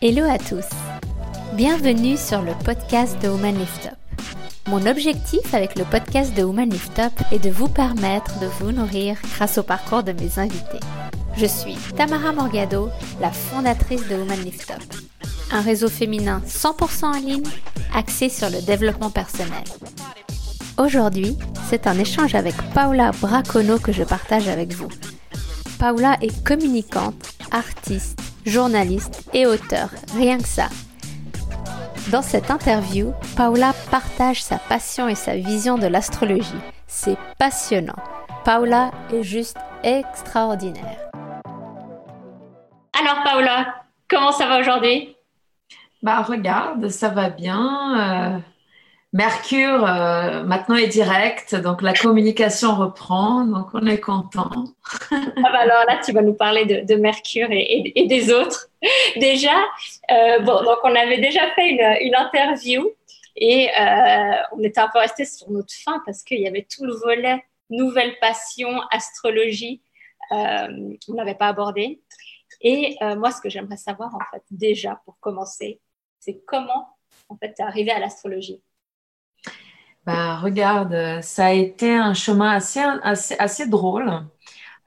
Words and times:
Hello 0.00 0.22
à 0.30 0.38
tous. 0.38 0.64
Bienvenue 1.54 2.16
sur 2.16 2.40
le 2.40 2.52
podcast 2.64 3.20
de 3.20 3.26
Woman 3.26 3.58
Lift 3.58 3.86
Up. 3.86 4.22
Mon 4.68 4.86
objectif 4.86 5.52
avec 5.52 5.76
le 5.76 5.84
podcast 5.84 6.32
de 6.36 6.44
Woman 6.44 6.70
Lift 6.70 7.00
Up 7.00 7.12
est 7.32 7.40
de 7.40 7.50
vous 7.50 7.66
permettre 7.66 8.38
de 8.38 8.46
vous 8.46 8.70
nourrir 8.70 9.16
grâce 9.34 9.58
au 9.58 9.64
parcours 9.64 10.04
de 10.04 10.12
mes 10.12 10.38
invités. 10.38 10.78
Je 11.36 11.46
suis 11.46 11.74
Tamara 11.96 12.30
Morgado, 12.30 12.90
la 13.20 13.32
fondatrice 13.32 14.06
de 14.06 14.14
Woman 14.14 14.38
Lift 14.44 14.70
Up, 14.70 14.84
un 15.50 15.62
réseau 15.62 15.88
féminin 15.88 16.42
100% 16.46 17.04
en 17.04 17.18
ligne 17.18 17.50
axé 17.92 18.28
sur 18.28 18.50
le 18.50 18.62
développement 18.62 19.10
personnel. 19.10 19.64
Aujourd'hui, 20.78 21.36
c'est 21.68 21.88
un 21.88 21.98
échange 21.98 22.36
avec 22.36 22.54
Paula 22.72 23.10
Bracono 23.20 23.80
que 23.80 23.90
je 23.90 24.04
partage 24.04 24.46
avec 24.46 24.74
vous. 24.74 24.90
Paula 25.80 26.16
est 26.20 26.44
communicante, 26.44 27.32
artiste, 27.50 28.17
journaliste 28.48 29.28
et 29.32 29.46
auteur, 29.46 29.90
rien 30.16 30.38
que 30.38 30.48
ça. 30.48 30.68
Dans 32.10 32.22
cette 32.22 32.50
interview, 32.50 33.12
Paula 33.36 33.74
partage 33.90 34.42
sa 34.42 34.58
passion 34.58 35.08
et 35.08 35.14
sa 35.14 35.36
vision 35.36 35.76
de 35.76 35.86
l'astrologie. 35.86 36.48
C'est 36.86 37.18
passionnant. 37.38 37.98
Paula 38.44 38.90
est 39.12 39.22
juste 39.22 39.58
extraordinaire. 39.82 41.10
Alors 42.98 43.22
Paula, 43.24 43.74
comment 44.08 44.32
ça 44.32 44.46
va 44.46 44.60
aujourd'hui? 44.60 45.14
Bah 46.02 46.22
regarde, 46.22 46.88
ça 46.88 47.10
va 47.10 47.28
bien. 47.28 48.34
Euh, 48.34 48.38
Mercure 49.14 49.86
euh, 49.86 50.42
maintenant 50.42 50.76
est 50.76 50.88
direct, 50.88 51.54
donc 51.54 51.80
la 51.80 51.94
communication 51.94 52.74
reprend, 52.74 53.44
donc 53.46 53.68
on 53.72 53.86
est 53.86 54.00
content. 54.00 54.64
ah 55.10 55.16
bah 55.34 55.60
alors 55.60 55.84
là, 55.86 55.98
tu 56.04 56.12
vas 56.12 56.20
nous 56.20 56.34
parler 56.34 56.66
de, 56.66 56.94
Mercure 56.94 57.48
et, 57.50 58.04
des 58.06 58.30
autres. 58.30 58.68
Déjà, 59.16 59.56
euh, 60.10 60.40
bon, 60.40 60.62
donc 60.62 60.78
on 60.84 60.94
avait 60.94 61.20
déjà 61.20 61.50
fait 61.54 61.70
une, 61.70 62.14
interview 62.14 62.86
et 63.34 63.70
euh, 63.80 64.42
on 64.52 64.62
était 64.62 64.80
un 64.80 64.88
peu 64.88 64.98
resté 64.98 65.24
sur 65.24 65.50
notre 65.50 65.72
fin 65.72 66.02
parce 66.04 66.22
qu'il 66.22 66.40
y 66.40 66.46
avait 66.46 66.66
tout 66.70 66.84
le 66.84 66.92
volet 66.94 67.42
nouvelle 67.70 68.18
passion, 68.20 68.80
astrologie, 68.90 69.80
on 70.30 71.14
n'avait 71.14 71.34
pas 71.34 71.48
abordé. 71.48 72.02
Et 72.60 72.96
moi, 73.16 73.30
ce 73.30 73.40
que 73.40 73.48
j'aimerais 73.48 73.76
savoir 73.78 74.14
en 74.14 74.20
fait 74.30 74.42
déjà 74.50 75.00
pour 75.04 75.18
commencer, 75.20 75.80
c'est 76.18 76.42
comment 76.46 76.88
en 77.30 77.36
fait 77.36 77.54
es 77.58 77.62
arrivé 77.62 77.90
à 77.90 77.98
l'astrologie? 77.98 78.62
Bah, 80.08 80.38
regarde, 80.38 81.20
ça 81.20 81.46
a 81.48 81.52
été 81.52 81.94
un 81.94 82.14
chemin 82.14 82.50
assez, 82.52 83.66
drôle. 83.66 84.08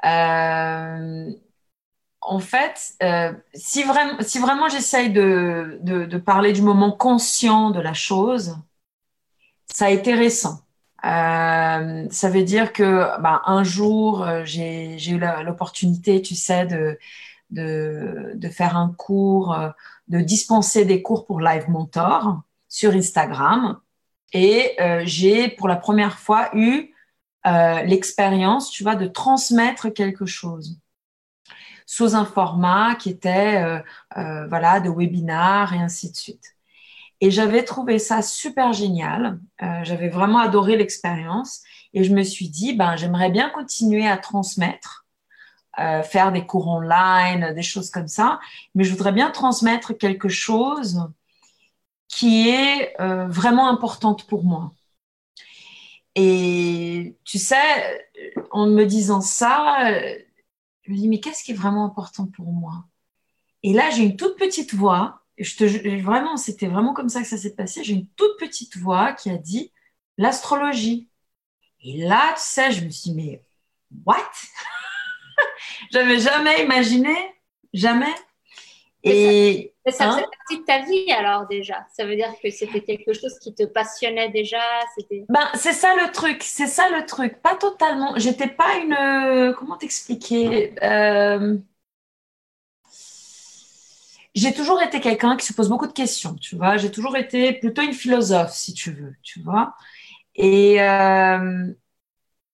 Euh, 0.04 1.32
en 2.22 2.40
fait, 2.40 2.96
euh, 3.04 3.32
si, 3.54 3.84
vraiment, 3.84 4.68
j'essaye 4.68 5.12
de, 5.12 6.18
parler 6.26 6.54
du 6.54 6.64
moment 6.64 6.92
conscient 6.92 7.70
de 7.70 7.80
la 7.80 7.94
chose, 7.94 8.58
ça 9.72 9.86
a 9.86 9.90
été 9.92 10.16
récent. 10.16 10.62
Euh, 11.06 12.08
ça 12.10 12.30
veut 12.30 12.44
dire 12.44 12.74
que 12.74 13.22
bah, 13.22 13.44
un 13.46 13.64
jour, 13.64 14.28
j'ai 14.44 14.98
eu 15.08 15.20
l'opportunité, 15.20 16.24
tu 16.24 16.34
sais, 16.34 16.66
de, 16.66 16.98
de, 17.52 18.50
faire 18.50 18.76
un 18.76 18.92
cours, 18.98 19.56
de 20.08 20.20
dispenser 20.20 20.84
des 20.86 21.04
cours 21.04 21.28
pour 21.28 21.42
Live 21.42 21.70
Mentor 21.70 22.42
sur 22.70 22.94
Instagram. 22.94 23.80
Et 24.34 24.76
euh, 24.80 25.02
j'ai 25.06 25.50
pour 25.50 25.68
la 25.68 25.76
première 25.76 26.20
fois 26.20 26.50
eu 26.54 26.94
euh, 27.46 27.82
l'expérience, 27.84 28.70
tu 28.70 28.84
vois, 28.84 28.96
de 28.96 29.08
transmettre 29.08 29.90
quelque 29.94 30.26
chose 30.26 30.80
sous 31.86 32.16
un 32.16 32.24
format 32.24 32.96
qui 32.96 33.10
était, 33.10 33.82
euh, 34.16 34.48
voilà, 34.48 34.80
de 34.80 34.90
webinar 34.90 35.74
et 35.74 35.80
ainsi 35.80 36.10
de 36.10 36.16
suite. 36.16 36.56
Et 37.20 37.32
j'avais 37.32 37.64
trouvé 37.64 38.00
ça 38.00 38.22
super 38.22 38.72
génial. 38.72 39.40
J'avais 39.84 40.08
vraiment 40.08 40.40
adoré 40.40 40.78
l'expérience 40.78 41.62
et 41.94 42.04
je 42.06 42.14
me 42.14 42.24
suis 42.24 42.50
dit, 42.50 42.74
ben, 42.74 42.96
j'aimerais 42.96 43.30
bien 43.30 43.50
continuer 43.50 44.08
à 44.08 44.18
transmettre, 44.18 45.06
faire 45.76 46.32
des 46.32 46.46
cours 46.46 46.70
online, 46.70 47.54
des 47.54 47.62
choses 47.62 47.92
comme 47.92 48.08
ça, 48.08 48.40
mais 48.74 48.86
je 48.86 48.92
voudrais 48.92 49.12
bien 49.12 49.30
transmettre 49.30 49.96
quelque 49.96 50.30
chose 50.30 51.12
qui 52.12 52.50
est 52.50 52.94
euh, 53.02 53.28
vraiment 53.28 53.70
importante 53.70 54.28
pour 54.28 54.44
moi. 54.44 54.74
Et 56.16 57.18
tu 57.24 57.40
sais, 57.40 58.04
en 58.52 58.68
me 58.68 58.86
disant 58.86 59.22
ça, 59.22 59.90
je 60.82 60.92
me 60.92 60.98
dis, 60.98 61.08
mais 61.08 61.22
qu'est-ce 61.22 61.44
qui 61.44 61.52
est 61.52 61.56
vraiment 61.56 61.86
important 61.86 62.28
pour 62.28 62.52
moi? 62.52 62.86
Et 63.64 63.74
là, 63.74 63.90
j'ai 63.92 64.04
une 64.04 64.18
toute 64.18 64.38
petite 64.38 64.74
voix, 64.74 65.22
je 65.38 65.56
te, 65.56 66.02
vraiment, 66.02 66.36
c'était 66.36 66.68
vraiment 66.68 66.94
comme 66.94 67.10
ça 67.10 67.22
que 67.22 67.28
ça 67.28 67.38
s'est 67.38 67.56
passé, 67.56 67.84
j'ai 67.84 67.94
une 67.94 68.08
toute 68.10 68.38
petite 68.40 68.76
voix 68.78 69.14
qui 69.14 69.30
a 69.30 69.38
dit 69.38 69.72
l'astrologie. 70.18 71.10
Et 71.82 72.04
là, 72.04 72.34
tu 72.34 72.42
sais, 72.44 72.72
je 72.72 72.84
me 72.84 72.90
suis 72.90 73.12
dit, 73.12 73.16
mais 73.16 73.46
what? 74.06 74.18
J'avais 75.92 76.20
jamais 76.20 76.64
imaginé, 76.64 77.16
jamais. 77.74 78.14
Et, 79.04 79.74
ça, 79.90 80.06
hein? 80.06 80.12
faisait 80.12 80.28
partie 80.38 80.60
de 80.60 80.66
ta 80.66 80.80
vie 80.86 81.12
alors 81.12 81.48
déjà. 81.48 81.88
Ça 81.96 82.06
veut 82.06 82.16
dire 82.16 82.32
que 82.42 82.50
c'était 82.52 82.82
quelque 82.82 83.14
chose 83.14 83.40
qui 83.40 83.54
te 83.54 83.64
passionnait 83.64 84.30
déjà. 84.30 84.62
Ben 85.30 85.50
c'est 85.56 85.74
ça 85.74 85.96
le 85.96 86.12
truc, 86.12 86.44
c'est 86.44 86.68
ça 86.68 86.90
le 86.90 87.06
truc. 87.06 87.42
Pas 87.42 87.56
totalement. 87.56 88.14
J'étais 88.18 88.48
pas 88.48 88.78
une. 88.78 89.54
Comment 89.56 89.78
t'expliquer 89.78 90.76
euh... 90.84 91.58
J'ai 94.34 94.54
toujours 94.54 94.82
été 94.82 95.02
quelqu'un 95.02 95.36
qui 95.36 95.46
se 95.46 95.54
pose 95.54 95.68
beaucoup 95.68 95.88
de 95.88 95.94
questions, 95.94 96.36
tu 96.36 96.56
vois. 96.56 96.78
J'ai 96.78 96.90
toujours 96.90 97.18
été 97.18 97.52
plutôt 97.54 97.82
une 97.82 97.94
philosophe, 97.94 98.54
si 98.54 98.74
tu 98.74 98.92
veux, 98.92 99.14
tu 99.24 99.42
vois. 99.42 99.76
Et 100.36 100.82
euh... 100.82 101.74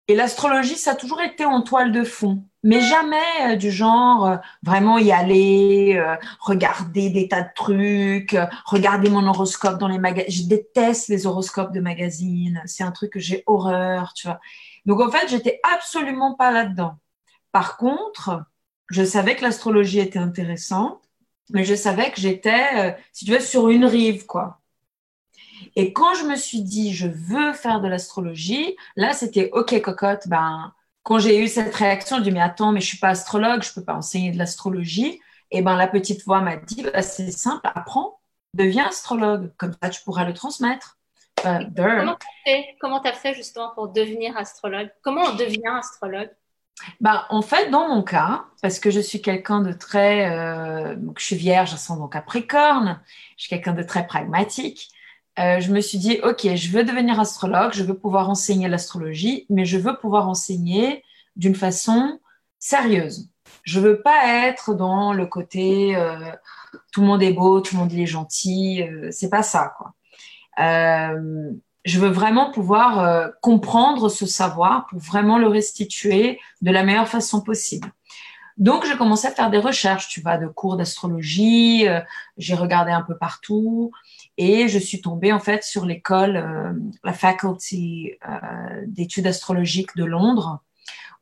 et 0.08 0.16
l'astrologie, 0.16 0.76
ça 0.76 0.92
a 0.92 0.96
toujours 0.96 1.22
été 1.22 1.46
en 1.46 1.62
toile 1.62 1.92
de 1.92 2.04
fond 2.04 2.44
mais 2.68 2.82
jamais 2.82 3.54
euh, 3.54 3.56
du 3.56 3.72
genre 3.72 4.26
euh, 4.26 4.36
vraiment 4.62 4.98
y 4.98 5.12
aller, 5.14 5.96
euh, 5.98 6.18
regarder 6.42 7.10
des 7.10 7.30
tas 7.30 7.44
de 7.44 7.50
trucs, 7.56 8.36
regarder 8.66 9.10
mon 9.10 9.26
horoscope 9.26 9.80
dans 9.80 9.88
les 9.88 10.00
magazines. 10.00 10.44
Je 10.44 10.50
déteste 10.50 11.08
les 11.08 11.26
horoscopes 11.28 11.72
de 11.72 11.80
magazines, 11.80 12.62
c'est 12.66 12.84
un 12.84 12.92
truc 12.92 13.14
que 13.14 13.20
j'ai 13.20 13.44
horreur, 13.46 14.14
tu 14.14 14.28
vois. 14.28 14.42
Donc 14.86 15.00
en 15.00 15.10
fait, 15.10 15.30
j'étais 15.30 15.62
absolument 15.64 16.36
pas 16.36 16.52
là-dedans. 16.52 16.98
Par 17.54 17.78
contre, 17.78 18.44
je 18.90 19.04
savais 19.04 19.36
que 19.38 19.44
l'astrologie 19.44 20.00
était 20.00 20.20
intéressante, 20.20 21.02
mais 21.52 21.64
je 21.64 21.76
savais 21.76 22.12
que 22.12 22.20
j'étais, 22.20 22.98
si 23.14 23.26
tu 23.26 23.32
veux, 23.32 23.40
sur 23.40 23.70
une 23.70 23.86
rive, 23.86 24.26
quoi. 24.26 24.60
Et 25.76 25.94
quand 25.94 26.14
je 26.16 26.26
me 26.26 26.36
suis 26.36 26.62
dit, 26.62 26.94
je 26.94 27.08
veux 27.08 27.54
faire 27.54 27.82
de 27.82 27.88
l'astrologie, 27.88 28.76
là, 28.96 29.14
c'était 29.14 29.50
OK, 29.54 29.80
cocotte, 29.82 30.28
ben, 30.28 30.74
quand 31.04 31.20
j'ai 31.20 31.40
eu 31.40 31.48
cette 31.48 31.74
réaction, 31.74 32.18
je 32.18 32.24
dis 32.24 32.32
mais 32.32 32.42
attends, 32.42 32.74
mais 32.74 32.82
je 32.82 32.88
suis 32.88 32.98
pas 32.98 33.10
astrologue, 33.10 33.64
je 33.64 33.74
peux 33.74 33.84
pas 33.84 33.96
enseigner 33.96 34.32
de 34.32 34.38
l'astrologie. 34.38 35.22
Et 35.52 35.62
ben 35.62 35.78
la 35.78 35.88
petite 35.88 36.26
voix 36.26 36.42
m'a 36.42 36.58
dit 36.58 36.84
bah, 36.84 37.02
c'est 37.02 37.32
simple, 37.32 37.62
apprends, 37.64 38.20
deviens 38.54 38.88
astrologue, 38.88 39.54
comme 39.56 39.74
ça 39.82 39.90
tu 39.90 40.04
pourras 40.04 40.26
le 40.26 40.34
transmettre. 40.34 40.98
Euh, 41.46 41.60
comment 42.82 43.00
tu 43.00 43.08
as 43.08 43.14
fait 43.14 43.34
justement 43.34 43.72
pour 43.74 43.88
devenir 43.88 44.36
astrologue? 44.36 44.90
Comment 45.02 45.22
on 45.22 45.36
devient 45.36 45.78
astrologue? 45.80 46.32
Bah, 47.00 47.26
en 47.30 47.42
fait, 47.42 47.70
dans 47.70 47.88
mon 47.88 48.04
cas, 48.04 48.46
parce 48.62 48.80
que 48.80 48.92
je 48.92 49.00
suis 49.00 49.22
quelqu'un 49.22 49.62
de 49.62 49.72
très, 49.72 50.30
euh, 50.30 50.96
je 51.18 51.24
suis 51.24 51.36
vierge, 51.36 51.74
donc 51.90 52.14
capricorne, 52.14 53.02
je 53.38 53.44
suis 53.44 53.50
quelqu'un 53.50 53.74
de 53.74 53.84
très 53.84 54.06
pragmatique. 54.06 54.90
Euh, 55.40 55.60
je 55.60 55.72
me 55.72 55.82
suis 55.82 55.98
dit, 55.98 56.20
OK, 56.24 56.48
je 56.56 56.72
veux 56.72 56.84
devenir 56.84 57.20
astrologue, 57.20 57.72
je 57.74 57.84
veux 57.84 57.98
pouvoir 57.98 58.30
enseigner 58.30 58.68
l'astrologie, 58.68 59.46
mais 59.50 59.66
je 59.66 59.78
veux 59.78 59.96
pouvoir 59.98 60.28
enseigner 60.28 61.04
d'une 61.36 61.56
façon 61.56 62.20
sérieuse. 62.60 63.30
Je 63.64 63.80
veux 63.80 64.02
pas 64.02 64.48
être 64.48 64.74
dans 64.74 65.14
le 65.14 65.26
côté 65.26 65.96
euh, 65.96 66.32
tout 66.92 67.02
le 67.02 67.08
monde 67.08 67.24
est 67.24 67.34
beau, 67.34 67.62
tout 67.62 67.76
le 67.76 67.82
monde 67.82 67.94
est 67.94 68.06
gentil, 68.06 68.84
euh, 68.84 69.10
c'est 69.12 69.30
pas 69.30 69.44
ça 69.44 69.74
quoi. 69.78 69.94
Euh, 70.60 71.52
je 71.86 72.00
veux 72.00 72.10
vraiment 72.10 72.52
pouvoir 72.52 73.32
comprendre 73.42 74.10
ce 74.10 74.26
savoir 74.26 74.88
pour 74.88 75.00
vraiment 75.00 75.38
le 75.38 75.48
restituer 75.48 76.38
de 76.62 76.70
la 76.70 76.84
meilleure 76.84 77.08
façon 77.08 77.40
possible. 77.40 77.94
Donc, 78.58 78.86
j'ai 78.86 78.98
commencé 78.98 79.26
à 79.28 79.32
faire 79.32 79.50
des 79.50 79.58
recherches, 79.58 80.10
tu 80.10 80.20
vois, 80.20 80.38
de 80.38 80.48
cours 80.48 80.76
d'astrologie. 80.76 81.86
j'ai 82.38 82.56
regardé 82.56 82.92
un 82.92 83.04
peu 83.04 83.16
partout. 83.16 83.94
Et 84.38 84.68
je 84.68 84.78
suis 84.78 85.02
tombée 85.02 85.34
en 85.34 85.40
fait 85.40 85.64
sur 85.64 85.86
l'école, 85.86 86.38
euh, 86.38 86.74
la 87.04 87.14
faculty 87.14 88.12
euh, 88.28 88.84
d'études 88.86 89.28
astrologiques 89.28 89.96
de 89.96 90.06
Londres, 90.06 90.62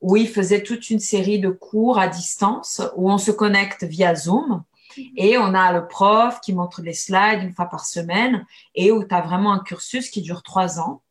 où 0.01 0.17
ils 0.17 0.27
faisaient 0.27 0.63
toute 0.63 0.89
une 0.89 1.00
série 1.00 1.39
de 1.39 1.50
cours 1.50 1.97
à 1.97 2.07
distance, 2.07 2.81
où 2.95 3.09
on 3.09 3.17
se 3.17 3.31
connecte 3.31 3.83
via 3.83 4.15
Zoom. 4.15 4.63
Mhm. 4.97 5.03
Et 5.17 5.38
on 5.38 5.53
a 5.53 5.71
le 5.71 5.88
prof 5.88 6.39
qui 6.41 6.53
montre 6.53 6.81
les 6.81 6.94
slides 6.94 7.44
une 7.44 7.53
fois 7.53 7.65
par 7.65 7.85
semaine 7.85 8.45
et 8.75 8.91
où 8.91 9.03
tu 9.03 9.15
as 9.15 9.21
vraiment 9.21 9.53
un 9.53 9.59
cursus 9.59 10.09
qui 10.09 10.21
dure 10.21 10.44
trois 10.44 10.79
ans. 10.79 11.01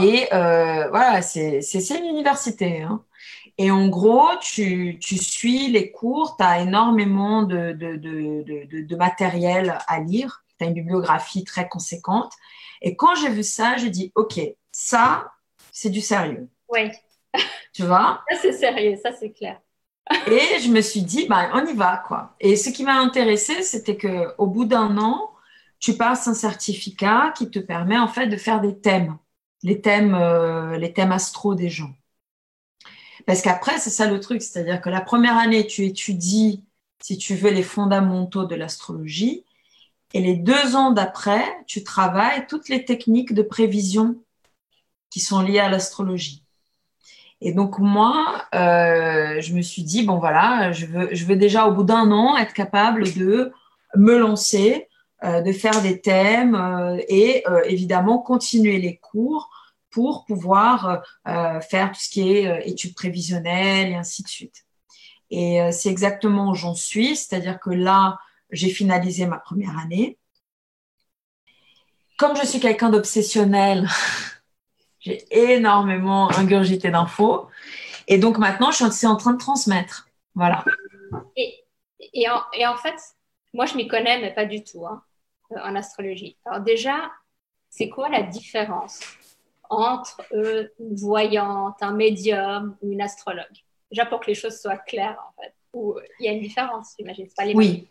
Et 0.00 0.28
euh, 0.32 0.88
voilà, 0.90 1.20
c'est 1.20 1.60
une 1.90 2.04
université. 2.04 2.82
Hein. 2.82 3.02
Et 3.58 3.70
en 3.70 3.88
gros, 3.88 4.28
tu, 4.40 4.98
tu, 5.00 5.16
suis 5.16 5.68
les 5.68 5.90
cours, 5.90 6.36
tu 6.36 6.44
as 6.44 6.60
énormément 6.60 7.42
de, 7.42 7.72
de, 7.72 7.96
de, 7.96 8.82
de, 8.82 8.96
matériel 8.96 9.78
à 9.86 10.00
lire, 10.00 10.43
tu 10.64 10.68
as 10.68 10.68
une 10.68 10.74
bibliographie 10.74 11.44
très 11.44 11.68
conséquente. 11.68 12.32
Et 12.82 12.96
quand 12.96 13.14
j'ai 13.14 13.30
vu 13.30 13.42
ça, 13.42 13.76
j'ai 13.76 13.90
dit, 13.90 14.12
OK, 14.14 14.40
ça, 14.72 15.32
c'est 15.72 15.90
du 15.90 16.00
sérieux. 16.00 16.48
Oui. 16.68 16.90
Tu 17.72 17.82
vois? 17.82 18.22
Ça, 18.30 18.36
c'est 18.40 18.52
sérieux, 18.52 18.96
ça, 19.02 19.10
c'est 19.12 19.32
clair. 19.32 19.60
Et 20.28 20.60
je 20.60 20.68
me 20.70 20.80
suis 20.80 21.02
dit, 21.02 21.26
bah, 21.26 21.50
on 21.54 21.66
y 21.66 21.74
va, 21.74 22.02
quoi. 22.06 22.36
Et 22.38 22.56
ce 22.56 22.70
qui 22.70 22.84
m'a 22.84 23.00
intéressé, 23.00 23.62
c'était 23.62 23.96
qu'au 23.96 24.46
bout 24.46 24.64
d'un 24.66 24.98
an, 24.98 25.30
tu 25.80 25.96
passes 25.96 26.28
un 26.28 26.34
certificat 26.34 27.32
qui 27.36 27.50
te 27.50 27.58
permet, 27.58 27.98
en 27.98 28.06
fait, 28.08 28.28
de 28.28 28.36
faire 28.36 28.60
des 28.60 28.78
thèmes, 28.78 29.18
les 29.62 29.80
thèmes, 29.80 30.14
euh, 30.14 30.76
les 30.78 30.92
thèmes 30.92 31.12
astro 31.12 31.54
des 31.54 31.70
gens. 31.70 31.92
Parce 33.26 33.42
qu'après, 33.42 33.78
c'est 33.78 33.90
ça 33.90 34.06
le 34.10 34.20
truc, 34.20 34.42
c'est-à-dire 34.42 34.80
que 34.80 34.90
la 34.90 35.00
première 35.00 35.36
année, 35.36 35.66
tu 35.66 35.84
étudies, 35.84 36.62
si 37.00 37.18
tu 37.18 37.34
veux, 37.34 37.50
les 37.50 37.62
fondamentaux 37.62 38.44
de 38.44 38.54
l'astrologie. 38.54 39.44
Et 40.14 40.20
les 40.20 40.36
deux 40.36 40.76
ans 40.76 40.92
d'après, 40.92 41.44
tu 41.66 41.82
travailles 41.82 42.46
toutes 42.46 42.68
les 42.68 42.84
techniques 42.84 43.34
de 43.34 43.42
prévision 43.42 44.16
qui 45.10 45.18
sont 45.18 45.42
liées 45.42 45.58
à 45.58 45.68
l'astrologie. 45.68 46.44
Et 47.40 47.52
donc 47.52 47.80
moi, 47.80 48.46
euh, 48.54 49.40
je 49.40 49.52
me 49.54 49.60
suis 49.60 49.82
dit 49.82 50.04
bon 50.04 50.18
voilà, 50.18 50.70
je 50.70 50.86
veux, 50.86 51.36
déjà 51.36 51.66
au 51.66 51.72
bout 51.72 51.82
d'un 51.82 52.12
an 52.12 52.36
être 52.36 52.54
capable 52.54 53.12
de 53.12 53.52
me 53.96 54.16
lancer, 54.16 54.88
euh, 55.24 55.40
de 55.42 55.52
faire 55.52 55.82
des 55.82 56.00
thèmes 56.00 56.54
euh, 56.54 56.96
et 57.08 57.44
évidemment 57.66 58.18
continuer 58.18 58.78
les 58.78 58.96
cours 58.96 59.50
pour 59.90 60.24
pouvoir 60.24 61.02
faire 61.24 61.92
tout 61.92 62.00
ce 62.00 62.08
qui 62.08 62.32
est 62.32 62.68
études 62.68 62.94
prévisionnelles 62.94 63.90
et 63.90 63.94
ainsi 63.94 64.24
de 64.24 64.28
suite. 64.28 64.64
Et 65.30 65.60
c'est 65.70 65.88
exactement 65.88 66.50
où 66.50 66.54
j'en 66.54 66.74
suis, 66.74 67.14
c'est-à-dire 67.14 67.60
que 67.60 67.70
là, 67.70 68.18
j'ai 68.54 68.70
finalisé 68.70 69.26
ma 69.26 69.38
première 69.38 69.78
année. 69.78 70.18
Comme 72.16 72.36
je 72.36 72.46
suis 72.46 72.60
quelqu'un 72.60 72.90
d'obsessionnel, 72.90 73.88
J'ai 75.04 75.22
énormément 75.30 76.30
ingurgité 76.32 76.90
d'infos. 76.90 77.48
Et 78.08 78.18
donc 78.18 78.38
maintenant, 78.38 78.70
je 78.70 78.90
suis 78.90 79.06
en 79.06 79.16
train 79.16 79.34
de 79.34 79.38
transmettre. 79.38 80.08
Voilà. 80.34 80.64
Et, 81.36 81.62
et, 82.14 82.28
en, 82.28 82.40
et 82.54 82.66
en, 82.66 82.76
fait, 82.76 82.96
moi, 83.52 83.66
je 83.66 83.76
m'y 83.76 83.86
connais, 83.86 84.20
mais 84.20 84.32
pas 84.32 84.46
du 84.46 84.64
tout 84.64 84.86
hein, 84.86 85.02
euh, 85.52 85.56
en 85.62 85.76
astrologie. 85.76 86.38
Alors 86.46 86.60
déjà, 86.60 87.10
c'est 87.68 87.90
quoi 87.90 88.08
la 88.08 88.22
différence 88.22 89.00
entre 89.68 90.22
euh, 90.32 90.68
une 90.80 90.96
voyante, 90.96 91.76
un 91.82 91.92
médium 91.92 92.76
ou 92.80 92.92
une 92.92 93.02
astrologue? 93.02 93.44
Déjà 93.90 94.06
pour 94.06 94.20
que 94.20 94.26
les 94.28 94.34
choses 94.34 94.58
soient 94.58 94.78
claires, 94.78 95.22
en 95.28 95.42
fait. 95.42 95.54
Ou 95.74 95.98
il 96.18 96.26
y 96.26 96.28
a 96.28 96.32
une 96.32 96.40
différence, 96.40 96.94
j'imagine. 96.98 97.28
pas 97.36 97.44
les 97.44 97.54
oui. 97.54 97.88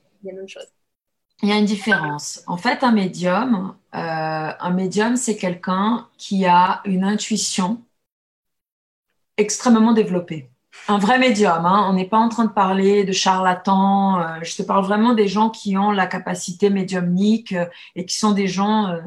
Il 1.41 1.49
y 1.49 1.51
a 1.51 1.57
une 1.57 1.65
différence. 1.65 2.41
En 2.47 2.57
fait, 2.57 2.83
un 2.83 2.91
médium, 2.91 3.75
euh, 3.95 3.97
un 4.57 4.69
médium, 4.71 5.17
c'est 5.17 5.35
quelqu'un 5.35 6.07
qui 6.17 6.45
a 6.45 6.81
une 6.85 7.03
intuition 7.03 7.83
extrêmement 9.35 9.93
développée. 9.93 10.49
Un 10.87 10.97
vrai 10.97 11.19
médium, 11.19 11.65
hein. 11.65 11.85
on 11.89 11.93
n'est 11.93 12.07
pas 12.07 12.17
en 12.17 12.29
train 12.29 12.45
de 12.45 12.51
parler 12.51 13.03
de 13.03 13.11
charlatans. 13.11 14.19
Euh, 14.19 14.39
je 14.41 14.55
te 14.55 14.63
parle 14.63 14.85
vraiment 14.85 15.13
des 15.13 15.27
gens 15.27 15.49
qui 15.49 15.77
ont 15.77 15.91
la 15.91 16.07
capacité 16.07 16.69
médiumnique 16.69 17.51
euh, 17.51 17.65
et 17.95 18.05
qui 18.05 18.17
sont 18.17 18.31
des 18.31 18.47
gens, 18.47 18.97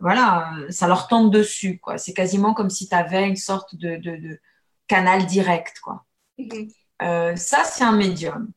voilà, 0.00 0.50
ça 0.70 0.88
leur 0.88 1.06
tombe 1.06 1.32
dessus. 1.32 1.78
quoi. 1.78 1.96
C'est 1.96 2.12
quasiment 2.12 2.54
comme 2.54 2.70
si 2.70 2.88
tu 2.88 2.94
avais 2.94 3.28
une 3.28 3.36
sorte 3.36 3.76
de, 3.76 4.40
canal 4.88 5.26
direct. 5.26 5.78
quoi. 5.80 6.04
Mm-hmm. 6.38 7.36
ça, 7.36 7.62
c'est 7.64 7.84
un 7.84 7.92
médium. 7.92 8.50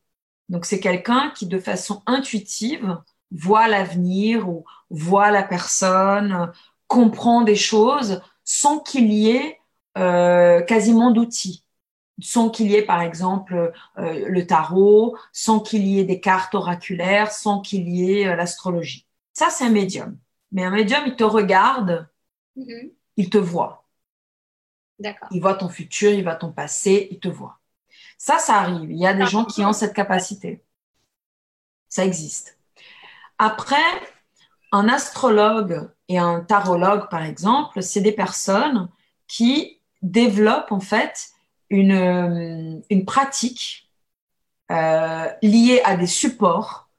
Donc, 0.52 0.66
c'est 0.66 0.80
quelqu'un 0.80 1.32
qui, 1.34 1.46
de 1.46 1.58
façon 1.58 2.02
intuitive, 2.04 2.98
voit 3.30 3.68
l'avenir 3.68 4.50
ou 4.50 4.66
voit 4.90 5.30
la 5.30 5.42
personne, 5.42 6.52
comprend 6.88 7.40
des 7.40 7.56
choses 7.56 8.20
sans 8.44 8.78
qu'il 8.78 9.10
y 9.10 9.30
ait 9.30 9.58
euh, 9.96 10.60
quasiment 10.60 11.10
d'outils, 11.10 11.64
sans 12.20 12.50
qu'il 12.50 12.70
y 12.70 12.74
ait 12.74 12.84
par 12.84 13.00
exemple 13.00 13.72
euh, 13.96 14.28
le 14.28 14.46
tarot, 14.46 15.16
sans 15.32 15.58
qu'il 15.58 15.86
y 15.86 15.98
ait 15.98 16.04
des 16.04 16.20
cartes 16.20 16.54
oraculaires, 16.54 17.32
sans 17.32 17.62
qu'il 17.62 17.88
y 17.88 18.12
ait 18.12 18.28
euh, 18.28 18.36
l'astrologie. 18.36 19.06
Ça, 19.32 19.48
c'est 19.48 19.64
un 19.64 19.70
médium. 19.70 20.18
Mais 20.50 20.64
un 20.64 20.70
médium, 20.70 21.02
il 21.06 21.16
te 21.16 21.24
regarde, 21.24 22.06
mm-hmm. 22.58 22.92
il 23.16 23.30
te 23.30 23.38
voit. 23.38 23.86
Il 25.30 25.40
voit 25.40 25.54
ton 25.54 25.70
futur, 25.70 26.12
il 26.12 26.24
voit 26.24 26.36
ton 26.36 26.52
passé, 26.52 27.08
il 27.10 27.20
te 27.20 27.28
voit. 27.28 27.61
Ça, 28.22 28.38
ça 28.38 28.60
arrive. 28.60 28.88
Il 28.88 28.98
y 28.98 29.06
a 29.08 29.14
des 29.14 29.26
gens 29.26 29.44
qui 29.44 29.64
ont 29.64 29.72
cette 29.72 29.94
capacité. 29.94 30.62
Ça 31.88 32.04
existe. 32.04 32.56
Après, 33.36 33.82
un 34.70 34.88
astrologue 34.88 35.90
et 36.06 36.18
un 36.18 36.38
tarologue, 36.38 37.08
par 37.08 37.24
exemple, 37.24 37.82
c'est 37.82 38.00
des 38.00 38.12
personnes 38.12 38.88
qui 39.26 39.80
développent 40.02 40.70
en 40.70 40.78
fait 40.78 41.30
une, 41.68 42.84
une 42.90 43.04
pratique 43.04 43.90
euh, 44.70 45.28
liée 45.42 45.82
à 45.84 45.96
des 45.96 46.06
supports 46.06 46.90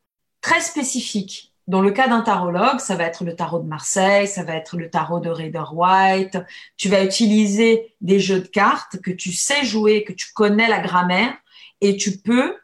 très 0.42 0.60
spécifiques. 0.60 1.52
Dans 1.68 1.81
le 1.81 1.92
cas 1.92 2.10
d'un 2.10 2.21
tarologue, 2.21 2.80
ça 2.80 2.95
va 2.95 3.06
être 3.06 3.24
le 3.24 3.36
tarot 3.36 3.60
de 3.60 3.68
Marseille, 3.68 4.27
ça 4.27 4.44
va 4.44 4.56
être 4.56 4.75
le 4.75 4.89
tarot 4.89 5.19
de 5.19 5.30
Rider 5.30 5.63
White. 5.71 6.38
Tu 6.75 6.89
vas 6.89 7.04
utiliser 7.04 7.95
des 8.01 8.19
jeux 8.19 8.42
de 8.42 8.48
cartes 8.48 9.00
que 9.01 9.12
tu 9.12 9.31
sais 9.31 9.63
jouer, 9.63 10.04
que 10.04 10.12
tu 10.12 10.33
connais 10.33 10.68
la 10.68 10.81
grammaire 10.81 11.33
et 11.80 11.95
tu 11.95 12.18
peux 12.18 12.57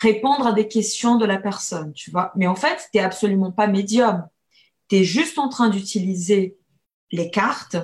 répondre 0.00 0.46
à 0.46 0.52
des 0.52 0.68
questions 0.68 1.16
de 1.16 1.26
la 1.26 1.38
personne, 1.38 1.92
tu 1.92 2.10
vois. 2.10 2.32
Mais 2.34 2.46
en 2.46 2.54
fait, 2.54 2.88
tu 2.90 2.98
n'es 2.98 3.04
absolument 3.04 3.52
pas 3.52 3.66
médium. 3.66 4.26
Tu 4.88 4.96
es 4.96 5.04
juste 5.04 5.38
en 5.38 5.48
train 5.48 5.68
d'utiliser 5.68 6.56
les 7.12 7.30
cartes 7.30 7.76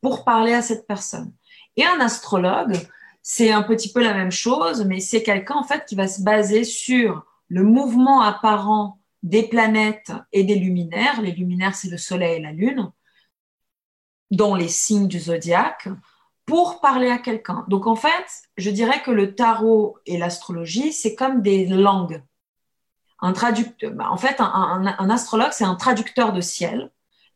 pour 0.00 0.24
parler 0.24 0.52
à 0.52 0.62
cette 0.62 0.86
personne. 0.86 1.32
Et 1.76 1.84
un 1.84 2.00
astrologue, 2.00 2.76
c'est 3.22 3.50
un 3.50 3.62
petit 3.62 3.92
peu 3.92 4.02
la 4.02 4.14
même 4.14 4.32
chose, 4.32 4.84
mais 4.84 5.00
c'est 5.00 5.22
quelqu'un 5.22 5.56
en 5.56 5.64
fait 5.64 5.84
qui 5.86 5.94
va 5.94 6.08
se 6.08 6.22
baser 6.22 6.64
sur 6.64 7.24
le 7.48 7.64
mouvement 7.64 8.20
apparent 8.22 8.99
des 9.22 9.42
planètes 9.44 10.12
et 10.32 10.44
des 10.44 10.56
luminaires. 10.56 11.20
Les 11.20 11.32
luminaires, 11.32 11.74
c'est 11.74 11.90
le 11.90 11.98
Soleil 11.98 12.38
et 12.38 12.42
la 12.42 12.52
Lune, 12.52 12.90
dans 14.30 14.54
les 14.54 14.68
signes 14.68 15.08
du 15.08 15.18
zodiaque, 15.18 15.88
pour 16.46 16.80
parler 16.80 17.10
à 17.10 17.18
quelqu'un. 17.18 17.64
Donc 17.68 17.86
en 17.86 17.96
fait, 17.96 18.26
je 18.56 18.70
dirais 18.70 19.02
que 19.02 19.10
le 19.10 19.34
tarot 19.34 19.98
et 20.06 20.18
l'astrologie, 20.18 20.92
c'est 20.92 21.14
comme 21.14 21.42
des 21.42 21.66
langues. 21.66 22.22
Un 23.20 23.32
traducteur, 23.32 23.92
bah, 23.92 24.08
en 24.10 24.16
fait, 24.16 24.40
un, 24.40 25.10
astrologue, 25.10 25.52
c'est 25.52 25.64
un 25.64 25.74
traducteur 25.74 26.32
de 26.32 26.40
ciel 26.40 26.90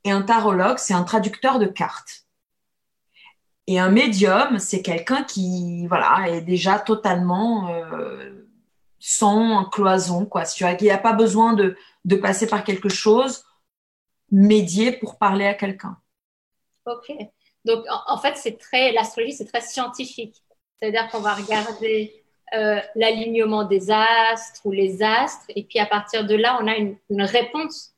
et 0.05 0.11
un 0.11 0.23
tarologue, 0.23 0.79
c'est 0.79 0.95
un 0.95 1.05
traducteur 1.05 1.59
de 1.59 1.67
cartes. 1.67 2.27
Et 3.67 3.79
un 3.79 3.91
médium, 3.91 4.59
c'est 4.59 4.83
quelqu'un 4.83 5.23
qui, 5.23 5.87
voilà, 5.87 6.29
est 6.29 6.43
déjà 6.43 6.79
totalement 6.79 7.69
euh, 7.69 8.44
sans 9.07 9.67
cloison, 9.67 10.25
quoi. 10.25 10.45
Il 10.59 10.77
n'y 10.81 10.91
a 10.91 10.97
pas 10.97 11.13
besoin 11.13 11.53
de, 11.53 11.77
de 12.07 12.17
passer 12.17 12.47
par 12.47 12.65
quelque 12.65 12.89
chose 12.89 13.45
médié 14.31 14.93
pour 14.93 15.19
parler 15.19 15.45
à 15.45 15.53
quelqu'un. 15.53 15.99
Ok. 16.87 17.13
Donc, 17.67 17.85
en, 18.07 18.17
fait, 18.17 18.39
c'est 18.39 18.59
très, 18.59 18.93
l'astrologie, 18.93 19.35
c'est 19.35 19.45
très 19.45 19.61
scientifique. 19.61 20.43
C'est-à-dire 20.79 21.11
qu'on 21.11 21.21
va 21.21 21.35
regarder 21.35 22.25
euh, 22.55 22.81
l'alignement 22.95 23.65
des 23.65 23.91
astres 23.91 24.63
ou 24.65 24.73
les 24.73 25.03
astres, 25.03 25.45
et 25.51 25.65
puis 25.65 25.79
à 25.79 25.87
partir 25.87 26.27
de 26.27 26.35
là, 26.35 26.59
on 26.63 26.67
a 26.67 26.77
une, 26.77 26.97
réponse 27.11 27.95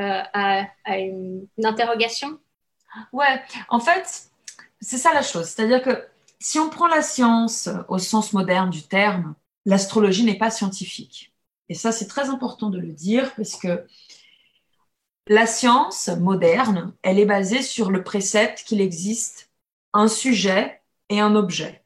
euh, 0.00 0.22
à, 0.32 0.66
une, 0.98 1.46
interrogation. 1.62 2.40
Ouais, 3.12 3.40
en 3.68 3.78
fait, 3.78 4.30
c'est 4.80 4.98
ça 4.98 5.14
la 5.14 5.22
chose. 5.22 5.44
C'est-à-dire 5.46 5.80
que 5.80 6.08
si 6.40 6.58
on 6.58 6.70
prend 6.70 6.88
la 6.88 7.02
science 7.02 7.68
au 7.86 7.98
sens 7.98 8.32
moderne 8.32 8.70
du 8.70 8.82
terme, 8.82 9.36
l'astrologie 9.64 10.24
n'est 10.24 10.38
pas 10.38 10.50
scientifique. 10.50 11.32
Et 11.68 11.74
ça, 11.74 11.92
c'est 11.92 12.06
très 12.06 12.30
important 12.30 12.70
de 12.70 12.78
le 12.78 12.92
dire 12.92 13.34
parce 13.34 13.56
que 13.56 13.86
la 15.26 15.46
science 15.46 16.08
moderne, 16.08 16.94
elle 17.02 17.18
est 17.18 17.26
basée 17.26 17.62
sur 17.62 17.90
le 17.90 18.02
précepte 18.02 18.64
qu'il 18.64 18.80
existe 18.80 19.50
un 19.92 20.08
sujet 20.08 20.80
et 21.10 21.20
un 21.20 21.34
objet. 21.34 21.84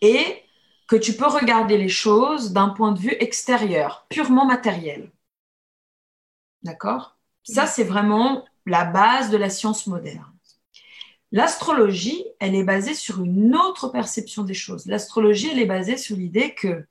Et 0.00 0.42
que 0.88 0.96
tu 0.96 1.14
peux 1.16 1.26
regarder 1.26 1.78
les 1.78 1.88
choses 1.88 2.52
d'un 2.52 2.68
point 2.68 2.92
de 2.92 2.98
vue 2.98 3.16
extérieur, 3.18 4.06
purement 4.08 4.44
matériel. 4.44 5.10
D'accord? 6.62 7.16
Ça, 7.44 7.66
c'est 7.66 7.84
vraiment 7.84 8.44
la 8.66 8.84
base 8.84 9.30
de 9.30 9.36
la 9.36 9.50
science 9.50 9.86
moderne. 9.86 10.35
L'astrologie, 11.32 12.24
elle 12.38 12.54
est 12.54 12.64
basée 12.64 12.94
sur 12.94 13.22
une 13.22 13.56
autre 13.56 13.88
perception 13.88 14.44
des 14.44 14.54
choses. 14.54 14.86
L'astrologie, 14.86 15.50
elle 15.50 15.58
est 15.58 15.66
basée 15.66 15.96
sur 15.96 16.16
l'idée 16.16 16.54
que 16.54 16.86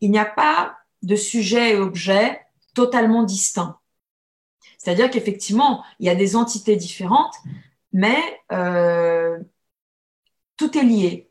il 0.00 0.10
n'y 0.10 0.18
a 0.18 0.24
pas 0.24 0.76
de 1.02 1.16
sujet 1.16 1.72
et 1.72 1.76
objet 1.76 2.40
totalement 2.74 3.22
distincts. 3.22 3.78
C'est-à-dire 4.78 5.10
qu'effectivement, 5.10 5.84
il 6.00 6.06
y 6.06 6.10
a 6.10 6.14
des 6.14 6.36
entités 6.36 6.76
différentes, 6.76 7.34
mais 7.92 8.18
euh, 8.52 9.38
tout 10.56 10.76
est 10.76 10.82
lié. 10.82 11.30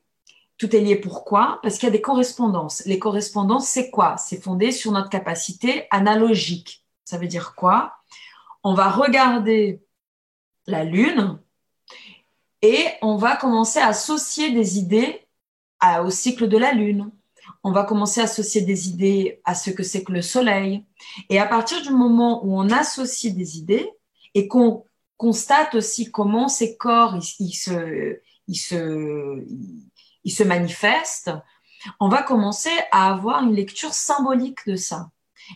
Tout 0.58 0.76
est 0.76 0.80
lié 0.80 0.96
pourquoi? 0.96 1.60
Parce 1.62 1.76
qu'il 1.78 1.88
y 1.88 1.92
a 1.92 1.92
des 1.92 2.02
correspondances. 2.02 2.86
Les 2.86 3.00
correspondances, 3.00 3.68
c'est 3.68 3.92
quoi? 3.92 4.18
C'est 4.18 4.42
fondé 4.42 4.72
sur 4.72 4.92
notre 4.92 5.10
capacité 5.10 5.88
analogique. 5.92 6.86
Ça 7.04 7.18
veut 7.18 7.28
dire 7.28 7.54
quoi? 7.56 7.96
On 8.64 8.74
va 8.74 8.90
regarder 8.90 9.84
la 10.68 10.86
Lune 10.86 11.40
et 12.64 12.88
on 13.02 13.18
va 13.18 13.36
commencer 13.36 13.80
à 13.80 13.90
associer 13.90 14.52
des 14.52 14.80
idées 14.80 15.28
au 16.02 16.10
cycle 16.10 16.48
de 16.48 16.58
la 16.58 16.72
Lune. 16.72 17.12
On 17.62 17.74
va 17.74 17.84
commencer 17.84 18.22
à 18.22 18.24
associer 18.24 18.62
des 18.62 18.88
idées 18.88 19.42
à 19.44 19.54
ce 19.54 19.70
que 19.70 19.84
c'est 19.84 20.02
que 20.04 20.14
le 20.14 20.22
Soleil. 20.22 20.86
Et 21.30 21.40
à 21.40 21.46
partir 21.46 21.82
du 21.82 21.90
moment 21.90 22.44
où 22.46 22.58
on 22.58 22.70
associe 22.70 23.36
des 23.36 23.58
idées 23.58 23.92
et 24.34 24.48
qu'on 24.48 24.86
constate 25.18 25.76
aussi 25.76 26.10
comment 26.10 26.48
ces 26.48 26.78
corps 26.78 27.18
ils, 27.38 27.54
se, 27.54 28.18
manifestent, 30.46 31.32
on 32.00 32.08
va 32.08 32.24
commencer 32.24 32.72
à 32.94 33.12
avoir 33.12 33.44
une 33.44 33.54
lecture 33.54 33.94
symbolique 33.94 34.66
de 34.66 34.78
ça. 34.78 35.12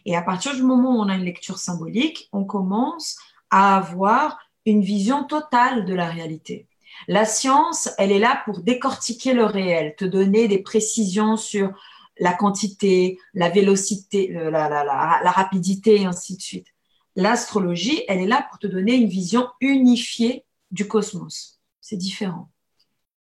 Et 0.05 0.17
à 0.17 0.21
partir 0.21 0.53
du 0.55 0.63
moment 0.63 0.97
où 0.97 0.99
on 0.99 1.07
a 1.07 1.15
une 1.15 1.23
lecture 1.23 1.57
symbolique, 1.57 2.27
on 2.33 2.43
commence 2.43 3.17
à 3.49 3.77
avoir 3.77 4.37
une 4.65 4.81
vision 4.81 5.23
totale 5.23 5.85
de 5.85 5.93
la 5.93 6.09
réalité. 6.09 6.66
La 7.07 7.25
science, 7.25 7.89
elle 7.97 8.11
est 8.11 8.19
là 8.19 8.41
pour 8.45 8.59
décortiquer 8.59 9.33
le 9.33 9.45
réel, 9.45 9.95
te 9.95 10.05
donner 10.05 10.47
des 10.47 10.59
précisions 10.59 11.37
sur 11.37 11.71
la 12.19 12.33
quantité, 12.33 13.19
la 13.33 13.49
vélocité, 13.49 14.27
la, 14.29 14.69
la, 14.69 14.83
la, 14.83 15.31
rapidité 15.31 16.01
et 16.01 16.05
ainsi 16.05 16.35
de 16.35 16.41
suite. 16.41 16.67
L'astrologie, 17.15 18.03
elle 18.07 18.19
est 18.19 18.27
là 18.27 18.47
pour 18.49 18.59
te 18.59 18.67
donner 18.67 18.95
une 18.95 19.07
vision 19.07 19.47
unifiée 19.61 20.45
du 20.71 20.87
cosmos. 20.87 21.59
C'est 21.81 21.97
différent. 21.97 22.49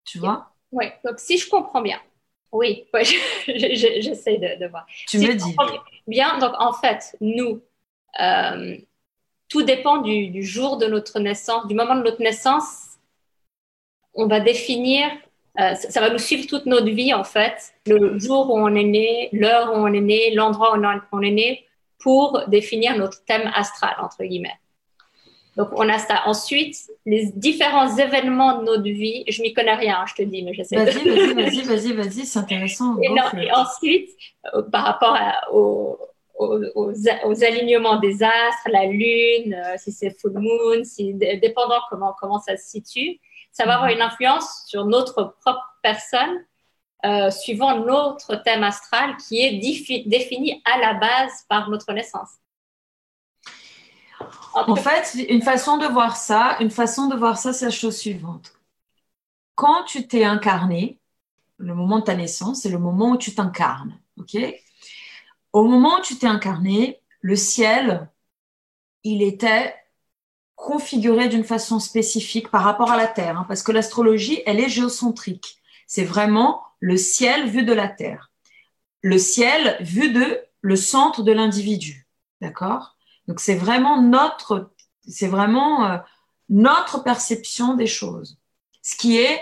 Tu 0.04 0.18
vois? 0.18 0.52
Oui, 0.72 0.86
donc 1.04 1.18
si 1.18 1.38
je 1.38 1.48
comprends 1.48 1.82
bien, 1.82 2.00
oui, 2.54 2.84
j'essaie 3.48 4.38
de, 4.38 4.68
voir. 4.68 4.86
Tu 5.08 5.18
me 5.18 5.34
dis. 5.34 5.56
Bien, 6.06 6.38
donc 6.38 6.52
en 6.58 6.72
fait, 6.72 7.16
nous, 7.20 7.60
euh, 8.20 8.76
tout 9.48 9.62
dépend 9.62 9.98
du, 9.98 10.42
jour 10.42 10.76
de 10.76 10.86
notre 10.86 11.18
naissance, 11.18 11.66
du 11.66 11.74
moment 11.74 11.96
de 11.96 12.02
notre 12.02 12.22
naissance. 12.22 12.93
On 14.14 14.26
va 14.26 14.40
définir, 14.40 15.10
euh, 15.60 15.74
ça, 15.74 16.00
va 16.00 16.10
nous 16.10 16.18
suivre 16.18 16.46
toute 16.46 16.66
notre 16.66 16.90
vie 16.90 17.14
en 17.14 17.24
fait, 17.24 17.74
le 17.86 18.18
jour 18.18 18.50
où 18.50 18.58
on 18.58 18.74
est 18.74 18.84
né, 18.84 19.28
l'heure 19.32 19.72
où 19.72 19.76
on 19.76 19.92
est 19.92 20.00
né, 20.00 20.34
l'endroit 20.34 20.76
où 20.76 20.82
on 21.12 21.22
est 21.22 21.30
né, 21.30 21.64
pour 21.98 22.42
définir 22.48 22.96
notre 22.96 23.24
thème 23.24 23.50
astral, 23.54 23.94
entre 24.00 24.24
guillemets. 24.24 24.58
Donc, 25.56 25.68
on 25.72 25.88
a 25.88 25.98
ça. 25.98 26.22
Ensuite, 26.26 26.76
les 27.06 27.26
différents 27.36 27.96
événements 27.96 28.58
de 28.58 28.64
notre 28.64 28.82
vie, 28.82 29.24
je 29.28 29.40
m'y 29.40 29.52
connais 29.52 29.74
rien, 29.74 30.04
je 30.08 30.14
te 30.14 30.22
dis, 30.22 30.42
mais 30.42 30.52
j'essaie 30.52 30.76
vas-y, 30.76 31.04
de... 31.04 31.10
Vas-y, 31.10 31.34
vas-y, 31.34 31.62
vas-y, 31.62 31.92
vas-y, 31.92 32.26
c'est 32.26 32.38
intéressant. 32.40 32.96
Et, 33.00 33.52
ensuite, 33.52 34.10
euh, 34.52 34.62
par 34.62 34.84
rapport 34.84 35.16
aux, 36.36 36.58
aux, 36.74 37.44
alignements 37.44 37.98
des 37.98 38.22
astres, 38.22 38.68
la 38.68 38.86
lune, 38.86 39.54
euh, 39.54 39.74
si 39.76 39.92
c'est 39.92 40.18
full 40.20 40.32
moon, 40.32 40.84
si, 40.84 41.14
dépendant 41.14 41.80
comment, 41.88 42.14
comment 42.18 42.40
ça 42.40 42.56
se 42.56 42.68
situe, 42.68 43.20
ça 43.52 43.64
va 43.64 43.74
avoir 43.74 43.90
mhm. 43.90 43.96
une 43.96 44.02
influence 44.02 44.64
sur 44.66 44.84
notre 44.84 45.36
propre 45.40 45.64
personne, 45.82 46.44
euh, 47.04 47.30
suivant 47.30 47.78
notre 47.84 48.36
thème 48.42 48.64
astral 48.64 49.16
qui 49.16 49.40
est 49.42 49.58
défini 50.06 50.62
à 50.64 50.78
la 50.78 50.94
base 50.94 51.44
par 51.48 51.70
notre 51.70 51.92
naissance. 51.92 52.30
En 54.54 54.76
fait, 54.76 55.14
une 55.28 55.42
façon 55.42 55.76
de 55.76 55.86
voir 55.86 56.16
ça, 56.16 56.56
une 56.60 56.70
façon 56.70 57.08
de 57.08 57.16
voir 57.16 57.36
ça, 57.36 57.52
c'est 57.52 57.66
la 57.66 57.70
chose 57.70 57.96
suivante. 57.96 58.52
Quand 59.54 59.84
tu 59.84 60.06
t'es 60.06 60.24
incarné, 60.24 60.98
le 61.58 61.74
moment 61.74 61.98
de 61.98 62.04
ta 62.04 62.14
naissance, 62.14 62.62
c'est 62.62 62.70
le 62.70 62.78
moment 62.78 63.10
où 63.10 63.16
tu 63.16 63.34
t'incarnes. 63.34 64.00
ok? 64.18 64.36
Au 65.54 65.62
moment 65.62 65.98
où 65.98 66.02
tu 66.02 66.18
t'es 66.18 66.26
incarné, 66.26 67.00
le 67.20 67.36
ciel, 67.36 68.10
il 69.04 69.22
était 69.22 69.72
configuré 70.56 71.28
d'une 71.28 71.44
façon 71.44 71.78
spécifique 71.78 72.50
par 72.50 72.64
rapport 72.64 72.90
à 72.90 72.96
la 72.96 73.06
Terre, 73.06 73.38
hein, 73.38 73.44
parce 73.46 73.62
que 73.62 73.70
l'astrologie, 73.70 74.42
elle 74.46 74.58
est 74.58 74.68
géocentrique. 74.68 75.58
C'est 75.86 76.02
vraiment 76.02 76.64
le 76.80 76.96
ciel 76.96 77.48
vu 77.48 77.62
de 77.62 77.72
la 77.72 77.86
Terre. 77.86 78.32
Le 79.00 79.16
ciel 79.16 79.76
vu 79.80 80.10
de 80.10 80.40
le 80.60 80.74
centre 80.74 81.22
de 81.22 81.30
l'individu. 81.30 82.08
D'accord? 82.40 82.96
Donc 83.28 83.38
c'est 83.38 83.54
vraiment 83.54 84.02
notre, 84.02 84.72
c'est 85.06 85.28
vraiment 85.28 85.86
euh, 85.86 85.98
notre 86.48 87.04
perception 87.04 87.74
des 87.74 87.86
choses. 87.86 88.40
Ce 88.82 88.96
qui 88.96 89.18
est, 89.18 89.40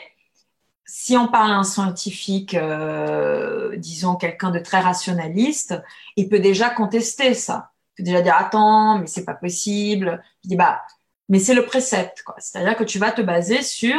si 0.94 1.16
on 1.16 1.26
parle 1.28 1.52
à 1.52 1.54
un 1.54 1.64
scientifique, 1.64 2.54
euh, 2.54 3.76
disons 3.76 4.16
quelqu'un 4.16 4.50
de 4.50 4.58
très 4.58 4.80
rationaliste, 4.80 5.74
il 6.16 6.28
peut 6.28 6.38
déjà 6.38 6.68
contester 6.68 7.32
ça. 7.32 7.72
Il 7.92 8.02
peut 8.02 8.10
déjà 8.10 8.20
dire 8.20 8.36
attends, 8.36 8.98
mais 8.98 9.06
c'est 9.06 9.24
pas 9.24 9.34
possible. 9.34 10.22
Il 10.44 10.50
dit 10.50 10.56
bah, 10.56 10.82
mais 11.30 11.38
c'est 11.38 11.54
le 11.54 11.64
précepte, 11.64 12.22
quoi. 12.22 12.34
C'est-à-dire 12.38 12.76
que 12.76 12.84
tu 12.84 12.98
vas 12.98 13.10
te 13.10 13.22
baser 13.22 13.62
sur 13.62 13.98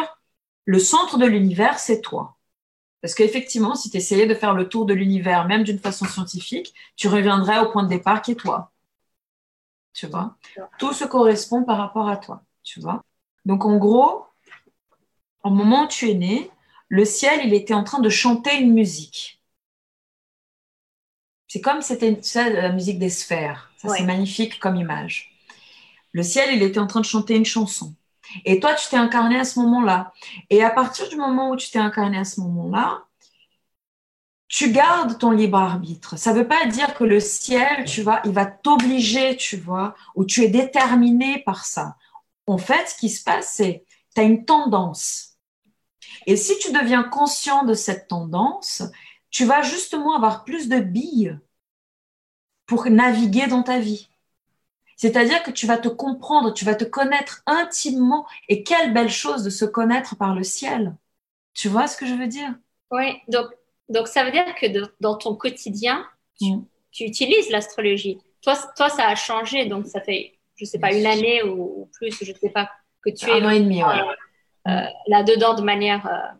le 0.65 0.77
centre 0.77 1.17
de 1.17 1.25
l'univers, 1.25 1.79
c'est 1.79 2.01
toi. 2.01 2.37
Parce 3.01 3.15
qu'effectivement, 3.15 3.73
si 3.73 3.89
tu 3.89 3.97
essayais 3.97 4.27
de 4.27 4.35
faire 4.35 4.53
le 4.53 4.69
tour 4.69 4.85
de 4.85 4.93
l'univers, 4.93 5.47
même 5.47 5.63
d'une 5.63 5.79
façon 5.79 6.05
scientifique, 6.05 6.75
tu 6.95 7.07
reviendrais 7.07 7.59
au 7.59 7.71
point 7.71 7.83
de 7.83 7.89
départ 7.89 8.21
qui 8.21 8.33
est 8.33 8.35
toi 8.35 8.71
tu 9.93 10.07
vois? 10.07 10.35
Tout 10.79 10.91
se 10.91 11.05
correspond 11.05 11.63
par 11.63 11.77
rapport 11.77 12.09
à 12.09 12.17
toi, 12.17 12.41
tu 12.63 12.79
vois? 12.79 13.03
Donc 13.45 13.63
en 13.65 13.77
gros, 13.77 14.25
au 15.43 15.51
moment 15.51 15.83
où 15.83 15.87
tu 15.87 16.09
es 16.09 16.15
né, 16.15 16.51
le 16.89 17.05
ciel, 17.05 17.41
il 17.45 17.53
était 17.53 17.73
en 17.73 17.83
train 17.83 17.99
de 17.99 18.09
chanter 18.09 18.59
une 18.59 18.73
musique. 18.73 19.41
C'est 21.47 21.61
comme 21.61 21.81
c'était 21.81 22.19
la 22.35 22.71
musique 22.71 22.99
des 22.99 23.09
sphères. 23.09 23.71
Ça, 23.77 23.89
c'est 23.89 24.03
magnifique 24.03 24.59
comme 24.59 24.75
image. 24.75 25.31
Le 26.11 26.23
ciel, 26.23 26.55
il 26.55 26.63
était 26.63 26.79
en 26.79 26.87
train 26.87 27.01
de 27.01 27.05
chanter 27.05 27.35
une 27.35 27.45
chanson. 27.45 27.93
Et 28.45 28.59
toi, 28.59 28.73
tu 28.73 28.87
t'es 28.89 28.97
incarné 28.97 29.39
à 29.39 29.45
ce 29.45 29.59
moment-là. 29.59 30.13
Et 30.49 30.63
à 30.63 30.69
partir 30.69 31.07
du 31.09 31.15
moment 31.15 31.51
où 31.51 31.55
tu 31.55 31.69
t'es 31.69 31.79
incarné 31.79 32.17
à 32.17 32.23
ce 32.23 32.41
moment-là, 32.41 33.03
tu 34.47 34.71
gardes 34.71 35.17
ton 35.17 35.31
libre 35.31 35.57
arbitre. 35.57 36.17
Ça 36.17 36.31
ne 36.31 36.39
veut 36.39 36.47
pas 36.47 36.65
dire 36.67 36.93
que 36.93 37.03
le 37.03 37.19
ciel, 37.19 37.85
tu 37.85 38.03
vois, 38.03 38.21
il 38.25 38.31
va 38.31 38.45
t'obliger, 38.45 39.35
tu 39.35 39.57
vois, 39.57 39.95
ou 40.15 40.25
tu 40.25 40.43
es 40.43 40.47
déterminé 40.47 41.39
par 41.39 41.65
ça. 41.65 41.97
En 42.45 42.57
fait, 42.57 42.87
ce 42.87 42.95
qui 42.95 43.09
se 43.09 43.23
passe, 43.23 43.53
c'est 43.55 43.83
tu 44.15 44.21
as 44.21 44.23
une 44.23 44.45
tendance. 44.45 45.32
Et 46.25 46.35
si 46.35 46.57
tu 46.59 46.71
deviens 46.71 47.03
conscient 47.03 47.65
de 47.65 47.73
cette 47.73 48.07
tendance, 48.07 48.83
tu 49.29 49.45
vas 49.45 49.61
justement 49.61 50.15
avoir 50.15 50.43
plus 50.43 50.69
de 50.69 50.79
billes 50.79 51.37
pour 52.65 52.85
naviguer 52.89 53.47
dans 53.47 53.63
ta 53.63 53.79
vie. 53.79 54.09
C'est-à-dire 54.95 55.43
que 55.43 55.51
tu 55.51 55.65
vas 55.65 55.77
te 55.77 55.89
comprendre, 55.89 56.53
tu 56.53 56.65
vas 56.65 56.75
te 56.75 56.85
connaître 56.85 57.41
intimement. 57.45 58.25
Et 58.47 58.63
quelle 58.63 58.93
belle 58.93 59.09
chose 59.09 59.43
de 59.43 59.49
se 59.49 59.65
connaître 59.65 60.15
par 60.15 60.33
le 60.33 60.43
ciel. 60.43 60.95
Tu 61.53 61.67
vois 61.67 61.87
ce 61.87 61.97
que 61.97 62.05
je 62.05 62.13
veux 62.13 62.27
dire? 62.27 62.53
Oui, 62.91 63.19
donc 63.27 63.47
donc, 63.89 64.07
ça 64.07 64.23
veut 64.23 64.31
dire 64.31 64.55
que 64.55 64.65
dans 64.99 65.15
ton 65.15 65.35
quotidien, 65.35 66.05
mm. 66.41 66.61
tu, 66.91 67.03
utilises 67.03 67.49
l'astrologie. 67.49 68.17
Toi, 68.41 68.55
toi, 68.75 68.89
ça 68.89 69.07
a 69.07 69.15
changé, 69.15 69.65
donc 69.65 69.87
ça 69.87 70.01
fait, 70.01 70.33
je 70.55 70.65
ne 70.65 70.69
sais 70.69 70.79
pas, 70.79 70.93
une 70.93 71.05
année 71.05 71.43
ou, 71.43 71.89
plus, 71.93 72.11
je 72.23 72.31
ne 72.31 72.37
sais 72.37 72.49
pas, 72.49 72.69
que 73.03 73.09
tu 73.11 73.29
es 73.29 73.41
euh, 73.41 74.13
là-dedans 75.07 75.53
de 75.53 75.61
manière, 75.61 76.07
euh, 76.07 76.35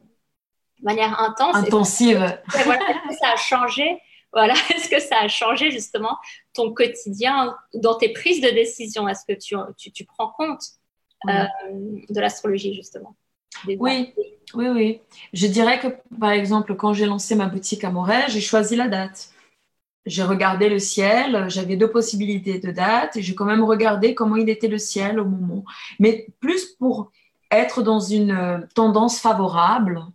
manière 0.81 1.19
intense. 1.19 1.55
Intensive. 1.55 2.23
Est-ce 2.53 3.09
que 3.09 3.15
ça 3.15 3.31
a 3.33 3.35
changé? 3.35 3.99
Voilà, 4.31 4.53
est-ce 4.75 4.89
que 4.89 4.99
ça 4.99 5.19
a 5.19 5.27
changé 5.27 5.71
justement 5.71 6.17
ton 6.53 6.73
quotidien 6.73 7.55
dans 7.73 7.95
tes 7.95 8.09
prises 8.09 8.41
de 8.41 8.49
décision? 8.49 9.07
Est-ce 9.07 9.25
que 9.27 9.37
tu, 9.37 9.91
tu, 9.91 10.05
prends 10.05 10.31
compte 10.31 10.63
euh, 11.29 11.43
de 12.09 12.19
l'astrologie 12.19 12.73
justement? 12.73 13.15
Oui, 13.67 14.13
oui, 14.55 14.67
oui. 14.67 15.01
Je 15.31 15.47
dirais 15.47 15.79
que, 15.79 15.87
par 16.19 16.31
exemple, 16.31 16.75
quand 16.75 16.93
j'ai 16.93 17.05
lancé 17.05 17.35
ma 17.35 17.45
boutique 17.45 17.83
à 17.83 17.91
Montréal, 17.91 18.25
j'ai 18.27 18.41
choisi 18.41 18.75
la 18.75 18.87
date. 18.87 19.29
J'ai 20.05 20.23
regardé 20.23 20.67
le 20.67 20.79
ciel, 20.79 21.45
j'avais 21.47 21.77
deux 21.77 21.89
possibilités 21.89 22.59
de 22.59 22.71
date 22.71 23.15
et 23.15 23.21
j'ai 23.21 23.35
quand 23.35 23.45
même 23.45 23.63
regardé 23.63 24.13
comment 24.15 24.35
il 24.35 24.49
était 24.49 24.67
le 24.67 24.77
ciel 24.77 25.17
au 25.17 25.25
moment. 25.25 25.63
Mais 25.97 26.27
plus 26.41 26.65
pour 26.73 27.11
être 27.57 27.83
dans 27.83 27.99
une 27.99 28.31
euh, 28.31 28.59
tendance 28.75 29.19
favorable, 29.19 30.05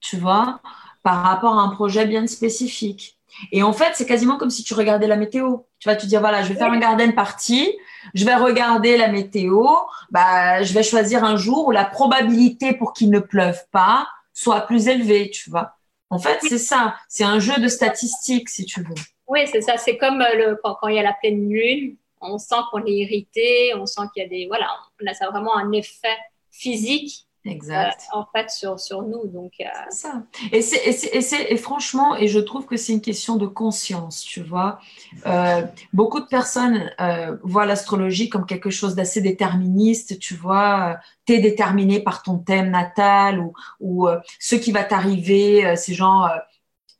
tu 0.00 0.16
vois, 0.16 0.60
par 1.02 1.22
rapport 1.22 1.58
à 1.58 1.62
un 1.62 1.68
projet 1.68 2.06
bien 2.06 2.26
spécifique. 2.26 3.18
Et 3.52 3.62
en 3.62 3.72
fait, 3.72 3.92
c'est 3.94 4.06
quasiment 4.06 4.36
comme 4.36 4.50
si 4.50 4.64
tu 4.64 4.74
regardais 4.74 5.06
la 5.06 5.16
météo. 5.16 5.58
Tu 5.78 5.88
vas 5.88 5.96
te 5.96 6.06
dire, 6.06 6.20
voilà, 6.20 6.42
je 6.42 6.48
vais 6.48 6.58
faire 6.58 6.72
un 6.72 6.78
garden 6.78 7.14
party, 7.14 7.70
je 8.14 8.24
vais 8.24 8.34
regarder 8.34 8.96
la 8.96 9.08
météo, 9.08 9.64
bah, 10.10 10.62
je 10.62 10.72
vais 10.72 10.82
choisir 10.82 11.24
un 11.24 11.36
jour 11.36 11.68
où 11.68 11.70
la 11.70 11.84
probabilité 11.84 12.72
pour 12.72 12.92
qu'il 12.92 13.10
ne 13.10 13.20
pleuve 13.20 13.60
pas 13.70 14.08
soit 14.32 14.62
plus 14.62 14.88
élevée, 14.88 15.30
tu 15.30 15.50
vois. 15.50 15.74
En 16.10 16.18
fait, 16.18 16.38
c'est 16.42 16.58
ça. 16.58 16.96
C'est 17.08 17.24
un 17.24 17.38
jeu 17.38 17.60
de 17.60 17.68
statistiques, 17.68 18.48
si 18.48 18.64
tu 18.64 18.82
veux. 18.82 18.94
Oui, 19.26 19.40
c'est 19.46 19.60
ça. 19.60 19.76
C'est 19.76 19.98
comme 19.98 20.22
euh, 20.22 20.54
quand, 20.62 20.88
il 20.88 20.96
y 20.96 20.98
a 20.98 21.02
la 21.02 21.12
pleine 21.12 21.48
lune, 21.50 21.96
on 22.20 22.38
sent 22.38 22.56
qu'on 22.70 22.84
est 22.84 22.92
irrité, 22.92 23.74
on 23.76 23.84
sent 23.84 24.02
qu'il 24.14 24.22
y 24.22 24.26
a 24.26 24.28
des. 24.28 24.46
Voilà, 24.46 24.68
on 25.02 25.06
a 25.06 25.14
ça 25.14 25.28
vraiment 25.28 25.56
un 25.56 25.70
effet 25.72 26.16
physique 26.58 27.28
Exact. 27.44 28.02
en 28.12 28.26
fait 28.34 28.50
sur, 28.50 28.78
sur 28.78 29.02
nous. 29.02 29.26
Donc, 29.26 29.52
c'est 29.58 29.96
ça. 29.96 30.22
Et, 30.52 30.62
c'est, 30.62 30.86
et, 30.86 30.92
c'est, 30.92 31.16
et, 31.16 31.20
c'est, 31.20 31.46
et 31.50 31.56
franchement, 31.56 32.16
et 32.16 32.28
je 32.28 32.38
trouve 32.38 32.66
que 32.66 32.76
c'est 32.76 32.92
une 32.92 33.00
question 33.00 33.36
de 33.36 33.46
conscience, 33.46 34.22
tu 34.22 34.42
vois. 34.42 34.80
Euh, 35.26 35.62
beaucoup 35.92 36.20
de 36.20 36.26
personnes 36.26 36.90
euh, 37.00 37.36
voient 37.42 37.66
l'astrologie 37.66 38.28
comme 38.28 38.44
quelque 38.44 38.70
chose 38.70 38.94
d'assez 38.94 39.20
déterministe, 39.20 40.18
tu 40.18 40.34
vois. 40.34 40.98
Tu 41.26 41.34
es 41.34 41.38
déterminé 41.38 42.00
par 42.00 42.22
ton 42.22 42.38
thème 42.38 42.70
natal 42.70 43.40
ou, 43.40 43.52
ou 43.80 44.08
euh, 44.08 44.18
ce 44.38 44.56
qui 44.56 44.72
va 44.72 44.84
t'arriver, 44.84 45.76
c'est 45.76 45.94
genre 45.94 46.30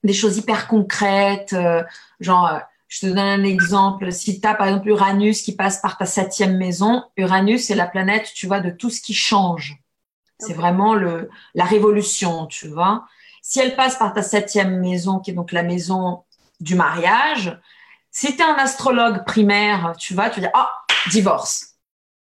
des 0.05 0.12
choses 0.12 0.38
hyper 0.38 0.69
concrètes, 0.69 1.55
genre 2.21 2.61
je 2.88 3.00
te 3.00 3.07
donne 3.07 3.18
un 3.18 3.45
exemple. 3.45 4.11
Si 4.11 4.40
tu 4.40 4.49
as 4.49 4.54
par 4.54 4.66
exemple 4.66 4.88
Uranus 4.88 5.42
qui 5.42 5.54
passe 5.54 5.80
par 5.80 5.99
ta 5.99 6.07
septième 6.07 6.57
maison, 6.57 7.04
Uranus, 7.16 7.66
c'est 7.66 7.75
la 7.75 7.87
planète, 7.87 8.33
tu 8.35 8.47
vois, 8.47 8.61
de 8.61 8.71
tout 8.71 8.90
ce 8.90 9.00
qui 9.00 9.14
change. 9.14 9.76
C'est 10.38 10.54
vraiment 10.54 10.95
le, 10.95 11.28
la 11.54 11.64
révolution, 11.64 12.47
tu 12.47 12.68
vois. 12.68 13.04
Si 13.42 13.61
elle 13.61 13.76
passe 13.76 13.97
par 13.97 14.14
ta 14.14 14.23
septième 14.23 14.80
maison, 14.80 15.18
qui 15.18 15.33
est 15.33 15.35
donc 15.35 15.52
la 15.52 15.62
maison 15.62 16.25
du 16.61 16.75
mariage, 16.75 17.59
si 18.11 18.35
tu 18.37 18.42
es 18.42 18.45
un 18.45 18.54
astrologue 18.54 19.25
primaire, 19.25 19.95
tu 19.99 20.14
vas, 20.14 20.30
tu 20.30 20.40
vas 20.40 20.47
dire, 20.47 20.50
ah, 20.54 20.71
divorce. 21.11 21.75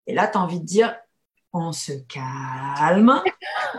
Et 0.07 0.13
là, 0.13 0.27
tu 0.27 0.37
as 0.37 0.41
envie 0.41 0.59
de 0.59 0.65
dire, 0.65 0.95
on 1.53 1.71
se 1.71 1.91
calme. 2.07 3.21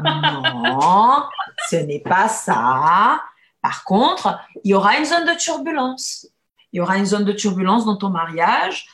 non, 0.04 1.24
ce 1.68 1.76
n'est 1.76 2.00
pas 2.00 2.28
ça. 2.28 3.22
Par 3.62 3.84
contre, 3.84 4.38
il 4.64 4.70
y 4.70 4.74
aura 4.74 4.98
une 4.98 5.04
zone 5.04 5.24
de 5.24 5.36
turbulence 5.36 6.26
il 6.72 6.78
y 6.78 6.80
aura 6.80 6.98
une 6.98 7.06
zone 7.06 7.24
de 7.24 7.32
turbulence 7.32 7.84
dans 7.84 7.96
ton 7.96 8.10
mariage. 8.10 8.86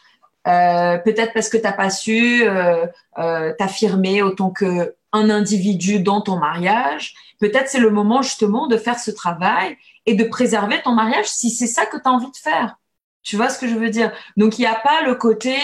Euh, 0.46 0.98
peut-être 0.98 1.32
parce 1.34 1.48
que 1.48 1.56
tu 1.56 1.64
n'as 1.64 1.72
pas 1.72 1.90
su 1.90 2.46
euh, 2.46 2.86
euh, 3.18 3.52
t'affirmer 3.58 4.22
autant 4.22 4.50
qu'un 4.50 4.90
individu 5.12 6.00
dans 6.00 6.20
ton 6.20 6.38
mariage. 6.38 7.14
Peut-être 7.40 7.68
c'est 7.68 7.80
le 7.80 7.90
moment 7.90 8.22
justement 8.22 8.68
de 8.68 8.76
faire 8.76 8.98
ce 8.98 9.10
travail 9.10 9.76
et 10.06 10.14
de 10.14 10.24
préserver 10.24 10.80
ton 10.82 10.92
mariage 10.92 11.26
si 11.26 11.50
c'est 11.50 11.66
ça 11.66 11.84
que 11.84 11.96
tu 11.96 12.02
as 12.04 12.12
envie 12.12 12.30
de 12.30 12.36
faire. 12.36 12.76
Tu 13.22 13.36
vois 13.36 13.48
ce 13.48 13.58
que 13.58 13.66
je 13.66 13.74
veux 13.74 13.90
dire? 13.90 14.12
Donc 14.36 14.58
il 14.58 14.62
n'y 14.62 14.68
a 14.68 14.76
pas 14.76 15.02
le 15.02 15.16
côté 15.16 15.56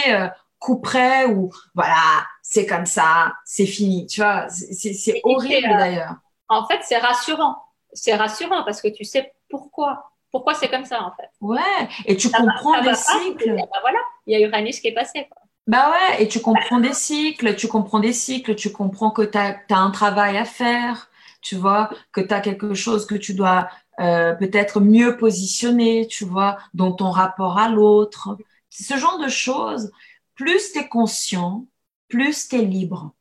coup 0.58 0.80
près 0.80 1.26
ou 1.26 1.50
voilà, 1.74 2.24
c'est 2.42 2.66
comme 2.66 2.86
ça, 2.86 3.34
c'est 3.44 3.66
fini. 3.66 4.06
Tu 4.06 4.20
vois, 4.20 4.48
c'est 4.48 5.20
horrible 5.22 5.76
d'ailleurs. 5.78 6.16
En 6.48 6.66
fait, 6.66 6.80
c'est 6.82 6.98
rassurant. 6.98 7.56
C'est 7.92 8.16
rassurant 8.16 8.64
parce 8.64 8.82
que 8.82 8.88
tu 8.88 9.04
sais 9.04 9.32
pourquoi 9.48 10.11
pourquoi 10.32 10.54
c'est 10.54 10.68
comme 10.68 10.86
ça 10.86 11.02
en 11.02 11.12
fait? 11.14 11.30
Ouais, 11.40 11.88
et 12.06 12.16
tu 12.16 12.30
comprends 12.30 12.82
des 12.82 12.94
cycles. 12.94 13.54
bah 13.54 13.78
voilà, 13.82 13.98
il 14.26 14.38
y 14.38 14.42
a 14.42 14.48
Uranus 14.48 14.80
qui 14.80 14.88
est 14.88 14.94
passé. 14.94 15.28
Quoi. 15.30 15.42
Bah 15.68 15.92
ouais, 15.92 16.22
et 16.22 16.28
tu 16.28 16.40
comprends 16.40 16.80
des 16.80 16.92
cycles, 16.92 17.54
tu 17.54 17.68
comprends 17.68 18.00
des 18.00 18.12
cycles, 18.12 18.56
tu 18.56 18.72
comprends 18.72 19.12
que 19.12 19.22
tu 19.22 19.38
as, 19.38 19.62
un 19.70 19.90
travail 19.90 20.36
à 20.36 20.44
faire, 20.44 21.10
tu 21.40 21.54
vois, 21.54 21.90
que 22.12 22.20
tu 22.20 22.34
as 22.34 22.40
quelque 22.40 22.74
chose 22.74 23.06
que 23.06 23.14
tu 23.14 23.34
dois 23.34 23.68
euh, 24.00 24.34
peut-être 24.34 24.80
mieux 24.80 25.16
positionner, 25.16 26.08
tu 26.08 26.24
vois, 26.24 26.58
dans 26.74 26.92
ton 26.92 27.10
rapport 27.10 27.58
à 27.58 27.68
l'autre. 27.68 28.36
Ce 28.70 28.96
genre 28.96 29.18
de 29.18 29.28
choses, 29.28 29.92
plus 30.34 30.72
tu 30.72 30.78
es 30.80 30.88
conscient, 30.88 31.66
plus 32.08 32.48
tu 32.48 32.56
es 32.56 32.62
libre. 32.62 33.14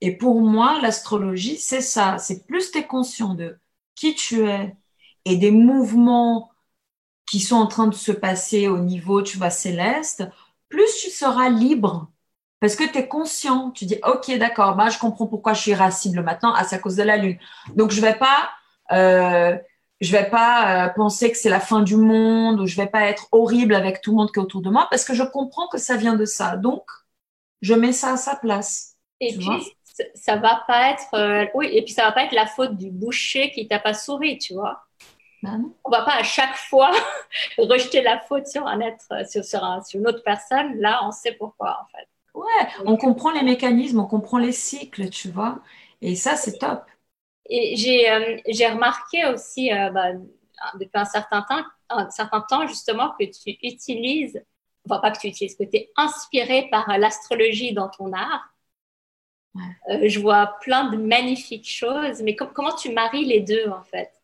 Et 0.00 0.16
pour 0.16 0.40
moi, 0.40 0.80
l'astrologie, 0.80 1.58
c'est 1.58 1.82
ça, 1.82 2.18
c'est 2.18 2.46
plus 2.46 2.70
tu 2.70 2.78
es 2.78 2.86
conscient 2.86 3.34
de 3.34 3.58
qui 3.94 4.14
tu 4.14 4.48
es, 4.48 4.74
et 5.24 5.36
des 5.36 5.50
mouvements 5.50 6.50
qui 7.30 7.40
sont 7.40 7.56
en 7.56 7.66
train 7.66 7.86
de 7.86 7.94
se 7.94 8.12
passer 8.12 8.68
au 8.68 8.78
niveau, 8.78 9.22
tu 9.22 9.38
vois, 9.38 9.50
céleste, 9.50 10.24
plus 10.68 10.96
tu 11.00 11.10
seras 11.10 11.48
libre. 11.48 12.10
Parce 12.60 12.76
que 12.76 12.84
tu 12.84 12.98
es 12.98 13.08
conscient, 13.08 13.70
tu 13.70 13.86
dis, 13.86 13.98
OK, 14.04 14.30
d'accord, 14.36 14.76
bah, 14.76 14.90
je 14.90 14.98
comprends 14.98 15.26
pourquoi 15.26 15.54
je 15.54 15.62
suis 15.62 15.70
irascible 15.70 16.22
maintenant, 16.22 16.52
à 16.52 16.64
cause 16.78 16.96
de 16.96 17.02
la 17.02 17.16
lune. 17.16 17.38
Donc, 17.74 17.90
je 17.90 18.00
vais 18.00 18.14
pas, 18.14 18.50
euh, 18.92 19.56
je 20.00 20.12
vais 20.12 20.28
pas 20.28 20.86
euh, 20.86 20.88
penser 20.90 21.30
que 21.30 21.38
c'est 21.38 21.48
la 21.48 21.60
fin 21.60 21.82
du 21.82 21.96
monde 21.96 22.60
ou 22.60 22.66
je 22.66 22.76
vais 22.76 22.86
pas 22.86 23.04
être 23.04 23.28
horrible 23.32 23.74
avec 23.74 24.02
tout 24.02 24.10
le 24.10 24.16
monde 24.16 24.32
qui 24.32 24.38
est 24.38 24.42
autour 24.42 24.60
de 24.60 24.68
moi 24.68 24.88
parce 24.90 25.04
que 25.04 25.14
je 25.14 25.22
comprends 25.22 25.68
que 25.68 25.78
ça 25.78 25.96
vient 25.96 26.16
de 26.16 26.26
ça. 26.26 26.56
Donc, 26.56 26.84
je 27.62 27.74
mets 27.74 27.92
ça 27.92 28.12
à 28.12 28.16
sa 28.16 28.36
place. 28.36 28.96
Et 29.20 29.36
puis, 29.36 29.48
ça 30.14 30.36
va 30.36 30.62
pas 30.66 30.90
être, 30.90 31.14
euh, 31.14 31.46
oui, 31.54 31.68
et 31.72 31.82
puis 31.82 31.92
ça 31.92 32.04
va 32.04 32.12
pas 32.12 32.24
être 32.24 32.34
la 32.34 32.46
faute 32.46 32.76
du 32.76 32.90
boucher 32.90 33.50
qui 33.52 33.68
t'a 33.68 33.78
pas 33.78 33.94
souri, 33.94 34.38
tu 34.38 34.54
vois? 34.54 34.82
On 35.42 35.48
ben 35.48 35.72
On 35.84 35.90
va 35.90 36.02
pas 36.02 36.16
à 36.16 36.22
chaque 36.22 36.56
fois 36.56 36.90
rejeter 37.58 38.02
la 38.02 38.20
faute 38.20 38.46
sur 38.46 38.66
un 38.66 38.80
être, 38.80 39.06
sur, 39.28 39.44
sur, 39.44 39.60
sur, 39.86 40.00
une 40.00 40.06
autre 40.06 40.22
personne. 40.22 40.78
Là, 40.78 41.00
on 41.04 41.10
sait 41.12 41.32
pourquoi, 41.32 41.78
en 41.82 41.86
fait. 41.96 42.08
Ouais, 42.34 42.68
on 42.84 42.96
comprend 42.96 43.30
les 43.30 43.42
mécanismes, 43.42 44.00
on 44.00 44.06
comprend 44.06 44.38
les 44.38 44.52
cycles, 44.52 45.10
tu 45.10 45.30
vois. 45.30 45.60
Et 46.00 46.14
ça, 46.14 46.36
c'est 46.36 46.58
top. 46.58 46.84
Et 47.48 47.76
j'ai 47.76 48.08
euh, 48.10 48.72
remarqué 48.72 49.26
aussi, 49.26 49.72
euh, 49.72 49.90
bah, 49.90 50.12
depuis 50.74 50.90
un 50.94 51.04
certain, 51.04 51.42
temps, 51.42 51.64
un 51.88 52.10
certain 52.10 52.40
temps, 52.42 52.66
justement, 52.66 53.12
que 53.18 53.24
tu 53.24 53.58
utilises, 53.62 54.40
enfin, 54.88 55.00
pas 55.00 55.10
que 55.10 55.18
tu 55.18 55.26
utilises, 55.28 55.56
que 55.56 55.64
tu 55.64 55.76
es 55.76 55.90
inspiré 55.96 56.68
par 56.70 56.96
l'astrologie 56.98 57.72
dans 57.72 57.88
ton 57.88 58.12
art. 58.12 58.54
Euh, 59.90 60.08
je 60.08 60.20
vois 60.20 60.58
plein 60.60 60.90
de 60.90 60.96
magnifiques 60.96 61.68
choses, 61.68 62.22
mais 62.22 62.36
comment 62.36 62.74
tu 62.74 62.92
maries 62.92 63.24
les 63.24 63.40
deux, 63.40 63.68
en 63.68 63.82
fait? 63.82 64.19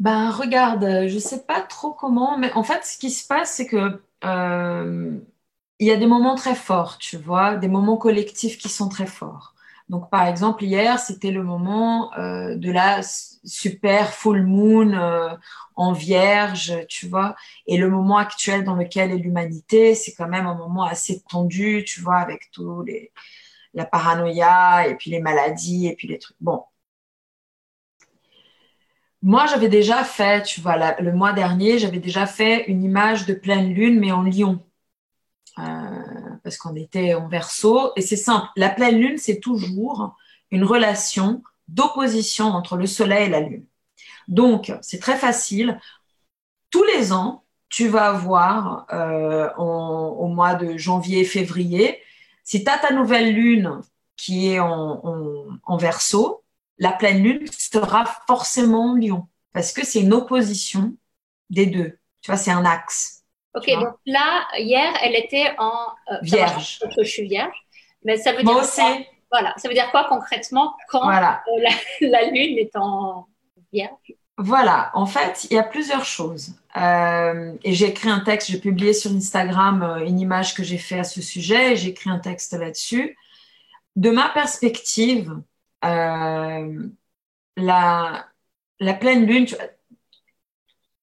Ben 0.00 0.30
regarde, 0.30 1.08
je 1.08 1.18
sais 1.18 1.44
pas 1.44 1.62
trop 1.62 1.92
comment, 1.92 2.38
mais 2.38 2.52
en 2.54 2.64
fait, 2.64 2.84
ce 2.84 2.98
qui 2.98 3.10
se 3.10 3.26
passe, 3.26 3.54
c'est 3.54 3.66
que 3.66 4.02
euh, 4.24 5.20
il 5.78 5.86
y 5.86 5.92
a 5.92 5.96
des 5.96 6.06
moments 6.06 6.36
très 6.36 6.54
forts, 6.56 6.98
tu 6.98 7.18
vois, 7.18 7.56
des 7.56 7.68
moments 7.68 7.98
collectifs 7.98 8.58
qui 8.58 8.68
sont 8.70 8.88
très 8.88 9.06
forts. 9.06 9.54
Donc, 9.90 10.10
par 10.10 10.26
exemple, 10.26 10.64
hier, 10.64 10.98
c'était 11.00 11.32
le 11.32 11.42
moment 11.44 12.14
euh, 12.18 12.56
de 12.56 12.70
la 12.72 13.02
super 13.02 14.14
full 14.14 14.44
moon 14.46 14.92
euh, 14.94 15.36
en 15.76 15.92
vierge, 15.92 16.74
tu 16.88 17.08
vois, 17.08 17.36
et 17.66 17.76
le 17.78 17.90
moment 17.90 18.18
actuel 18.18 18.64
dans 18.64 18.76
lequel 18.76 19.12
est 19.12 19.18
l'humanité, 19.18 19.94
c'est 19.94 20.14
quand 20.14 20.28
même 20.28 20.46
un 20.46 20.54
moment 20.54 20.84
assez 20.84 21.22
tendu, 21.28 21.84
tu 21.86 22.00
vois, 22.00 22.18
avec 22.18 22.50
tout 22.52 22.82
les 22.82 23.12
la 23.74 23.84
paranoïa 23.86 24.88
et 24.88 24.96
puis 24.96 25.10
les 25.10 25.20
maladies 25.20 25.86
et 25.88 25.94
puis 25.96 26.08
les 26.08 26.18
trucs. 26.18 26.36
Bon, 26.40 26.64
moi, 29.22 29.46
j'avais 29.46 29.68
déjà 29.68 30.04
fait, 30.04 30.42
tu 30.42 30.60
vois, 30.60 30.98
le 31.00 31.12
mois 31.12 31.32
dernier, 31.32 31.78
j'avais 31.78 31.98
déjà 31.98 32.26
fait 32.26 32.64
une 32.68 32.82
image 32.82 33.26
de 33.26 33.34
pleine 33.34 33.72
lune, 33.74 33.98
mais 33.98 34.12
en 34.12 34.22
lion. 34.22 34.64
Euh, 35.58 35.62
parce 36.42 36.56
qu'on 36.56 36.74
était 36.74 37.14
en 37.14 37.28
verso. 37.28 37.92
Et 37.96 38.00
c'est 38.00 38.16
simple, 38.16 38.46
la 38.56 38.70
pleine 38.70 38.98
lune, 38.98 39.18
c'est 39.18 39.40
toujours 39.40 40.16
une 40.50 40.64
relation 40.64 41.42
d'opposition 41.68 42.46
entre 42.46 42.76
le 42.76 42.86
soleil 42.86 43.26
et 43.26 43.30
la 43.30 43.40
lune. 43.40 43.66
Donc, 44.28 44.72
c'est 44.80 45.00
très 45.00 45.16
facile. 45.16 45.78
Tous 46.70 46.84
les 46.84 47.12
ans, 47.12 47.44
tu 47.68 47.88
vas 47.88 48.08
avoir 48.08 48.86
euh, 48.92 49.52
au 49.56 50.28
mois 50.28 50.54
de 50.54 50.76
janvier, 50.76 51.24
février, 51.24 52.00
si 52.42 52.64
tu 52.64 52.70
as 52.70 52.78
ta 52.78 52.92
nouvelle 52.92 53.32
lune 53.32 53.80
qui 54.16 54.48
est 54.48 54.60
en, 54.60 55.76
verso, 55.78 56.39
la 56.80 56.92
pleine 56.92 57.22
lune 57.22 57.46
sera 57.52 58.04
forcément 58.26 58.96
lion 58.96 59.28
parce 59.52 59.72
que 59.72 59.84
c'est 59.84 60.00
une 60.00 60.14
opposition 60.14 60.94
des 61.50 61.66
deux. 61.66 61.98
Tu 62.22 62.30
vois, 62.30 62.36
c'est 62.36 62.50
un 62.50 62.64
axe. 62.64 63.22
Ok, 63.54 63.68
donc 63.68 63.94
là, 64.06 64.46
hier, 64.58 64.92
elle 65.02 65.14
était 65.14 65.52
en 65.58 65.88
euh, 66.10 66.16
vierge. 66.22 66.80
Je 66.96 67.04
suis 67.04 67.28
vierge. 67.28 67.54
Mais 68.04 68.16
ça 68.16 68.32
veut 68.32 68.42
dire 68.42 68.52
Moi 68.52 68.62
aussi. 68.62 68.80
Quoi, 68.80 68.96
voilà, 69.30 69.54
ça 69.58 69.68
veut 69.68 69.74
dire 69.74 69.90
quoi 69.90 70.06
concrètement 70.08 70.74
quand 70.88 71.02
voilà. 71.02 71.42
Euh, 71.48 71.68
la, 72.00 72.24
lune 72.30 72.58
est 72.58 72.74
en 72.76 73.26
vierge? 73.72 74.14
Voilà, 74.38 74.90
en 74.94 75.04
fait, 75.04 75.48
il 75.50 75.56
y 75.56 75.58
a 75.58 75.62
plusieurs 75.62 76.04
choses. 76.04 76.54
Euh, 76.76 77.52
et 77.62 77.74
j'ai 77.74 77.88
écrit 77.88 78.08
un 78.08 78.20
texte, 78.20 78.50
j'ai 78.50 78.58
publié 78.58 78.94
sur 78.94 79.10
Instagram 79.10 80.02
une 80.06 80.18
image 80.18 80.54
que 80.54 80.62
j'ai 80.62 80.78
fait 80.78 81.00
à 81.00 81.04
ce 81.04 81.20
sujet, 81.20 81.72
et 81.72 81.76
j'ai 81.76 81.90
écrit 81.90 82.08
un 82.08 82.20
texte 82.20 82.54
là-dessus. 82.54 83.18
De 83.96 84.10
ma 84.10 84.30
perspective, 84.30 85.34
euh, 85.84 86.88
la, 87.56 88.26
pleine 89.00 89.26
lune, 89.26 89.46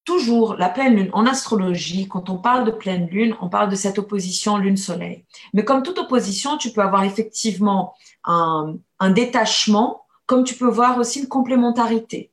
toujours 0.04 0.56
la 0.56 0.70
pleine 0.70 0.96
lune 0.96 1.10
en 1.14 1.26
astrologie, 1.26 2.08
quand 2.08 2.30
on 2.30 2.38
parle 2.38 2.66
de 2.66 2.72
pleine 2.72 3.08
lune, 3.08 3.36
on 3.42 3.50
parle 3.50 3.70
de 3.70 3.76
cette 3.76 4.00
opposition 4.00 4.58
lune-soleil. 4.58 5.26
Mais 5.54 5.66
comme 5.66 5.84
toute 5.84 5.98
opposition, 5.98 6.58
tu 6.58 6.72
peux 6.72 6.82
avoir 6.82 7.04
effectivement 7.04 7.96
un, 8.24 8.76
un 9.00 9.10
détachement, 9.10 10.06
comme 10.26 10.44
tu 10.44 10.56
peux 10.56 10.70
voir 10.70 10.98
aussi 10.98 11.20
une 11.22 11.28
complémentarité. 11.28 12.32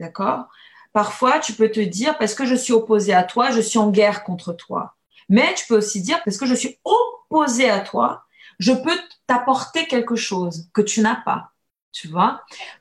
D'accord? 0.00 0.46
Parfois, 0.92 1.38
tu 1.38 1.52
peux 1.52 1.70
te 1.70 1.80
dire, 1.80 2.16
parce 2.18 2.34
que 2.34 2.46
je 2.46 2.54
suis 2.54 2.72
opposé 2.72 3.12
à 3.12 3.22
toi, 3.22 3.50
je 3.50 3.60
suis 3.60 3.78
en 3.78 3.90
guerre 3.90 4.24
contre 4.24 4.52
toi. 4.52 4.96
Mais 5.28 5.54
tu 5.54 5.66
peux 5.66 5.76
aussi 5.76 6.00
dire, 6.00 6.22
parce 6.24 6.38
que 6.38 6.46
je 6.46 6.54
suis 6.54 6.78
opposé 6.84 7.68
à 7.68 7.80
toi, 7.80 8.24
je 8.58 8.72
peux 8.72 8.96
t'apporter 9.26 9.86
quelque 9.86 10.16
chose 10.16 10.68
que 10.72 10.80
tu 10.80 11.00
n'as 11.00 11.16
pas 11.16 11.52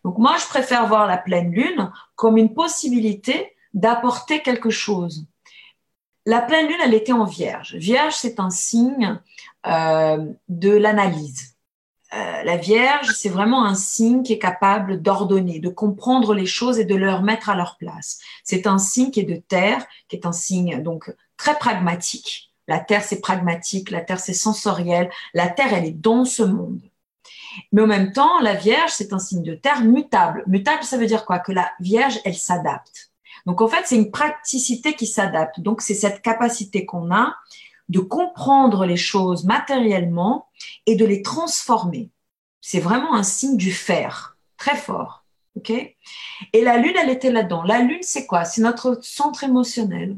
Donc 0.04 0.18
moi, 0.18 0.36
je 0.38 0.46
préfère 0.48 0.88
voir 0.88 1.08
la 1.08 1.18
pleine 1.18 1.52
lune 1.52 1.92
comme 2.16 2.38
une 2.38 2.54
possibilité 2.54 3.56
d'apporter 3.74 4.42
quelque 4.42 4.70
chose. 4.70 5.26
La 6.26 6.42
pleine 6.42 6.68
lune, 6.68 6.78
elle 6.84 6.94
était 6.94 7.12
en 7.12 7.26
vierge. 7.26 7.76
Vierge, 7.76 8.14
c'est 8.16 8.40
un 8.40 8.50
signe 8.50 9.20
euh, 9.68 10.26
de 10.50 10.72
l'analyse. 10.72 11.56
euh, 12.14 12.44
la 12.44 12.58
Vierge, 12.58 13.10
c'est 13.12 13.30
vraiment 13.30 13.66
un 13.66 13.76
signe 13.76 14.24
qui 14.24 14.34
est 14.34 14.40
capable 14.40 15.02
d'ordonner, 15.02 15.60
de 15.60 15.70
comprendre 15.70 16.34
les 16.34 16.46
choses 16.46 16.80
et 16.80 16.86
de 16.86 16.96
leur 16.96 17.24
mettre 17.24 17.50
à 17.50 17.56
leur 17.56 17.78
place. 17.78 18.20
C'est 18.44 18.68
un 18.68 18.78
signe 18.78 19.12
qui 19.12 19.20
est 19.22 19.24
de 19.24 19.36
terre, 19.36 19.86
qui 20.08 20.16
est 20.16 20.26
un 20.26 20.32
signe 20.32 20.82
donc 20.82 21.14
très 21.38 21.58
pragmatique. 21.58 22.54
La 22.68 22.80
terre, 22.80 23.04
c'est 23.04 23.22
pragmatique, 23.22 23.92
la 23.92 24.02
terre, 24.02 24.20
c'est 24.20 24.34
sensoriel. 24.34 25.10
La 25.34 25.50
terre, 25.50 25.74
elle 25.74 25.86
est 25.86 25.92
dans 25.92 26.26
ce 26.26 26.44
monde. 26.44 26.82
Mais 27.72 27.82
en 27.82 27.88
même 27.88 28.12
temps, 28.12 28.40
la 28.40 28.54
Vierge, 28.54 28.92
c'est 28.92 29.14
un 29.14 29.20
signe 29.20 29.44
de 29.44 29.56
terre 29.56 29.82
mutable. 29.82 30.44
Mutable, 30.48 30.84
ça 30.84 30.98
veut 30.98 31.06
dire 31.06 31.26
quoi? 31.26 31.40
Que 31.40 31.52
la 31.52 31.72
Vierge, 31.80 32.20
elle 32.26 32.36
s'adapte. 32.36 33.12
Donc 33.46 33.62
en 33.62 33.68
fait, 33.68 33.84
c'est 33.86 33.96
une 33.96 34.12
praticité 34.12 34.94
qui 34.94 35.08
s'adapte. 35.08 35.60
Donc 35.60 35.82
c'est 35.82 35.94
cette 35.94 36.22
capacité 36.22 36.86
qu'on 36.86 37.14
a 37.14 37.36
de 37.90 38.00
comprendre 38.00 38.86
les 38.86 38.98
choses 38.98 39.46
matériellement 39.46 40.48
et 40.86 40.96
de 40.96 41.06
les 41.06 41.22
transformer. 41.22 42.10
C'est 42.62 42.80
vraiment 42.80 43.14
un 43.14 43.24
signe 43.24 43.58
du 43.58 43.72
faire, 43.72 44.38
très 44.58 44.76
fort. 44.76 45.26
OK? 45.56 45.70
Et 45.70 46.62
la 46.62 46.78
lune, 46.78 46.96
elle 47.00 47.10
était 47.10 47.32
là-dedans. 47.32 47.64
La 47.64 47.80
lune, 47.80 48.02
c'est 48.02 48.26
quoi? 48.26 48.44
C'est 48.44 48.62
notre 48.62 49.00
centre 49.04 49.44
émotionnel. 49.44 50.18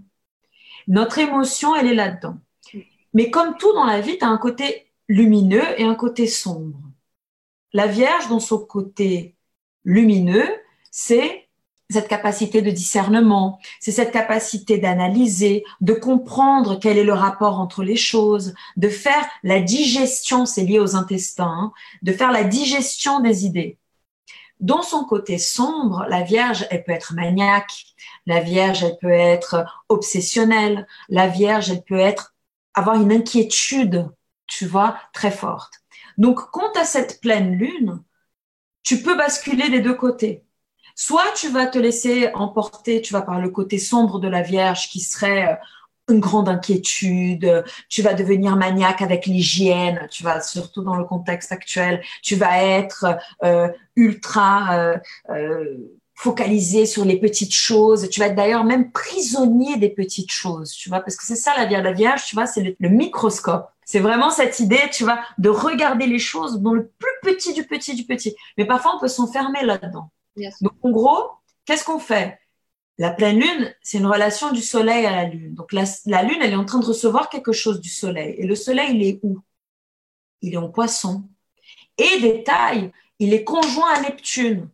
Notre 0.87 1.19
émotion, 1.19 1.75
elle 1.75 1.87
est 1.87 1.95
là-dedans. 1.95 2.37
Mais 3.13 3.29
comme 3.29 3.57
tout 3.57 3.73
dans 3.73 3.85
la 3.85 3.99
vie, 3.99 4.17
tu 4.17 4.23
as 4.23 4.29
un 4.29 4.37
côté 4.37 4.91
lumineux 5.07 5.79
et 5.79 5.83
un 5.83 5.95
côté 5.95 6.27
sombre. 6.27 6.79
La 7.73 7.87
Vierge, 7.87 8.29
dans 8.29 8.39
son 8.39 8.59
côté 8.59 9.35
lumineux, 9.83 10.47
c'est 10.91 11.47
cette 11.89 12.07
capacité 12.07 12.61
de 12.61 12.71
discernement, 12.71 13.59
c'est 13.79 13.91
cette 13.91 14.11
capacité 14.11 14.77
d'analyser, 14.77 15.63
de 15.79 15.93
comprendre 15.93 16.79
quel 16.79 16.97
est 16.97 17.03
le 17.03 17.13
rapport 17.13 17.59
entre 17.59 17.83
les 17.83 17.95
choses, 17.95 18.53
de 18.75 18.89
faire 18.89 19.25
la 19.43 19.61
digestion, 19.61 20.45
c'est 20.45 20.63
lié 20.63 20.79
aux 20.79 20.95
intestins, 20.95 21.45
hein, 21.45 21.71
de 22.01 22.11
faire 22.11 22.31
la 22.31 22.43
digestion 22.43 23.21
des 23.21 23.45
idées. 23.45 23.77
Dans 24.59 24.81
son 24.81 25.05
côté 25.05 25.37
sombre, 25.37 26.05
la 26.09 26.23
Vierge, 26.23 26.65
elle 26.71 26.83
peut 26.83 26.91
être 26.91 27.13
maniaque, 27.13 27.85
la 28.25 28.41
Vierge, 28.41 28.83
elle 28.83 28.97
peut 28.97 29.09
être 29.11 29.65
obsessionnelle, 29.87 30.87
la 31.09 31.27
Vierge, 31.27 31.69
elle 31.69 31.83
peut 31.83 31.99
être 31.99 32.33
avoir 32.73 33.01
une 33.01 33.11
inquiétude, 33.11 34.09
tu 34.47 34.65
vois, 34.65 34.97
très 35.13 35.31
forte. 35.31 35.73
Donc, 36.17 36.39
quand 36.51 36.71
tu 36.73 36.79
as 36.79 36.85
cette 36.85 37.21
pleine 37.21 37.53
lune, 37.53 38.03
tu 38.83 39.01
peux 39.01 39.15
basculer 39.15 39.69
des 39.69 39.81
deux 39.81 39.95
côtés. 39.95 40.43
Soit 40.95 41.31
tu 41.35 41.49
vas 41.49 41.67
te 41.67 41.77
laisser 41.77 42.31
emporter, 42.33 43.01
tu 43.01 43.13
vas 43.13 43.21
par 43.21 43.39
le 43.39 43.49
côté 43.49 43.77
sombre 43.77 44.19
de 44.19 44.27
la 44.27 44.41
Vierge 44.41 44.89
qui 44.89 44.99
serait 44.99 45.53
euh, 45.53 45.55
une 46.09 46.19
grande 46.19 46.49
inquiétude, 46.49 47.63
tu 47.89 48.01
vas 48.01 48.13
devenir 48.13 48.55
maniaque 48.55 49.01
avec 49.01 49.25
l'hygiène, 49.25 50.07
tu 50.09 50.23
vas 50.23 50.41
surtout 50.41 50.81
dans 50.81 50.95
le 50.95 51.03
contexte 51.03 51.51
actuel, 51.51 52.01
tu 52.23 52.35
vas 52.35 52.63
être 52.63 53.05
euh, 53.43 53.69
ultra 53.95 54.77
euh, 54.77 54.97
euh, 55.29 55.77
focalisé 56.15 56.85
sur 56.85 57.03
les 57.03 57.19
petites 57.19 57.53
choses, 57.53 58.09
tu 58.09 58.19
vas 58.19 58.27
être 58.27 58.35
d'ailleurs 58.35 58.63
même 58.63 58.91
prisonnier 58.91 59.77
des 59.77 59.89
petites 59.89 60.31
choses, 60.31 60.71
tu 60.71 60.89
vois, 60.89 61.01
parce 61.01 61.15
que 61.15 61.25
c'est 61.25 61.35
ça 61.35 61.53
la 61.57 61.65
Vierge, 61.65 61.83
la 61.83 61.91
Vierge, 61.91 62.25
tu 62.25 62.35
vois, 62.35 62.47
c'est 62.47 62.75
le, 62.79 62.89
microscope. 62.89 63.69
C'est 63.87 64.01
vraiment 64.01 64.31
cette 64.31 64.59
idée, 64.59 64.81
tu 64.91 65.05
vois, 65.05 65.23
de 65.37 65.47
regarder 65.47 66.07
les 66.07 66.19
choses 66.19 66.59
dans 66.61 66.73
le 66.73 66.89
plus 66.99 67.09
petit 67.23 67.53
du 67.53 67.65
petit 67.65 67.95
du 67.95 68.03
petit. 68.03 68.35
Mais 68.57 68.65
parfois, 68.65 68.97
on 68.97 68.99
peut 68.99 69.07
s'enfermer 69.07 69.63
là-dedans. 69.63 70.11
Donc, 70.59 70.73
en 70.83 70.91
gros, 70.91 71.29
qu'est-ce 71.63 71.85
qu'on 71.85 71.97
fait? 71.97 72.37
La 72.97 73.11
pleine 73.11 73.39
lune, 73.39 73.73
c'est 73.81 73.99
une 73.99 74.05
relation 74.05 74.51
du 74.51 74.61
soleil 74.61 75.05
à 75.05 75.11
la 75.11 75.23
lune. 75.23 75.55
Donc, 75.55 75.71
la, 75.71 75.83
lune, 76.23 76.39
elle 76.41 76.51
est 76.51 76.57
en 76.57 76.65
train 76.65 76.79
de 76.79 76.85
recevoir 76.85 77.29
quelque 77.29 77.53
chose 77.53 77.79
du 77.79 77.87
soleil. 77.87 78.35
Et 78.37 78.45
le 78.45 78.55
soleil, 78.55 78.93
il 78.93 79.03
est 79.03 79.19
où? 79.23 79.39
Il 80.41 80.53
est 80.53 80.57
en 80.57 80.67
poisson. 80.67 81.23
Et 81.97 82.19
détail, 82.19 82.91
il 83.19 83.33
est 83.33 83.45
conjoint 83.45 83.93
à 83.93 84.01
Neptune. 84.01 84.69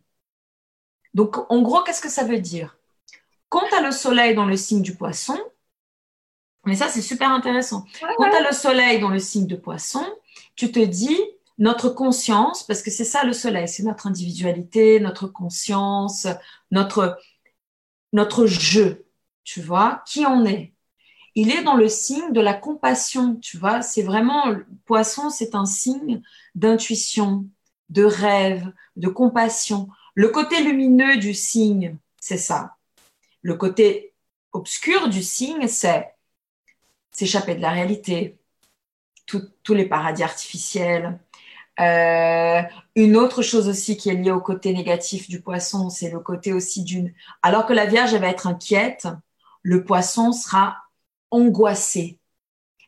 Donc, 1.14 1.36
en 1.52 1.62
gros, 1.62 1.84
qu'est-ce 1.84 2.02
que 2.02 2.10
ça 2.10 2.24
veut 2.24 2.40
dire? 2.40 2.76
Quand 3.48 3.62
tu 3.68 3.76
as 3.76 3.80
le 3.80 3.92
soleil 3.92 4.34
dans 4.34 4.46
le 4.46 4.56
signe 4.56 4.82
du 4.82 4.96
poisson, 4.96 5.38
mais 6.66 6.76
ça, 6.76 6.88
c'est 6.88 7.02
super 7.02 7.30
intéressant. 7.30 7.84
Quand 8.16 8.30
tu 8.30 8.36
as 8.36 8.48
le 8.48 8.54
soleil 8.54 9.00
dans 9.00 9.10
le 9.10 9.18
signe 9.18 9.46
de 9.46 9.56
poisson, 9.56 10.04
tu 10.56 10.72
te 10.72 10.80
dis, 10.80 11.18
notre 11.58 11.88
conscience, 11.88 12.64
parce 12.64 12.82
que 12.82 12.90
c'est 12.90 13.04
ça 13.04 13.24
le 13.24 13.32
soleil, 13.32 13.68
c'est 13.68 13.84
notre 13.84 14.06
individualité, 14.06 14.98
notre 15.00 15.26
conscience, 15.26 16.26
notre, 16.70 17.18
notre 18.12 18.46
jeu, 18.46 19.06
tu 19.44 19.60
vois, 19.60 20.02
qui 20.06 20.26
on 20.26 20.44
est. 20.44 20.72
Il 21.36 21.50
est 21.50 21.62
dans 21.62 21.76
le 21.76 21.88
signe 21.88 22.32
de 22.32 22.40
la 22.40 22.54
compassion, 22.54 23.36
tu 23.36 23.56
vois, 23.56 23.82
c'est 23.82 24.02
vraiment, 24.02 24.54
poisson, 24.84 25.30
c'est 25.30 25.54
un 25.54 25.66
signe 25.66 26.22
d'intuition, 26.54 27.46
de 27.88 28.04
rêve, 28.04 28.72
de 28.96 29.08
compassion. 29.08 29.88
Le 30.14 30.28
côté 30.28 30.62
lumineux 30.62 31.16
du 31.16 31.34
signe, 31.34 31.96
c'est 32.20 32.38
ça. 32.38 32.76
Le 33.42 33.54
côté 33.54 34.14
obscur 34.52 35.08
du 35.08 35.22
signe, 35.22 35.66
c'est 35.66 36.13
s'échapper 37.14 37.54
de 37.54 37.62
la 37.62 37.70
réalité, 37.70 38.38
tous 39.26 39.74
les 39.74 39.86
paradis 39.86 40.22
artificiels, 40.22 41.18
euh, 41.80 42.62
une 42.94 43.16
autre 43.16 43.42
chose 43.42 43.68
aussi 43.68 43.96
qui 43.96 44.08
est 44.08 44.14
liée 44.14 44.30
au 44.30 44.40
côté 44.40 44.72
négatif 44.72 45.28
du 45.28 45.40
poisson, 45.40 45.90
c'est 45.90 46.10
le 46.10 46.20
côté 46.20 46.52
aussi 46.52 46.84
d'une. 46.84 47.12
Alors 47.42 47.66
que 47.66 47.72
la 47.72 47.86
Vierge 47.86 48.14
va 48.14 48.28
être 48.28 48.46
inquiète, 48.46 49.08
le 49.62 49.84
poisson 49.84 50.32
sera 50.32 50.76
angoissé 51.30 52.20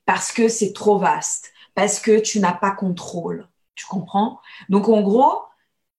parce 0.04 0.30
que 0.30 0.48
c'est 0.48 0.72
trop 0.72 0.98
vaste, 0.98 1.52
parce 1.74 1.98
que 1.98 2.20
tu 2.20 2.38
n'as 2.38 2.52
pas 2.52 2.70
contrôle. 2.70 3.48
Tu 3.74 3.86
comprends? 3.86 4.40
Donc 4.68 4.88
en 4.88 5.02
gros, 5.02 5.42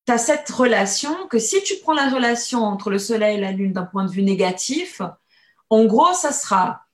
tu 0.06 0.14
as 0.14 0.18
cette 0.18 0.50
relation 0.50 1.28
que 1.28 1.40
si 1.40 1.62
tu 1.64 1.76
prends 1.82 1.94
la 1.94 2.10
relation 2.10 2.64
entre 2.64 2.90
le 2.90 3.00
Soleil 3.00 3.38
et 3.38 3.42
la 3.42 3.52
Lune 3.52 3.74
d'un 3.74 3.86
point 3.86 4.06
de 4.06 4.12
vue 4.12 4.24
négatif, 4.24 5.02
en 5.70 5.86
gros, 5.86 6.14
ça 6.14 6.32
sera 6.32 6.87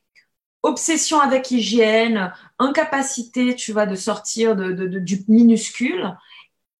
obsession 0.63 1.19
avec 1.19 1.51
hygiène, 1.51 2.33
incapacité, 2.57 3.55
tu 3.55 3.73
vois, 3.73 3.85
de 3.85 3.95
sortir 3.95 4.55
du 4.55 5.23
minuscule. 5.27 6.17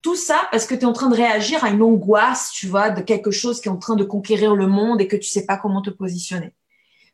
Tout 0.01 0.15
ça 0.15 0.47
parce 0.51 0.65
que 0.65 0.75
tu 0.75 0.81
es 0.81 0.85
en 0.85 0.93
train 0.93 1.09
de 1.09 1.15
réagir 1.15 1.63
à 1.63 1.69
une 1.69 1.81
angoisse, 1.81 2.51
tu 2.51 2.67
vois, 2.67 2.89
de 2.89 3.01
quelque 3.01 3.31
chose 3.31 3.61
qui 3.61 3.69
est 3.69 3.71
en 3.71 3.77
train 3.77 3.95
de 3.95 4.03
conquérir 4.03 4.55
le 4.55 4.67
monde 4.67 4.99
et 4.99 5.07
que 5.07 5.15
tu 5.15 5.29
sais 5.29 5.45
pas 5.45 5.57
comment 5.57 5.81
te 5.81 5.89
positionner. 5.89 6.53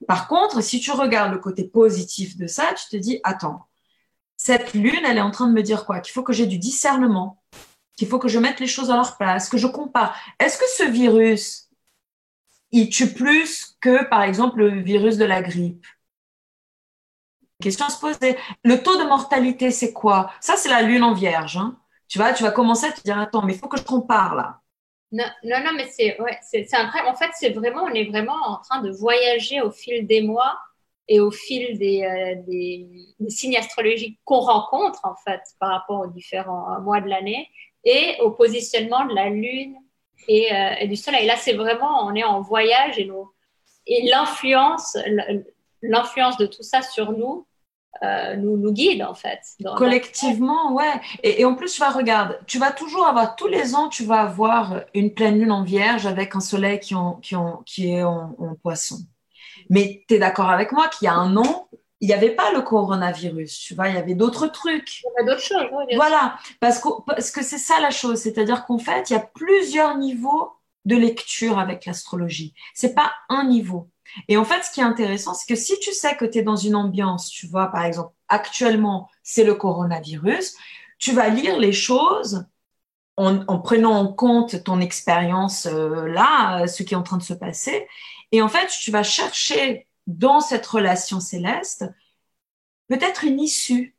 Par 0.08 0.27
contre, 0.27 0.62
si 0.62 0.79
tu 0.79 0.91
regardes 0.91 1.34
le 1.34 1.39
côté 1.39 1.65
positif 1.65 2.38
de 2.38 2.47
ça, 2.47 2.73
tu 2.73 2.88
te 2.89 2.95
dis, 2.95 3.19
attends, 3.23 3.67
cette 4.38 4.73
lune, 4.73 5.01
elle 5.05 5.17
est 5.17 5.21
en 5.21 5.32
train 5.32 5.47
de 5.47 5.53
me 5.53 5.62
dire 5.62 5.86
quoi? 5.86 5.99
Qu'il 5.99 6.13
faut 6.13 6.23
que 6.23 6.34
j'ai 6.34 6.47
du 6.47 6.58
discernement, 6.58 7.43
qu'il 7.97 8.08
faut 8.08 8.17
que 8.19 8.29
je 8.29 8.39
mette 8.39 8.60
les 8.60 8.67
choses 8.67 8.89
à 8.89 8.95
leur 8.95 9.17
place, 9.17 9.49
que 9.49 9.58
je 9.58 9.67
compare. 9.67 10.15
Est-ce 10.39 10.58
que 10.58 10.65
ce 10.77 10.89
virus, 10.89 11.69
il 12.71 12.89
tue 12.89 13.13
plus 13.13 13.75
que, 13.82 14.05
par 14.05 14.23
exemple, 14.23 14.60
le 14.60 14.82
virus 14.82 15.17
de 15.17 15.25
la 15.25 15.41
grippe? 15.41 15.86
Question 17.61 17.85
à 17.85 17.89
se 17.89 17.99
poser. 17.99 18.37
Le 18.63 18.81
taux 18.81 18.97
de 18.97 19.03
mortalité, 19.03 19.71
c'est 19.71 19.93
quoi? 19.93 20.31
Ça, 20.39 20.55
c'est 20.55 20.69
la 20.69 20.81
lune 20.81 21.03
en 21.03 21.13
vierge. 21.13 21.57
Hein. 21.57 21.77
Tu 22.07 22.17
vois, 22.17 22.33
tu 22.33 22.43
vas 22.43 22.51
commencer 22.51 22.87
à 22.87 22.91
te 22.91 23.01
dire, 23.01 23.19
attends, 23.19 23.43
mais 23.43 23.53
il 23.53 23.59
faut 23.59 23.67
que 23.67 23.77
je 23.77 23.83
compare 23.83 24.35
là. 24.35 24.59
Non, 25.11 25.25
non, 25.43 25.57
non 25.63 25.71
mais 25.75 25.87
c'est 25.87 26.21
ouais, 26.21 26.37
c'est 26.41 26.67
En 26.75 27.15
fait, 27.15 27.31
c'est 27.33 27.49
vraiment, 27.49 27.83
on 27.83 27.93
est 27.93 28.05
vraiment 28.05 28.37
en 28.45 28.57
train 28.57 28.81
de 28.81 28.91
voyager 28.91 29.61
au 29.61 29.71
fil 29.71 30.05
des 30.05 30.21
mois 30.21 30.57
et 31.07 31.19
au 31.19 31.31
fil 31.31 31.77
des, 31.79 32.03
euh, 32.03 32.41
des, 32.47 32.87
signes 33.27 33.57
astrologiques 33.57 34.19
qu'on 34.23 34.39
rencontre, 34.39 34.99
en 35.03 35.15
fait, 35.15 35.41
par 35.59 35.71
rapport 35.71 36.01
aux 36.01 36.07
différents 36.07 36.79
mois 36.81 37.01
de 37.01 37.07
l'année 37.07 37.49
et 37.83 38.17
au 38.21 38.31
positionnement 38.31 39.05
de 39.05 39.15
la 39.15 39.29
lune 39.29 39.75
et, 40.27 40.53
euh, 40.53 40.75
et 40.79 40.87
du 40.87 40.95
soleil. 40.95 41.25
Là, 41.25 41.35
c'est 41.37 41.53
vraiment, 41.53 42.05
on 42.05 42.13
est 42.13 42.23
en 42.23 42.41
voyage 42.41 42.99
et, 42.99 43.09
et 43.87 44.07
l'influence, 44.07 44.95
l'influence 45.81 46.37
de 46.37 46.45
tout 46.45 46.63
ça 46.63 46.83
sur 46.83 47.11
nous, 47.11 47.47
euh, 48.04 48.36
nous, 48.36 48.56
nous 48.56 48.71
guide 48.71 49.04
en 49.04 49.13
fait. 49.13 49.39
Collectivement, 49.75 50.73
ouais. 50.73 51.02
Et, 51.23 51.43
en 51.43 51.56
plus, 51.56 51.73
tu 51.73 51.82
vas 51.82 51.89
regarder, 51.89 52.36
tu 52.47 52.58
vas 52.58 52.71
toujours 52.71 53.06
avoir, 53.06 53.36
tous 53.36 53.47
les 53.47 53.75
ans, 53.75 53.89
tu 53.89 54.04
vas 54.06 54.21
avoir 54.21 54.82
une 54.93 55.13
pleine 55.13 55.39
lune 55.39 55.52
en 55.52 55.63
vierge 55.63 56.06
avec 56.06 56.36
un 56.36 56.39
soleil 56.39 56.80
qui, 56.80 56.95
qui, 57.21 57.36
qui 57.65 57.91
est 57.91 58.04
en, 58.04 58.36
poisson. 58.62 58.99
Mais 59.69 60.04
tu 60.08 60.15
es 60.15 60.19
d'accord 60.19 60.49
avec 60.49 60.71
moi 60.71 60.88
qu'il 60.88 61.06
y 61.06 61.10
a 61.10 61.13
un 61.13 61.36
an, 61.36 61.67
il 61.99 62.08
n'y 62.08 62.13
avait 62.13 62.32
pas 62.32 62.54
le 62.54 62.62
coronavirus, 62.62 63.60
tu 63.60 63.75
vois, 63.75 63.89
il 63.89 63.95
y 63.95 63.97
avait 63.97 64.15
d'autres 64.15 64.47
trucs. 64.47 65.02
Il 65.02 65.06
y 65.06 65.21
avait 65.21 65.30
d'autres 65.30 65.45
choses, 65.45 65.65
Voilà, 65.95 66.38
parce 66.62 66.80
que, 66.80 66.88
parce 67.06 67.32
que 67.32 67.43
c'est 67.43 67.58
ça 67.58 67.82
la 67.82 67.91
chose, 67.91 68.19
c'est-à-dire 68.19 68.65
qu'en 68.65 68.78
fait, 68.78 69.10
il 69.10 69.13
y 69.13 69.15
a 69.17 69.19
plusieurs 69.19 69.97
niveaux 69.97 70.54
de 70.86 70.95
lecture 70.95 71.60
avec 71.60 71.86
l'astrologie. 71.86 72.54
C'est 72.73 72.95
pas 72.95 73.12
un 73.28 73.43
niveau. 73.43 73.89
Et 74.27 74.37
en 74.37 74.45
fait, 74.45 74.63
ce 74.63 74.71
qui 74.71 74.81
est 74.81 74.83
intéressant, 74.83 75.33
c'est 75.33 75.47
que 75.47 75.59
si 75.59 75.79
tu 75.79 75.91
sais 75.93 76.15
que 76.15 76.25
tu 76.25 76.39
es 76.39 76.41
dans 76.41 76.55
une 76.55 76.75
ambiance, 76.75 77.29
tu 77.29 77.47
vois, 77.47 77.67
par 77.67 77.83
exemple, 77.83 78.13
actuellement, 78.27 79.09
c'est 79.23 79.43
le 79.43 79.55
coronavirus, 79.55 80.55
tu 80.97 81.13
vas 81.13 81.29
lire 81.29 81.57
les 81.57 81.73
choses 81.73 82.45
en, 83.17 83.59
prenant 83.59 83.99
en 83.99 84.07
compte 84.07 84.63
ton 84.63 84.79
expérience 84.79 85.65
euh, 85.65 86.07
là, 86.07 86.67
ce 86.67 86.83
qui 86.83 86.93
est 86.93 86.97
en 86.97 87.03
train 87.03 87.17
de 87.17 87.23
se 87.23 87.33
passer. 87.33 87.87
Et 88.31 88.41
en 88.41 88.47
fait, 88.47 88.67
tu 88.67 88.91
vas 88.91 89.03
chercher 89.03 89.87
dans 90.07 90.39
cette 90.39 90.65
relation 90.65 91.19
céleste 91.19 91.85
peut-être 92.87 93.23
une 93.23 93.39
issue. 93.39 93.95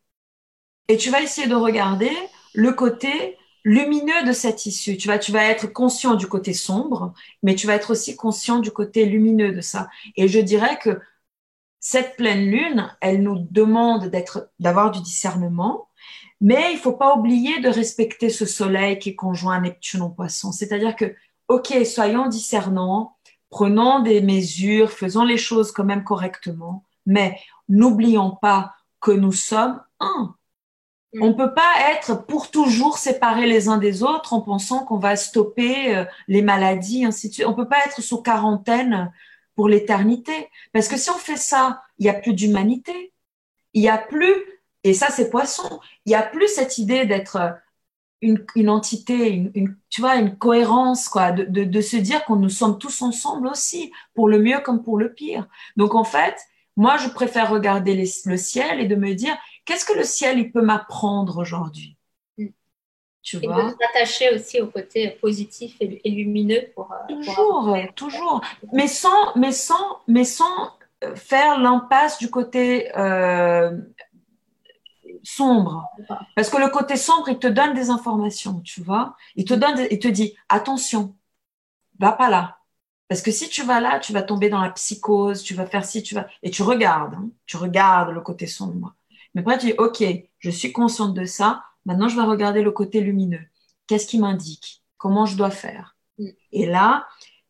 Et 0.88 0.96
tu 0.96 1.10
vas 1.10 1.22
essayer 1.22 1.46
de 1.46 1.54
regarder 1.54 2.10
le 2.54 2.72
côté 2.72 3.38
lumineux 3.64 4.24
de 4.26 4.32
cette 4.32 4.66
issue. 4.66 4.96
Tu 4.96 5.08
vas, 5.08 5.18
tu 5.18 5.32
vas 5.32 5.44
être 5.44 5.66
conscient 5.72 6.14
du 6.14 6.26
côté 6.26 6.52
sombre, 6.52 7.12
mais 7.42 7.54
tu 7.54 7.66
vas 7.66 7.74
être 7.74 7.90
aussi 7.90 8.16
conscient 8.16 8.58
du 8.58 8.70
côté 8.70 9.06
lumineux 9.06 9.52
de 9.52 9.60
ça. 9.60 9.88
Et 10.16 10.28
je 10.28 10.38
dirais 10.40 10.78
que 10.78 11.00
cette 11.80 12.16
pleine 12.16 12.50
lune, 12.50 12.94
elle 13.00 13.22
nous 13.22 13.46
demande 13.50 14.06
d'être, 14.08 14.50
d'avoir 14.58 14.90
du 14.90 15.00
discernement, 15.00 15.88
mais 16.40 16.72
il 16.72 16.78
faut 16.78 16.92
pas 16.92 17.16
oublier 17.16 17.60
de 17.60 17.68
respecter 17.68 18.30
ce 18.30 18.46
soleil 18.46 18.98
qui 18.98 19.10
est 19.10 19.14
conjoint 19.14 19.56
à 19.56 19.60
Neptune 19.60 20.02
en 20.02 20.10
poisson. 20.10 20.52
C'est-à-dire 20.52 20.96
que, 20.96 21.14
ok, 21.48 21.74
soyons 21.84 22.28
discernants, 22.28 23.16
prenons 23.50 24.00
des 24.00 24.20
mesures, 24.20 24.90
faisons 24.90 25.24
les 25.24 25.36
choses 25.36 25.72
quand 25.72 25.84
même 25.84 26.04
correctement, 26.04 26.84
mais 27.06 27.38
n'oublions 27.68 28.30
pas 28.30 28.74
que 29.00 29.10
nous 29.10 29.32
sommes 29.32 29.82
un. 30.00 30.34
Mm. 31.12 31.22
On 31.22 31.28
ne 31.28 31.34
peut 31.34 31.54
pas 31.54 31.72
être 31.92 32.26
pour 32.26 32.50
toujours 32.50 32.98
séparés 32.98 33.46
les 33.46 33.68
uns 33.68 33.78
des 33.78 34.02
autres 34.02 34.32
en 34.32 34.40
pensant 34.40 34.84
qu'on 34.84 34.98
va 34.98 35.16
stopper 35.16 35.96
euh, 35.96 36.04
les 36.28 36.42
maladies, 36.42 37.04
ainsi 37.04 37.28
de 37.28 37.34
suite. 37.34 37.46
On 37.46 37.50
ne 37.50 37.56
peut 37.56 37.68
pas 37.68 37.84
être 37.86 38.00
sous 38.00 38.22
quarantaine 38.22 39.12
pour 39.54 39.68
l'éternité. 39.68 40.48
Parce 40.72 40.88
que 40.88 40.96
si 40.96 41.10
on 41.10 41.18
fait 41.18 41.36
ça, 41.36 41.82
il 41.98 42.04
n'y 42.04 42.10
a 42.10 42.14
plus 42.14 42.34
d'humanité. 42.34 43.12
Il 43.74 43.82
n'y 43.82 43.88
a 43.88 43.98
plus, 43.98 44.34
et 44.82 44.94
ça 44.94 45.08
c'est 45.10 45.30
poisson, 45.30 45.80
il 46.04 46.10
n'y 46.10 46.16
a 46.16 46.22
plus 46.22 46.48
cette 46.48 46.78
idée 46.78 47.04
d'être 47.04 47.54
une, 48.20 48.68
entité, 48.68 49.28
une, 49.54 49.76
tu 49.88 50.00
vois, 50.00 50.16
une 50.16 50.36
cohérence, 50.36 51.08
quoi, 51.08 51.30
de, 51.30 51.44
de 51.44 51.80
se 51.80 51.96
dire 51.96 52.24
qu'on 52.24 52.36
nous 52.36 52.48
sommes 52.48 52.78
tous 52.78 53.00
ensemble 53.02 53.46
aussi, 53.46 53.92
pour 54.14 54.28
le 54.28 54.40
mieux 54.40 54.58
comme 54.58 54.82
pour 54.82 54.98
le 54.98 55.12
pire. 55.12 55.46
Donc 55.76 55.94
en 55.94 56.04
fait, 56.04 56.36
moi, 56.76 56.96
je 56.96 57.08
préfère 57.08 57.50
regarder 57.50 57.94
le 58.24 58.36
ciel 58.36 58.80
et 58.80 58.86
de 58.86 58.96
me 58.96 59.14
dire, 59.14 59.36
qu'est-ce 59.64 59.84
que 59.84 59.92
le 59.92 60.04
ciel 60.04 60.38
il 60.38 60.52
peut 60.52 60.62
m'apprendre 60.62 61.38
aujourd'hui 61.38 61.96
mm. 62.38 62.46
Tu 63.22 63.36
et 63.36 63.46
vois 63.46 63.64
de 63.64 63.76
s'attacher 63.78 64.34
aussi 64.34 64.60
au 64.60 64.68
côté 64.68 65.10
positif 65.10 65.76
et, 65.80 66.10
lumineux 66.10 66.70
pour 66.74 66.90
euh, 66.90 67.14
toujours, 67.14 67.76
toujours, 67.94 68.40
mais 68.72 68.88
sans, 68.88 69.36
mais 69.36 69.52
sans, 69.52 70.00
mais 70.08 70.24
sans 70.24 70.72
euh, 71.04 71.14
faire 71.14 71.58
l'impasse 71.58 72.18
du 72.18 72.30
côté 72.30 72.90
euh, 72.96 73.78
sombre, 75.22 75.84
parce 76.34 76.48
que 76.48 76.56
le 76.56 76.68
côté 76.68 76.96
sombre 76.96 77.28
il 77.28 77.38
te 77.38 77.46
donne 77.46 77.74
des 77.74 77.90
informations, 77.90 78.60
tu 78.60 78.80
vois, 78.80 79.16
il 79.36 79.44
te 79.44 79.52
donne, 79.52 79.86
il 79.90 79.98
te 79.98 80.08
dit 80.08 80.34
attention, 80.48 81.14
va 81.98 82.12
pas 82.12 82.30
là, 82.30 82.60
parce 83.10 83.22
que 83.22 83.32
si 83.32 83.48
tu 83.48 83.64
vas 83.64 83.80
là, 83.80 83.98
tu 83.98 84.12
vas 84.12 84.22
tomber 84.22 84.50
dans 84.50 84.60
la 84.60 84.70
psychose, 84.70 85.42
tu 85.42 85.52
vas 85.54 85.66
faire 85.66 85.84
ci, 85.84 86.00
tu 86.04 86.14
vas. 86.14 86.28
Et 86.44 86.50
tu 86.52 86.62
regardes, 86.62 87.14
hein. 87.14 87.28
tu 87.44 87.56
regardes 87.56 88.10
le 88.10 88.20
côté 88.20 88.46
sombre. 88.46 88.94
Mais 89.34 89.42
après, 89.42 89.58
tu 89.58 89.66
dis, 89.66 89.74
OK, 89.78 90.02
je 90.38 90.50
suis 90.50 90.72
consciente 90.72 91.14
de 91.14 91.24
ça. 91.24 91.62
Maintenant, 91.84 92.08
je 92.08 92.16
vais 92.16 92.22
regarder 92.22 92.62
le 92.62 92.72
côté 92.72 93.00
lumineux. 93.00 93.44
Qu'est-ce 93.86 94.06
qui 94.06 94.18
m'indique? 94.18 94.82
Comment 94.98 95.26
je 95.26 95.36
dois 95.36 95.50
faire? 95.50 95.96
Mm. 96.18 96.28
Et 96.52 96.66
là, 96.66 97.06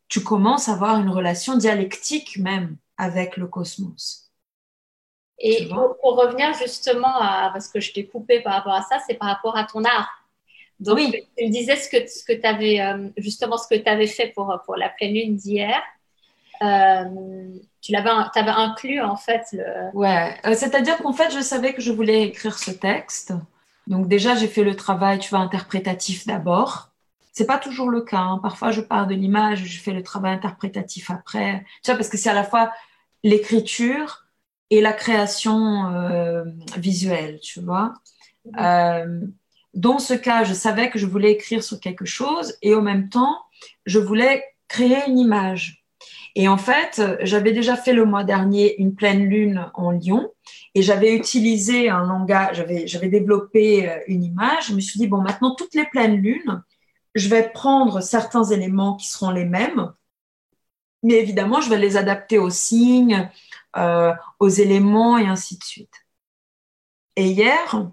tu 0.08 0.22
commences 0.22 0.68
à 0.68 0.72
avoir 0.72 1.00
une 1.00 1.08
relation 1.08 1.56
dialectique 1.56 2.38
même 2.38 2.76
avec 2.96 3.36
le 3.36 3.46
cosmos. 3.46 4.30
Et 5.38 5.68
pour, 5.68 6.16
revenir 6.16 6.52
justement 6.54 7.16
à, 7.16 7.50
parce 7.52 7.68
que 7.68 7.80
je 7.80 7.92
t'ai 7.92 8.06
coupé 8.06 8.40
par 8.40 8.54
rapport 8.54 8.74
à 8.74 8.82
ça, 8.82 8.98
c'est 9.06 9.14
par 9.14 9.28
rapport 9.28 9.56
à 9.56 9.64
ton 9.64 9.84
art. 9.84 10.10
Donc, 10.80 10.96
oui. 10.96 11.26
tu 11.36 11.46
me 11.46 11.50
disais 11.50 11.76
ce 11.76 11.88
que, 11.88 12.06
ce 12.06 12.24
que 12.24 12.32
tu 12.32 12.46
avais, 12.46 12.80
euh, 12.80 13.08
justement, 13.16 13.56
ce 13.56 13.66
que 13.66 13.80
tu 13.80 13.88
avais 13.88 14.06
fait 14.06 14.28
pour, 14.28 14.54
pour 14.66 14.76
la 14.76 14.90
pleine 14.90 15.14
lune 15.14 15.36
d'hier. 15.36 15.80
Euh, 16.62 17.48
tu 17.80 17.92
l'avais, 17.92 18.10
avais 18.10 18.50
inclus, 18.50 19.00
en 19.00 19.16
fait. 19.16 19.42
Le... 19.52 19.64
Ouais, 19.94 20.36
euh, 20.46 20.54
c'est-à-dire 20.54 20.98
qu'en 20.98 21.12
fait, 21.12 21.30
je 21.30 21.40
savais 21.40 21.72
que 21.72 21.80
je 21.80 21.92
voulais 21.92 22.22
écrire 22.22 22.58
ce 22.58 22.70
texte. 22.70 23.32
Donc, 23.86 24.08
déjà, 24.08 24.34
j'ai 24.34 24.48
fait 24.48 24.64
le 24.64 24.76
travail, 24.76 25.18
tu 25.18 25.30
vois, 25.30 25.38
interprétatif 25.38 26.26
d'abord. 26.26 26.90
C'est 27.32 27.46
pas 27.46 27.58
toujours 27.58 27.90
le 27.90 28.02
cas. 28.02 28.18
Hein. 28.18 28.40
Parfois, 28.42 28.70
je 28.70 28.80
pars 28.80 29.06
de 29.06 29.14
l'image, 29.14 29.64
je 29.64 29.80
fais 29.80 29.92
le 29.92 30.02
travail 30.02 30.32
interprétatif 30.32 31.10
après. 31.10 31.64
Tu 31.82 31.90
vois, 31.90 31.96
parce 31.96 32.08
que 32.08 32.18
c'est 32.18 32.28
à 32.28 32.34
la 32.34 32.44
fois 32.44 32.72
l'écriture 33.22 34.26
et 34.70 34.80
la 34.80 34.92
création 34.92 35.90
visuelle, 36.76 37.40
tu 37.40 37.60
vois. 37.60 37.94
Mm-hmm 38.46 39.30
dans 39.74 39.98
ce 39.98 40.14
cas, 40.14 40.44
je 40.44 40.54
savais 40.54 40.90
que 40.90 40.98
je 40.98 41.06
voulais 41.06 41.32
écrire 41.32 41.62
sur 41.62 41.80
quelque 41.80 42.04
chose 42.04 42.56
et 42.62 42.74
en 42.74 42.82
même 42.82 43.08
temps, 43.08 43.38
je 43.86 43.98
voulais 43.98 44.44
créer 44.68 44.98
une 45.08 45.18
image. 45.18 45.79
Et 46.36 46.48
en 46.48 46.56
fait, 46.56 47.02
j'avais 47.22 47.52
déjà 47.52 47.76
fait 47.76 47.92
le 47.92 48.04
mois 48.04 48.24
dernier 48.24 48.80
une 48.80 48.94
pleine 48.94 49.24
lune 49.24 49.70
en 49.74 49.90
Lyon 49.90 50.32
et 50.74 50.82
j'avais 50.82 51.14
utilisé 51.14 51.88
un 51.88 52.04
langage, 52.04 52.64
j'avais, 52.86 53.08
développé 53.08 53.88
euh, 53.88 53.98
une 54.06 54.22
image. 54.22 54.68
Je 54.68 54.74
me 54.74 54.80
suis 54.80 54.98
dit, 54.98 55.08
bon, 55.08 55.20
maintenant, 55.20 55.54
toutes 55.54 55.74
les 55.74 55.86
pleines 55.86 56.16
lunes, 56.16 56.62
je 57.14 57.28
vais 57.28 57.48
prendre 57.48 58.00
certains 58.00 58.44
éléments 58.44 58.96
qui 58.96 59.08
seront 59.08 59.30
les 59.30 59.44
mêmes, 59.44 59.92
mais 61.02 61.14
évidemment, 61.14 61.60
je 61.60 61.70
vais 61.70 61.78
les 61.78 61.96
adapter 61.96 62.38
aux 62.38 62.50
signes, 62.50 63.28
euh, 63.76 64.12
aux 64.38 64.48
éléments 64.48 65.18
et 65.18 65.26
ainsi 65.26 65.58
de 65.58 65.64
suite. 65.64 65.94
Et 67.16 67.26
hier, 67.26 67.90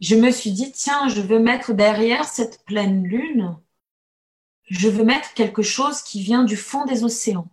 je 0.00 0.14
me 0.14 0.30
suis 0.30 0.52
dit, 0.52 0.70
tiens, 0.72 1.08
je 1.08 1.20
veux 1.20 1.38
mettre 1.38 1.72
derrière 1.72 2.24
cette 2.24 2.64
pleine 2.64 3.04
lune, 3.04 3.56
je 4.66 4.88
veux 4.88 5.04
mettre 5.04 5.34
quelque 5.34 5.62
chose 5.62 6.02
qui 6.02 6.22
vient 6.22 6.44
du 6.44 6.56
fond 6.56 6.84
des 6.84 7.04
océans. 7.04 7.48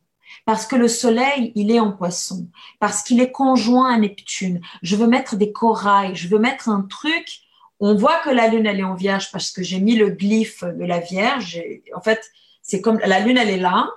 Parce 0.45 0.65
que 0.65 0.75
le 0.75 0.87
soleil, 0.87 1.51
il 1.55 1.71
est 1.71 1.79
en 1.79 1.91
poisson. 1.91 2.49
Parce 2.79 3.03
qu'il 3.03 3.21
est 3.21 3.31
conjoint 3.31 3.93
à 3.93 3.97
Neptune. 3.97 4.61
Je 4.81 4.95
veux 4.95 5.07
mettre 5.07 5.35
des 5.35 5.51
corails. 5.51 6.15
Je 6.15 6.27
veux 6.27 6.39
mettre 6.39 6.69
un 6.69 6.81
truc. 6.81 7.39
On 7.79 7.95
voit 7.95 8.19
que 8.23 8.29
la 8.29 8.47
lune, 8.47 8.65
elle 8.65 8.79
est 8.79 8.83
en 8.83 8.95
vierge 8.95 9.31
parce 9.31 9.51
que 9.51 9.63
j'ai 9.63 9.79
mis 9.79 9.95
le 9.95 10.09
glyphe 10.09 10.63
de 10.63 10.85
la 10.85 10.99
vierge. 10.99 11.61
En 11.95 12.01
fait, 12.01 12.21
c'est 12.61 12.81
comme 12.81 12.99
la 12.99 13.19
lune, 13.19 13.37
elle 13.37 13.49
est 13.49 13.57
là, 13.57 13.89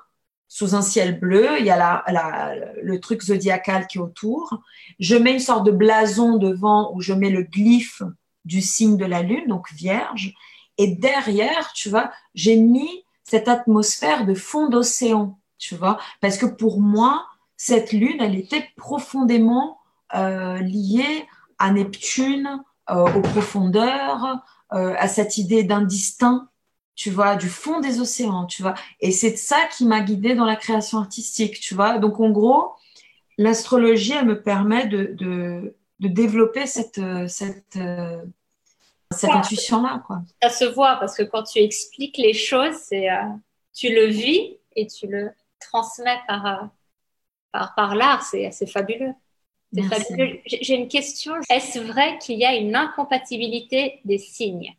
sous 0.46 0.74
un 0.74 0.82
ciel 0.82 1.18
bleu. 1.18 1.58
Il 1.58 1.66
y 1.66 1.70
a 1.70 1.76
la, 1.76 2.54
le 2.80 3.00
truc 3.00 3.22
zodiacal 3.22 3.86
qui 3.86 3.98
est 3.98 4.00
autour. 4.00 4.60
Je 5.00 5.16
mets 5.16 5.32
une 5.32 5.40
sorte 5.40 5.66
de 5.66 5.72
blason 5.72 6.36
devant 6.36 6.94
où 6.94 7.00
je 7.00 7.12
mets 7.12 7.30
le 7.30 7.42
glyphe 7.42 8.02
du 8.44 8.60
signe 8.60 8.96
de 8.96 9.04
la 9.04 9.22
lune, 9.22 9.48
donc 9.48 9.72
vierge. 9.72 10.32
Et 10.78 10.88
derrière, 10.88 11.72
tu 11.72 11.88
vois, 11.88 12.12
j'ai 12.34 12.56
mis 12.56 13.05
cette 13.28 13.48
atmosphère 13.48 14.24
de 14.24 14.34
fond 14.34 14.68
d'océan, 14.68 15.38
tu 15.58 15.74
vois, 15.74 15.98
parce 16.20 16.38
que 16.38 16.46
pour 16.46 16.80
moi, 16.80 17.26
cette 17.56 17.92
lune, 17.92 18.18
elle 18.20 18.36
était 18.36 18.68
profondément 18.76 19.80
euh, 20.14 20.58
liée 20.58 21.26
à 21.58 21.72
Neptune, 21.72 22.62
euh, 22.90 23.04
aux 23.14 23.22
profondeurs, 23.22 24.44
euh, 24.72 24.94
à 24.98 25.08
cette 25.08 25.38
idée 25.38 25.64
d'indistinct, 25.64 26.48
tu 26.94 27.10
vois, 27.10 27.34
du 27.34 27.48
fond 27.48 27.80
des 27.80 28.00
océans, 28.00 28.46
tu 28.46 28.62
vois? 28.62 28.74
Et 29.00 29.10
c'est 29.10 29.36
ça 29.36 29.58
qui 29.72 29.86
m'a 29.86 30.00
guidée 30.00 30.34
dans 30.34 30.44
la 30.44 30.56
création 30.56 30.98
artistique, 30.98 31.58
tu 31.60 31.74
vois? 31.74 31.98
Donc 31.98 32.20
en 32.20 32.30
gros, 32.30 32.74
l'astrologie, 33.38 34.12
elle 34.12 34.26
me 34.26 34.40
permet 34.40 34.86
de, 34.86 35.10
de, 35.14 35.74
de 36.00 36.08
développer 36.08 36.66
cette, 36.66 37.00
cette, 37.28 37.78
cette 39.12 39.30
intuition-là. 39.30 40.02
Quoi. 40.06 40.20
Ça 40.42 40.50
se 40.50 40.64
voit 40.64 40.96
parce 40.96 41.16
que 41.16 41.22
quand 41.22 41.44
tu 41.44 41.58
expliques 41.58 42.18
les 42.18 42.34
choses, 42.34 42.74
c'est, 42.74 43.10
euh, 43.10 43.22
tu 43.74 43.94
le 43.94 44.06
vis 44.06 44.56
et 44.74 44.86
tu 44.86 45.06
le 45.06 45.30
transmets 45.60 46.20
par, 46.26 46.46
euh, 46.46 46.66
par, 47.52 47.74
par 47.74 47.94
l'art. 47.94 48.22
C'est, 48.22 48.50
c'est 48.50 48.66
fabuleux. 48.66 49.12
fabuleux. 49.88 50.40
J'ai 50.46 50.74
une 50.74 50.88
question. 50.88 51.34
Est-ce 51.48 51.78
vrai 51.78 52.18
qu'il 52.18 52.38
y 52.38 52.44
a 52.44 52.54
une 52.54 52.74
incompatibilité 52.74 54.00
des 54.04 54.18
signes? 54.18 54.76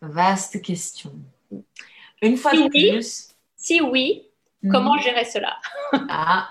Vaste 0.00 0.62
question. 0.62 1.12
Une 2.22 2.36
fois 2.36 2.52
de 2.52 2.68
plus. 2.68 3.28
Si 3.56 3.80
oui, 3.80 4.28
comment 4.70 4.94
mhm. 4.94 5.02
gérer 5.02 5.24
cela? 5.24 5.56
Ah, 6.08 6.48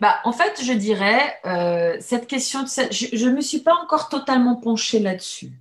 bah, 0.00 0.20
en 0.24 0.32
fait, 0.32 0.62
je 0.62 0.72
dirais, 0.72 1.38
euh, 1.46 1.96
cette 2.00 2.26
question, 2.26 2.64
je 2.66 3.28
ne 3.28 3.34
me 3.34 3.40
suis 3.40 3.60
pas 3.60 3.74
encore 3.74 4.08
totalement 4.08 4.56
penchée 4.56 5.00
là-dessus. 5.00 5.52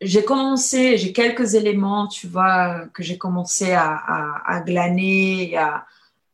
J'ai 0.00 0.24
commencé, 0.24 0.98
j'ai 0.98 1.12
quelques 1.12 1.54
éléments, 1.54 2.06
tu 2.06 2.26
vois, 2.26 2.86
que 2.92 3.02
j'ai 3.02 3.16
commencé 3.16 3.72
à, 3.72 4.62
glaner 4.66 5.52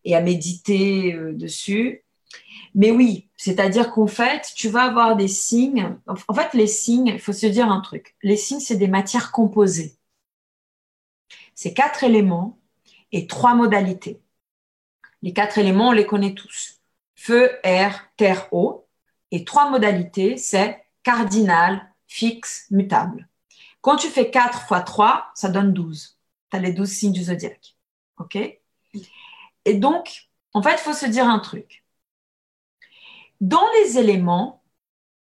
et 0.05 0.15
à, 0.15 0.21
méditer 0.21 1.15
euh, 1.15 1.33
dessus. 1.33 2.05
Mais 2.75 2.91
oui, 2.91 3.29
c'est-à-dire 3.37 3.91
qu'en 3.91 4.07
fait, 4.07 4.51
tu 4.57 4.69
vas 4.69 4.85
avoir 4.85 5.17
des 5.17 5.29
signes. 5.29 5.97
En 6.07 6.35
fait, 6.35 6.55
les 6.55 6.67
signes, 6.67 7.09
il 7.09 7.21
faut 7.21 7.33
se 7.33 7.47
dire 7.47 7.71
un 7.71 7.81
truc. 7.81 8.17
Les 8.23 8.37
signes, 8.37 8.61
c'est 8.61 8.77
des 8.77 8.89
matières 8.89 9.31
composées. 9.31 9.97
C'est 11.55 11.75
quatre 11.75 12.03
éléments 12.03 12.59
et 13.13 13.27
trois 13.27 13.55
modalités. 13.55 14.21
Les 15.23 15.33
quatre 15.33 15.59
éléments, 15.59 15.89
on 15.91 15.93
les 15.93 16.07
connaît 16.07 16.35
tous. 16.35 16.72
Feu, 17.23 17.57
air, 17.63 18.09
terre, 18.17 18.49
eau. 18.53 18.89
Et 19.31 19.45
trois 19.45 19.71
modalités, 19.71 20.37
c'est 20.37 20.85
cardinal, 21.05 21.95
fixe, 22.09 22.67
mutable. 22.73 23.29
Quand 23.81 23.95
tu 23.95 24.09
fais 24.09 24.29
4 24.29 24.63
fois 24.67 24.81
3, 24.81 25.31
ça 25.37 25.49
donne 25.49 25.73
12. 25.73 26.19
Tu 26.51 26.57
as 26.57 26.59
les 26.59 26.73
12 26.73 26.91
signes 26.91 27.13
du 27.13 27.23
zodiaque. 27.23 27.77
OK? 28.19 28.37
Et 29.65 29.75
donc, 29.75 30.29
en 30.53 30.65
fait, 30.65 30.73
il 30.73 30.79
faut 30.79 30.93
se 30.93 31.07
dire 31.07 31.29
un 31.29 31.39
truc. 31.39 31.85
Dans 33.41 33.71
les 33.81 33.99
éléments, 33.99 34.65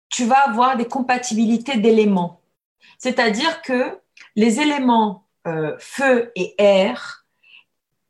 tu 0.08 0.24
vas 0.24 0.40
avoir 0.40 0.76
des 0.76 0.88
compatibilités 0.88 1.76
d'éléments. 1.76 2.40
C'est-à-dire 2.98 3.62
que 3.62 4.00
les 4.34 4.58
éléments 4.58 5.28
euh, 5.46 5.76
feu 5.78 6.32
et 6.34 6.56
air, 6.58 7.25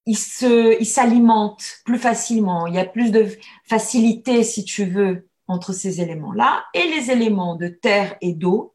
ils 0.07 0.87
s'alimentent 0.87 1.81
plus 1.85 1.99
facilement. 1.99 2.67
Il 2.67 2.75
y 2.75 2.79
a 2.79 2.85
plus 2.85 3.11
de 3.11 3.29
facilité, 3.65 4.45
si 4.45 4.65
tu 4.65 4.85
veux, 4.85 5.29
entre 5.49 5.73
ces 5.73 6.01
éléments-là. 6.01 6.65
Et 6.75 6.85
les 6.89 7.11
éléments 7.11 7.57
de 7.57 7.69
terre 7.69 8.17
et 8.21 8.33
d'eau, 8.33 8.75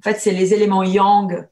en 0.00 0.02
fait, 0.02 0.18
c'est 0.20 0.32
les 0.32 0.54
éléments 0.54 0.82
yang 0.82 1.46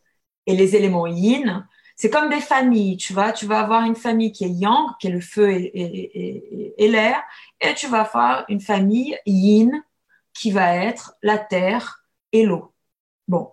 et 0.46 0.56
les 0.56 0.76
éléments 0.76 1.06
yin. 1.06 1.66
C'est 1.96 2.10
comme 2.10 2.30
des 2.30 2.40
familles, 2.40 2.96
tu 2.96 3.12
vois. 3.12 3.32
Tu 3.32 3.46
vas 3.46 3.60
avoir 3.60 3.84
une 3.84 3.96
famille 3.96 4.32
qui 4.32 4.44
est 4.44 4.50
yang, 4.50 4.88
qui 4.98 5.08
est 5.08 5.10
le 5.10 5.20
feu 5.20 5.50
et, 5.52 6.74
et 6.82 6.88
l'air, 6.88 7.22
et 7.60 7.74
tu 7.74 7.86
vas 7.86 8.00
avoir 8.00 8.44
une 8.48 8.60
famille 8.60 9.16
yin, 9.26 9.82
qui 10.34 10.50
va 10.50 10.74
être 10.76 11.14
la 11.22 11.38
terre 11.38 12.04
et 12.32 12.44
l'eau. 12.44 12.74
Bon, 13.28 13.52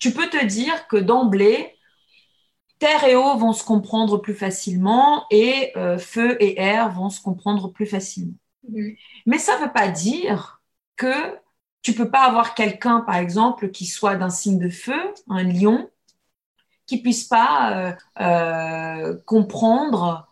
tu 0.00 0.12
peux 0.12 0.28
te 0.28 0.44
dire 0.44 0.86
que 0.88 0.96
d'emblée, 0.96 1.74
terre 2.78 3.04
et 3.04 3.16
eau 3.16 3.36
vont 3.36 3.52
se 3.52 3.64
comprendre 3.64 4.18
plus 4.18 4.34
facilement 4.34 5.24
et 5.30 5.72
euh, 5.76 5.98
feu 5.98 6.36
et 6.40 6.60
air 6.60 6.90
vont 6.90 7.10
se 7.10 7.20
comprendre 7.20 7.68
plus 7.68 7.86
facilement. 7.86 8.34
Mhm. 8.68 8.94
Mais 9.26 9.38
ça 9.38 9.58
ne 9.58 9.64
veut 9.64 9.72
pas 9.72 9.88
dire 9.88 10.62
que 10.96 11.36
tu 11.82 11.94
peux 11.94 12.10
pas 12.10 12.22
avoir 12.22 12.54
quelqu'un, 12.54 13.00
par 13.00 13.16
exemple, 13.16 13.70
qui 13.70 13.86
soit 13.86 14.16
d'un 14.16 14.30
signe 14.30 14.58
de 14.58 14.68
feu, 14.68 15.14
un 15.28 15.42
lion, 15.42 15.88
qui 16.86 17.00
puisse 17.00 17.24
pas 17.24 17.72
euh, 17.76 17.92
euh, 18.20 19.18
comprendre 19.26 20.26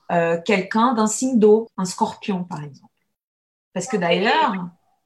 quelqu'un 0.44 0.94
d'un 0.94 1.08
signe 1.08 1.40
d'eau, 1.40 1.68
un 1.76 1.84
scorpion, 1.84 2.44
par 2.44 2.62
exemple. 2.62 2.92
Parce 3.72 3.88
que 3.88 3.96
d'ailleurs, 3.96 4.54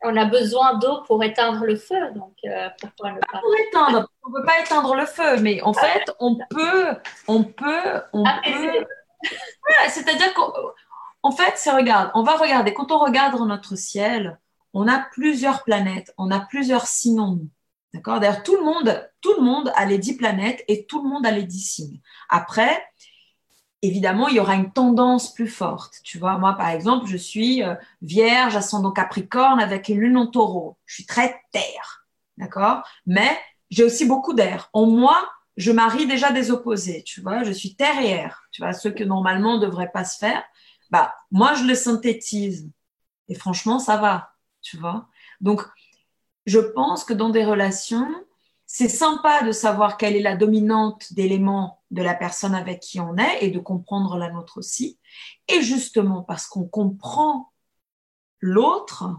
on 0.03 0.17
a 0.17 0.25
besoin 0.25 0.79
d'eau 0.79 1.03
pour 1.07 1.23
éteindre 1.23 1.65
le 1.65 1.77
feu, 1.77 2.13
donc 2.15 2.35
euh, 2.45 2.69
pourquoi 2.81 3.13
ne 3.13 3.19
pas 3.21 3.41
Pour 3.41 3.55
éteindre, 3.69 4.09
on 4.25 4.33
peut 4.33 4.45
pas 4.45 4.61
éteindre 4.61 4.95
le 4.95 5.07
feu, 5.07 5.41
mais 5.41 5.63
en 5.63 5.73
fait, 5.73 6.11
on 6.19 6.37
peut, 6.49 6.97
on 7.29 7.45
peut, 7.45 8.03
on 8.13 8.25
peut. 8.25 8.87
c'est-à-dire 9.89 10.33
qu'en 10.35 11.31
fait, 11.31 11.53
c'est 11.57 11.71
regarde, 11.71 12.11
on 12.15 12.23
va 12.23 12.37
regarder. 12.37 12.73
Quand 12.73 12.93
on 12.93 12.99
regarde 12.99 13.39
notre 13.47 13.77
ciel, 13.77 14.39
on 14.73 14.89
a 14.89 14.99
plusieurs 15.13 15.65
planètes, 15.65 16.15
on 16.17 16.31
a 16.31 16.41
plusieurs 16.41 16.87
signes 16.87 17.49
D'accord? 17.93 18.21
D'ailleurs, 18.21 18.43
tout 18.43 18.57
le 18.57 18.63
monde, 18.63 19.11
tout 19.21 19.35
le 19.37 19.43
monde 19.43 19.73
a 19.75 19.85
les 19.85 19.99
dix 19.99 20.17
planètes 20.17 20.63
et 20.69 20.87
tout 20.87 21.03
le 21.03 21.09
monde 21.09 21.27
a 21.27 21.33
les 21.33 21.43
dix 21.43 21.63
signes. 21.63 22.01
Après, 22.29 22.85
évidemment, 23.83 24.29
il 24.29 24.37
y 24.37 24.41
aura 24.41 24.55
une 24.55 24.73
tendance 24.73 25.33
plus 25.33 25.49
forte. 25.49 25.97
Tu 26.05 26.19
vois, 26.19 26.39
moi, 26.39 26.55
par 26.55 26.69
exemple, 26.69 27.07
je 27.07 27.17
suis 27.17 27.63
euh, 27.63 27.75
vierge, 28.03 28.57
ascendant 28.57 28.93
capricorne 28.93 29.61
avec 29.61 29.89
une 29.89 30.01
lune 30.01 30.17
en 30.17 30.27
taureau. 30.27 30.79
Je 30.87 30.95
suis 30.97 31.07
très 31.07 31.41
terre. 31.53 32.07
D'accord? 32.37 32.83
Mais 33.07 33.39
j'ai 33.71 33.85
aussi 33.85 34.07
beaucoup 34.07 34.35
d'air. 34.35 34.71
En 34.73 34.87
moi, 34.87 35.29
je 35.57 35.73
marie 35.73 36.07
déjà 36.07 36.33
des 36.33 36.51
opposés. 36.51 37.03
Tu 37.05 37.21
vois, 37.21 37.45
je 37.45 37.53
suis 37.53 37.75
terre 37.75 37.99
et 38.01 38.09
air. 38.11 38.43
Tu 38.53 38.63
vois, 38.63 38.73
ce 38.73 38.89
que 38.89 39.05
normalement 39.05 39.57
ne 39.57 39.67
devrait 39.67 39.91
pas 39.93 40.05
se 40.05 40.19
faire. 40.19 40.43
Bah, 40.91 41.15
moi, 41.31 41.55
je 41.55 41.65
le 41.65 41.75
synthétise. 41.75 42.71
Et 43.29 43.35
franchement, 43.35 43.79
ça 43.79 43.97
va. 43.97 44.33
Tu 44.63 44.77
vois 44.77 45.09
Donc, 45.41 45.63
je 46.47 46.59
pense 46.59 47.05
que 47.05 47.15
dans 47.15 47.31
des 47.31 47.45
relations, 47.45 48.09
c'est 48.73 48.89
sympa 48.89 49.43
de 49.43 49.51
savoir 49.51 49.97
quelle 49.97 50.15
est 50.15 50.23
la 50.23 50.37
dominante 50.37 51.13
d'éléments 51.13 51.83
de 51.91 52.03
la 52.03 52.15
personne 52.15 52.55
avec 52.55 52.79
qui 52.79 53.01
on 53.01 53.17
est 53.17 53.45
et 53.45 53.51
de 53.51 53.59
comprendre 53.59 54.17
la 54.17 54.31
nôtre 54.31 54.59
aussi. 54.59 54.97
Et 55.49 55.61
justement, 55.61 56.23
parce 56.23 56.47
qu'on 56.47 56.69
comprend 56.69 57.53
l'autre, 58.39 59.11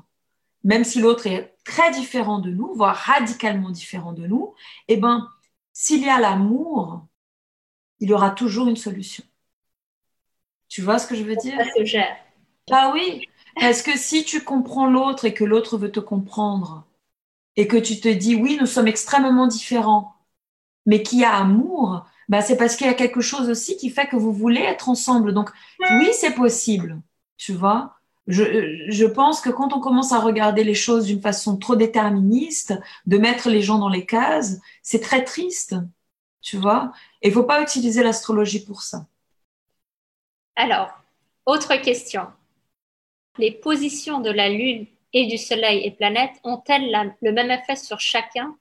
même 0.64 0.86
si 0.86 1.02
l'autre 1.02 1.28
est 1.28 1.58
très 1.66 1.92
différent 1.92 2.40
de 2.40 2.50
nous, 2.50 2.74
voire 2.76 2.96
radicalement 2.96 3.72
différent 3.72 4.14
de 4.14 4.26
nous, 4.26 4.56
eh 4.88 4.96
ben, 4.96 5.28
s'il 5.74 6.02
y 6.02 6.10
a 6.10 6.18
l'amour, 6.18 7.06
il 8.00 8.10
y 8.10 8.14
aura 8.14 8.32
toujours 8.32 8.70
une 8.70 8.78
solution. 8.78 9.26
Tu 10.70 10.82
vois 10.82 10.98
ce 10.98 11.08
que 11.08 11.16
je 11.16 11.24
veux 11.24 11.36
dire? 11.36 11.58
Ça 11.58 11.66
se 11.78 11.84
gère. 11.84 12.16
Bah 12.70 12.94
oui, 12.94 13.28
parce 13.60 13.82
que 13.82 13.98
si 13.98 14.24
tu 14.24 14.46
comprends 14.46 14.88
l'autre 14.88 15.26
et 15.26 15.34
que 15.34 15.44
l'autre 15.44 15.78
veut 15.78 15.92
te 15.92 16.00
comprendre, 16.00 16.88
et 17.56 17.68
que 17.68 17.78
tu 17.78 18.00
te 18.00 18.08
dis 18.08 18.36
oui, 18.36 18.58
nous 18.60 18.66
sommes 18.66 18.88
extrêmement 18.88 19.48
différents, 19.48 20.16
mais 20.86 21.04
qu'il 21.04 21.20
y 21.20 21.24
a 21.24 21.36
amour, 21.36 22.06
bah, 22.30 22.42
c'est 22.42 22.58
parce 22.58 22.76
qu'il 22.76 22.88
y 22.88 22.90
a 22.90 22.96
quelque 22.96 23.22
chose 23.22 23.50
aussi 23.50 23.78
qui 23.78 23.90
fait 23.90 24.08
que 24.08 24.16
vous 24.16 24.34
voulez 24.34 24.62
être 24.62 24.90
ensemble. 24.90 25.34
Donc 25.34 25.52
oui, 25.80 26.10
c'est 26.14 26.34
possible, 26.34 27.02
tu 27.38 27.54
vois. 27.54 27.96
Je, 28.28 28.86
je, 28.88 29.06
pense 29.06 29.42
que 29.42 29.50
quand 29.50 29.74
on 29.74 29.80
commence 29.80 30.14
à 30.14 30.20
regarder 30.20 30.64
les 30.64 30.76
choses 30.76 31.08
d'une 31.08 31.22
façon 31.22 31.58
trop 31.58 31.76
déterministe, 31.76 32.74
de 33.06 33.18
mettre 33.18 33.50
les 33.50 33.62
gens 33.62 33.80
dans 33.80 33.90
les 33.90 34.06
cases, 34.06 34.60
c'est 34.84 35.02
très 35.02 35.24
triste, 35.24 35.76
tu 36.40 36.58
vois. 36.58 36.94
Et 37.22 37.30
il 37.30 37.34
faut 37.34 37.44
pas 37.44 37.62
utiliser 37.62 38.04
l'astrologie 38.04 38.64
pour 38.64 38.84
ça. 38.84 39.08
Alors, 40.56 40.90
autre 41.46 41.76
question. 41.82 42.28
Les 43.38 43.52
positions 43.52 44.20
de 44.20 44.30
la 44.30 44.50
Lune 44.50 44.86
et 45.14 45.28
du 45.28 45.38
Soleil 45.38 45.86
et 45.86 45.92
planètes 45.92 46.40
ont-elles 46.44 47.14
le 47.22 47.32
même 47.32 47.52
effet 47.52 47.76
sur 47.76 48.00
chacun, 48.00 48.56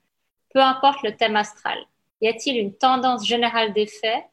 peu 0.53 0.59
importe 0.59 1.01
le 1.03 1.15
thème 1.15 1.35
astral? 1.35 1.77
Y 2.21 2.27
a-t-il 2.27 2.57
une 2.57 2.73
tendance 2.73 3.25
générale 3.25 3.73
d'effet 3.73 4.25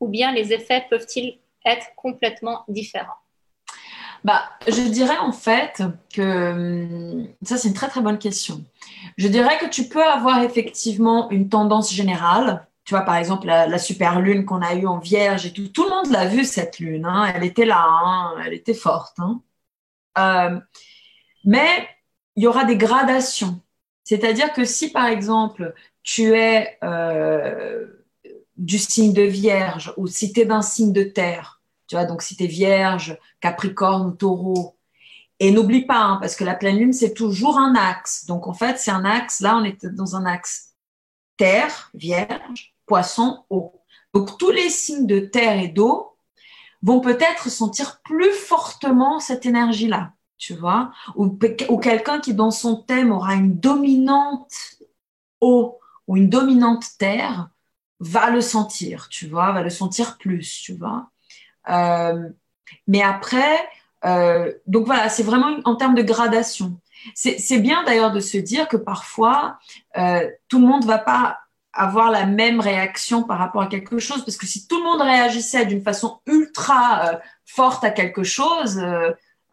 ou 0.00 0.08
bien 0.08 0.32
les 0.32 0.52
effets 0.52 0.86
peuvent-ils 0.88 1.38
être 1.64 1.94
complètement 1.96 2.64
différents? 2.68 3.16
Bah, 4.22 4.42
je 4.66 4.80
dirais 4.88 5.18
en 5.18 5.32
fait 5.32 5.82
que 6.14 6.52
hum, 6.52 7.28
ça 7.42 7.58
c'est 7.58 7.68
une 7.68 7.74
très 7.74 7.88
très 7.88 8.00
bonne 8.00 8.18
question. 8.18 8.64
Je 9.18 9.28
dirais 9.28 9.58
que 9.58 9.66
tu 9.66 9.88
peux 9.88 10.02
avoir 10.02 10.42
effectivement 10.42 11.30
une 11.30 11.48
tendance 11.48 11.92
générale. 11.92 12.66
Tu 12.84 12.94
vois, 12.94 13.02
par 13.02 13.16
exemple, 13.16 13.46
la, 13.46 13.78
super 13.78 14.20
lune 14.20 14.44
qu'on 14.44 14.60
a 14.60 14.74
eue 14.74 14.86
en 14.86 14.98
Vierge 14.98 15.46
et 15.46 15.52
tout, 15.52 15.68
tout 15.68 15.84
le 15.84 15.90
monde 15.90 16.10
l'a 16.10 16.26
vue 16.26 16.44
cette 16.44 16.78
lune. 16.78 17.06
Hein. 17.06 17.32
Elle 17.34 17.44
était 17.44 17.64
là, 17.64 17.82
hein. 17.82 18.34
elle 18.44 18.52
était 18.52 18.74
forte. 18.74 19.18
Hein. 19.18 19.40
Euh, 20.18 20.60
mais 21.44 21.88
il 22.36 22.44
y 22.44 22.46
aura 22.46 22.64
des 22.64 22.76
gradations. 22.76 23.60
C'est-à-dire 24.02 24.52
que 24.52 24.64
si, 24.64 24.90
par 24.90 25.06
exemple, 25.06 25.74
tu 26.02 26.34
es 26.34 26.78
euh, 26.84 27.86
du 28.56 28.78
signe 28.78 29.12
de 29.12 29.22
vierge 29.22 29.92
ou 29.96 30.06
si 30.06 30.32
tu 30.32 30.40
es 30.40 30.44
d'un 30.44 30.62
signe 30.62 30.92
de 30.92 31.04
terre, 31.04 31.62
tu 31.86 31.96
vois, 31.96 32.04
donc 32.04 32.22
si 32.22 32.36
tu 32.36 32.44
es 32.44 32.46
vierge, 32.46 33.18
capricorne 33.40 34.16
taureau, 34.16 34.76
et 35.40 35.50
n'oublie 35.50 35.84
pas, 35.84 36.00
hein, 36.00 36.18
parce 36.20 36.36
que 36.36 36.44
la 36.44 36.54
pleine 36.54 36.78
lune, 36.78 36.92
c'est 36.92 37.12
toujours 37.12 37.58
un 37.58 37.74
axe. 37.74 38.24
Donc, 38.26 38.46
en 38.46 38.54
fait, 38.54 38.78
c'est 38.78 38.90
un 38.90 39.04
axe, 39.04 39.40
là, 39.40 39.56
on 39.56 39.64
est 39.64 39.84
dans 39.84 40.16
un 40.16 40.26
axe 40.26 40.74
terre, 41.36 41.90
vierge, 41.94 42.74
poisson, 42.86 43.44
eau. 43.50 43.72
Donc, 44.12 44.38
tous 44.38 44.50
les 44.50 44.70
signes 44.70 45.06
de 45.06 45.18
terre 45.18 45.58
et 45.58 45.68
d'eau 45.68 46.16
vont 46.82 47.00
peut-être 47.00 47.50
sentir 47.50 48.00
plus 48.04 48.32
fortement 48.32 49.18
cette 49.18 49.44
énergie-là 49.44 50.12
tu 50.38 50.54
vois, 50.54 50.92
ou, 51.16 51.38
ou 51.68 51.78
quelqu'un 51.78 52.20
qui 52.20 52.34
dans 52.34 52.50
son 52.50 52.76
thème 52.76 53.12
aura 53.12 53.34
une 53.34 53.58
dominante 53.58 54.52
eau 55.40 55.78
ou 56.06 56.16
une 56.16 56.28
dominante 56.28 56.84
terre 56.98 57.48
va 58.00 58.30
le 58.30 58.40
sentir, 58.40 59.08
tu 59.08 59.26
vois, 59.26 59.52
va 59.52 59.62
le 59.62 59.70
sentir 59.70 60.18
plus, 60.18 60.60
tu 60.62 60.74
vois. 60.74 61.10
Euh, 61.70 62.28
mais 62.86 63.02
après, 63.02 63.58
euh, 64.04 64.52
donc 64.66 64.86
voilà, 64.86 65.08
c'est 65.08 65.22
vraiment 65.22 65.56
en 65.64 65.76
termes 65.76 65.94
de 65.94 66.02
gradation. 66.02 66.78
C'est 67.14 67.58
bien 67.58 67.84
d'ailleurs 67.84 68.12
de 68.12 68.20
se 68.20 68.38
dire 68.38 68.66
que 68.66 68.78
parfois, 68.78 69.58
euh, 69.98 70.26
tout 70.48 70.58
le 70.58 70.66
monde 70.66 70.84
va 70.86 70.98
pas 70.98 71.38
avoir 71.74 72.10
la 72.10 72.24
même 72.24 72.60
réaction 72.60 73.24
par 73.24 73.38
rapport 73.38 73.62
à 73.62 73.66
quelque 73.66 73.98
chose, 73.98 74.24
parce 74.24 74.36
que 74.36 74.46
si 74.46 74.66
tout 74.66 74.78
le 74.78 74.84
monde 74.84 75.02
réagissait 75.02 75.66
d'une 75.66 75.82
façon 75.82 76.20
ultra 76.26 77.20
forte 77.44 77.84
à 77.84 77.90
quelque 77.90 78.22
chose, 78.22 78.80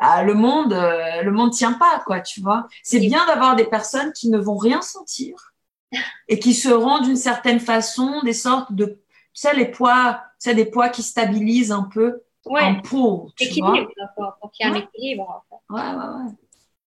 ah, 0.03 0.23
le 0.23 0.33
monde, 0.33 0.73
euh, 0.73 1.21
le 1.21 1.31
monde 1.31 1.51
tient 1.51 1.73
pas, 1.73 2.01
quoi, 2.05 2.21
tu 2.21 2.41
vois. 2.41 2.67
C'est 2.81 2.99
bien 2.99 3.23
d'avoir 3.27 3.55
des 3.55 3.65
personnes 3.65 4.11
qui 4.13 4.29
ne 4.29 4.39
vont 4.39 4.57
rien 4.57 4.81
sentir 4.81 5.53
et 6.27 6.39
qui 6.39 6.55
seront 6.55 7.01
d'une 7.01 7.15
certaine 7.15 7.59
façon 7.59 8.21
des 8.23 8.33
sortes 8.33 8.73
de, 8.73 8.85
tu 8.85 8.99
sais, 9.33 9.53
les 9.53 9.67
poids, 9.67 10.23
tu 10.41 10.49
sais, 10.49 10.55
des 10.55 10.65
poids 10.65 10.89
qui 10.89 11.03
stabilisent 11.03 11.71
un 11.71 11.83
peu 11.83 12.23
en 12.45 12.81
peau, 12.81 13.29
tu 13.37 13.43
équilibre, 13.43 13.87
vois. 14.17 14.37
pour 14.41 14.51
qu'il 14.51 14.65
y 14.65 14.69
ait 14.69 14.73
un 14.73 14.75
équilibre. 14.75 15.29
En 15.29 15.43
fait. 15.47 15.73
Ouais, 15.73 15.95
ouais, 15.95 16.25
ouais. 16.25 16.31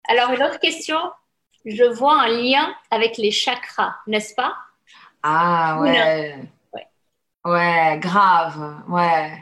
Alors, 0.09 0.33
une 0.33 0.43
autre 0.43 0.59
question. 0.59 0.99
Je 1.65 1.85
vois 1.85 2.21
un 2.21 2.29
lien 2.29 2.75
avec 2.91 3.17
les 3.17 3.31
chakras, 3.31 3.95
n'est-ce 4.07 4.35
pas? 4.35 4.55
Ah, 5.23 5.79
ouais. 5.81 6.37
ouais. 6.75 6.89
Ouais, 7.45 7.99
grave, 8.01 8.83
ouais. 8.89 9.33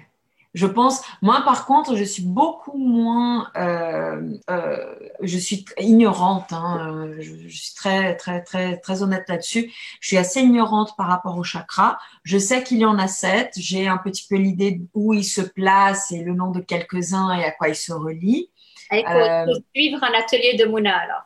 Je 0.55 0.67
pense, 0.67 1.03
moi 1.23 1.43
par 1.45 1.65
contre, 1.65 1.97
je 1.97 2.05
suis 2.05 2.25
beaucoup 2.25 2.77
moins, 2.77 3.51
euh, 3.57 4.37
euh, 4.51 4.95
je 5.23 5.39
suis 5.39 5.65
ignorante. 5.79 6.53
Hein, 6.53 6.95
euh, 6.99 7.17
je, 7.21 7.49
suis 7.49 7.75
très 7.75 8.17
très 8.17 8.43
très 8.43 8.77
très 8.79 9.03
honnête 9.03 9.25
là-dessus. 9.29 9.73
Je 10.01 10.09
suis 10.09 10.19
assez 10.19 10.41
ignorante 10.41 10.95
par 10.97 11.07
rapport 11.07 11.39
au 11.39 11.43
chakra. 11.43 11.99
Je 12.23 12.37
sais 12.37 12.63
qu'il 12.63 12.79
y 12.79 12.85
en 12.85 12.99
a 12.99 13.09
sept. 13.09 13.55
J'ai 13.57 13.89
un 13.89 13.97
petit 13.97 14.27
peu 14.29 14.37
l'idée 14.37 14.83
où 14.93 15.15
ils 15.15 15.25
se 15.25 15.41
placent 15.41 16.13
et 16.13 16.23
le 16.23 16.35
nom 16.35 16.51
de 16.51 16.61
quelques-uns 16.61 17.33
et 17.33 17.45
à 17.45 17.51
quoi 17.51 17.69
ils 17.69 17.77
se 17.77 17.93
relient. 17.93 18.51
Il 18.91 19.05
faut 19.07 19.63
suivre 19.75 20.05
un 20.05 20.19
atelier 20.19 20.57
de 20.59 20.67
Mouna 20.67 20.97
alors. 20.97 21.23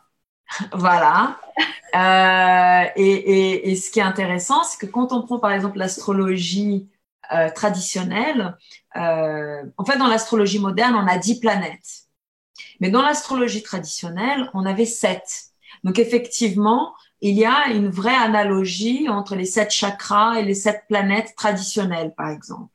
voilà. 0.73 1.37
Euh, 1.95 2.89
et, 2.97 3.71
et, 3.71 3.77
ce 3.77 3.91
qui 3.91 3.99
est 3.99 4.03
intéressant, 4.03 4.63
c'est 4.65 4.79
que 4.79 4.91
quand 4.91 5.13
on 5.13 5.23
prend 5.23 5.39
par 5.39 5.51
exemple 5.51 5.79
l'astrologie 5.79 6.89
euh, 7.33 7.51
traditionnelle, 7.51 8.57
euh, 8.97 9.63
en 9.77 9.85
fait, 9.85 9.99
dans 9.99 10.07
l'astrologie 10.07 10.59
moderne, 10.59 10.95
on 10.95 11.07
a 11.07 11.19
dix 11.19 11.39
planètes. 11.41 12.07
Mais 12.81 12.91
dans 12.91 13.03
l'astrologie 13.03 13.63
traditionnelle, 13.63 14.51
on 14.55 14.65
avait 14.67 14.87
sept. 14.87 15.47
Donc 15.85 15.99
effectivement, 15.99 16.95
il 17.21 17.35
y 17.37 17.45
a 17.45 17.69
une 17.69 17.89
vraie 17.89 18.15
analogie 18.15 19.09
entre 19.09 19.37
les 19.37 19.47
sept 19.47 19.71
chakras 19.71 20.39
et 20.39 20.45
les 20.45 20.55
sept 20.55 20.85
planètes 20.89 21.35
traditionnelles, 21.37 22.15
par 22.17 22.29
exemple. 22.31 22.71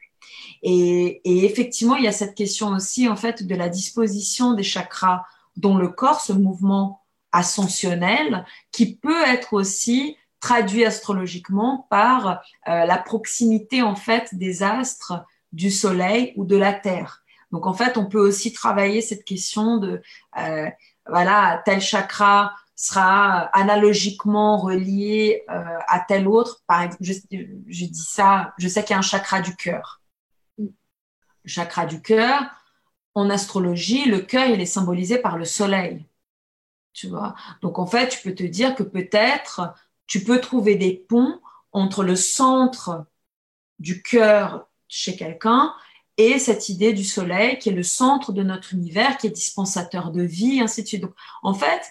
Et, 0.63 1.21
effectivement, 1.45 1.95
il 1.95 2.03
y 2.03 2.07
a 2.07 2.11
cette 2.11 2.35
question 2.35 2.69
aussi, 2.69 3.07
en 3.07 3.15
fait, 3.15 3.43
de 3.45 3.55
la 3.55 3.69
disposition 3.69 4.53
des 4.53 4.63
chakras 4.63 5.25
dans 5.57 5.77
le 5.77 5.89
corps, 5.89 6.21
ce 6.21 6.33
mouvement 6.33 7.01
ascensionnel, 7.31 8.45
qui 8.71 8.95
peut 8.95 9.23
être 9.25 9.53
aussi 9.53 10.17
traduit 10.39 10.85
astrologiquement 10.85 11.87
par 11.89 12.41
euh, 12.67 12.85
la 12.85 12.97
proximité, 12.97 13.81
en 13.81 13.95
fait, 13.95 14.33
des 14.33 14.63
astres, 14.63 15.13
du 15.51 15.71
Soleil 15.71 16.33
ou 16.35 16.45
de 16.45 16.57
la 16.57 16.73
Terre. 16.73 17.23
Donc, 17.51 17.65
en 17.65 17.73
fait, 17.73 17.97
on 17.97 18.05
peut 18.05 18.19
aussi 18.19 18.53
travailler 18.53 19.01
cette 19.01 19.25
question 19.25 19.77
de, 19.77 20.01
euh, 20.37 20.69
voilà, 21.07 21.61
tel 21.65 21.81
chakra 21.81 22.53
sera 22.75 23.49
analogiquement 23.53 24.57
relié 24.57 25.43
euh, 25.49 25.77
à 25.87 25.99
tel 25.99 26.27
autre. 26.27 26.61
Par 26.65 26.81
exemple, 26.81 27.03
je, 27.03 27.13
je 27.67 27.85
dis 27.85 28.03
ça, 28.03 28.53
je 28.57 28.67
sais 28.67 28.83
qu'il 28.83 28.91
y 28.91 28.95
a 28.95 28.99
un 28.99 29.03
chakra 29.03 29.41
du 29.41 29.55
cœur 29.55 30.01
chakra 31.45 31.85
du 31.85 32.01
cœur, 32.01 32.43
en 33.13 33.29
astrologie, 33.29 34.05
le 34.05 34.19
cœur, 34.19 34.47
il 34.47 34.61
est 34.61 34.65
symbolisé 34.65 35.17
par 35.17 35.37
le 35.37 35.45
soleil. 35.45 36.05
Tu 36.93 37.07
vois? 37.07 37.35
Donc, 37.61 37.79
en 37.79 37.85
fait, 37.85 38.09
tu 38.09 38.21
peux 38.21 38.35
te 38.35 38.43
dire 38.43 38.75
que 38.75 38.83
peut-être 38.83 39.73
tu 40.07 40.23
peux 40.23 40.39
trouver 40.39 40.75
des 40.75 40.93
ponts 40.93 41.39
entre 41.71 42.03
le 42.03 42.15
centre 42.15 43.05
du 43.79 44.01
cœur 44.01 44.67
chez 44.91 45.15
quelqu'un 45.15 45.73
et 46.17 46.37
cette 46.37 46.69
idée 46.69 46.91
du 46.93 47.05
soleil 47.05 47.57
qui 47.57 47.69
est 47.69 47.73
le 47.73 47.81
centre 47.81 48.33
de 48.33 48.43
notre 48.43 48.73
univers, 48.73 49.17
qui 49.17 49.27
est 49.27 49.31
dispensateur 49.31 50.11
de 50.11 50.21
vie, 50.21 50.59
ainsi 50.59 50.83
de 50.83 50.87
suite. 50.87 51.01
Donc, 51.01 51.15
en 51.41 51.53
fait, 51.53 51.81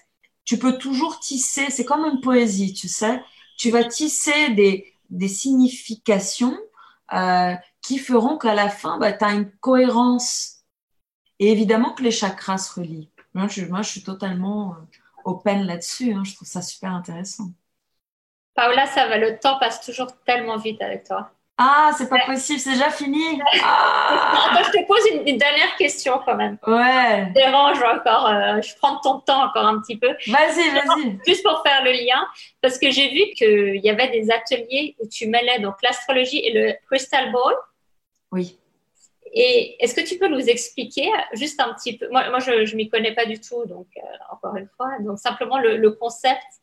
tu 0.45 0.59
peux 0.59 0.77
toujours 0.79 1.19
tisser, 1.19 1.71
c'est 1.71 1.87
comme 1.87 2.05
une 2.05 2.21
poésie, 2.21 2.75
tu 2.75 2.89
sais, 2.89 3.23
tu 3.57 3.71
vas 3.71 3.85
tisser 3.85 4.51
des, 4.51 4.93
des 5.09 5.29
significations 5.29 6.57
euh, 7.15 7.55
qui 7.83 7.99
feront 7.99 8.37
qu'à 8.37 8.55
la 8.55 8.69
fin, 8.69 8.99
bah, 8.99 9.13
tu 9.13 9.25
as 9.25 9.33
une 9.33 9.51
cohérence. 9.61 10.59
Et 11.39 11.51
évidemment 11.51 11.95
que 11.95 12.03
les 12.03 12.11
chakras 12.11 12.59
se 12.59 12.79
relient. 12.79 13.11
Moi, 13.33 13.49
je, 13.49 13.65
moi, 13.65 13.81
je 13.81 13.89
suis 13.89 14.03
totalement 14.03 14.75
euh, 14.75 14.77
open 15.25 15.65
là-dessus. 15.65 16.13
Hein. 16.13 16.23
Je 16.25 16.35
trouve 16.35 16.47
ça 16.47 16.61
super 16.61 16.93
intéressant. 16.93 17.51
Paola, 18.55 18.87
ça 18.87 19.09
va, 19.09 19.17
le 19.17 19.39
temps 19.39 19.59
passe 19.59 19.81
toujours 19.81 20.09
tellement 20.27 20.59
vite 20.59 20.83
avec 20.83 21.05
toi. 21.05 21.33
Ah, 21.63 21.91
c'est 21.95 22.09
pas 22.09 22.21
possible, 22.25 22.59
c'est 22.59 22.73
déjà 22.73 22.89
fini. 22.89 23.39
Ah. 23.63 24.49
Attends, 24.51 24.65
je 24.65 24.79
te 24.79 24.87
pose 24.87 25.01
une, 25.27 25.37
dernière 25.37 25.77
question 25.77 26.19
quand 26.25 26.35
même. 26.35 26.57
Ouais. 26.67 27.27
Je 27.29 27.35
dérange 27.35 27.83
encore, 27.83 28.29
euh, 28.29 28.63
je 28.63 28.75
prends 28.77 28.97
ton 29.01 29.21
temps 29.21 29.45
encore 29.45 29.67
un 29.67 29.79
petit 29.83 29.99
peu. 29.99 30.09
Vas-y, 30.27 30.71
vas-y. 30.71 31.19
Juste 31.27 31.43
pour 31.43 31.63
faire 31.63 31.85
le 31.85 31.91
lien, 31.91 32.27
parce 32.63 32.79
que 32.79 32.91
j'ai 32.91 33.11
vu 33.11 33.35
qu'il 33.35 33.77
y 33.85 33.91
avait 33.91 34.09
des 34.09 34.31
ateliers 34.31 34.97
où 35.01 35.07
tu 35.07 35.27
mêlais 35.27 35.59
donc 35.59 35.75
l'astrologie 35.83 36.39
et 36.39 36.53
le 36.55 36.73
crystal 36.87 37.31
ball. 37.31 37.55
Oui. 38.33 38.59
Et 39.35 39.77
est-ce 39.85 39.95
que 39.95 40.01
tu 40.01 40.17
peux 40.17 40.29
nous 40.29 40.49
expliquer 40.49 41.11
juste 41.35 41.61
un 41.61 41.75
petit 41.75 41.99
peu? 41.99 42.09
Moi, 42.09 42.31
moi 42.31 42.39
je 42.39 42.53
ne 42.53 42.75
m'y 42.75 42.89
connais 42.89 43.15
pas 43.15 43.27
du 43.27 43.39
tout, 43.39 43.67
donc 43.67 43.87
euh, 43.99 44.01
encore 44.33 44.57
une 44.57 44.69
fois. 44.79 44.99
Donc 45.01 45.19
simplement 45.19 45.59
le 45.59 45.91
concept 45.91 46.60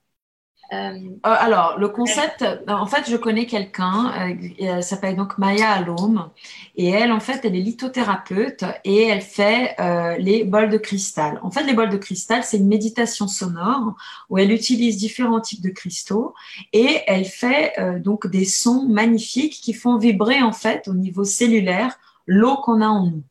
alors, 1.24 1.78
le 1.78 1.88
concept, 1.88 2.44
en 2.68 2.86
fait, 2.86 3.10
je 3.10 3.16
connais 3.16 3.46
quelqu'un, 3.46 4.12
euh, 4.30 4.36
elle 4.60 4.84
s'appelle 4.84 5.16
donc 5.16 5.38
Maya 5.38 5.70
Alom, 5.72 6.30
et 6.76 6.90
elle, 6.90 7.12
en 7.12 7.20
fait, 7.20 7.46
elle 7.46 7.56
est 7.56 7.62
lithothérapeute 7.62 8.64
et 8.84 9.08
elle 9.08 9.22
fait 9.22 9.76
les 10.20 10.44
bols 10.44 10.70
de 10.70 10.78
cristal. 10.78 11.40
En 11.44 11.52
fait, 11.52 11.64
les 11.64 11.74
bols 11.74 11.90
de 11.90 11.98
cristal, 11.98 12.44
c'est 12.44 12.58
une 12.58 12.68
méditation 12.68 13.28
sonore 13.28 13.96
où 14.30 14.38
elle 14.38 14.52
utilise 14.52 14.98
différents 14.98 15.42
types 15.42 15.62
de 15.62 15.70
cristaux 15.70 16.34
et 16.74 17.02
elle 17.08 17.26
fait 17.26 17.74
donc 18.00 18.28
des 18.28 18.46
sons 18.46 18.88
magnifiques 18.88 19.60
qui 19.62 19.74
font 19.74 19.98
vibrer, 19.98 20.42
en 20.42 20.54
fait, 20.54 20.88
au 20.88 20.94
niveau 20.94 21.24
cellulaire, 21.24 21.98
l'eau 22.26 22.58
qu'on 22.58 22.82
a 22.82 22.88
en 22.88 23.06
nous. 23.06 23.24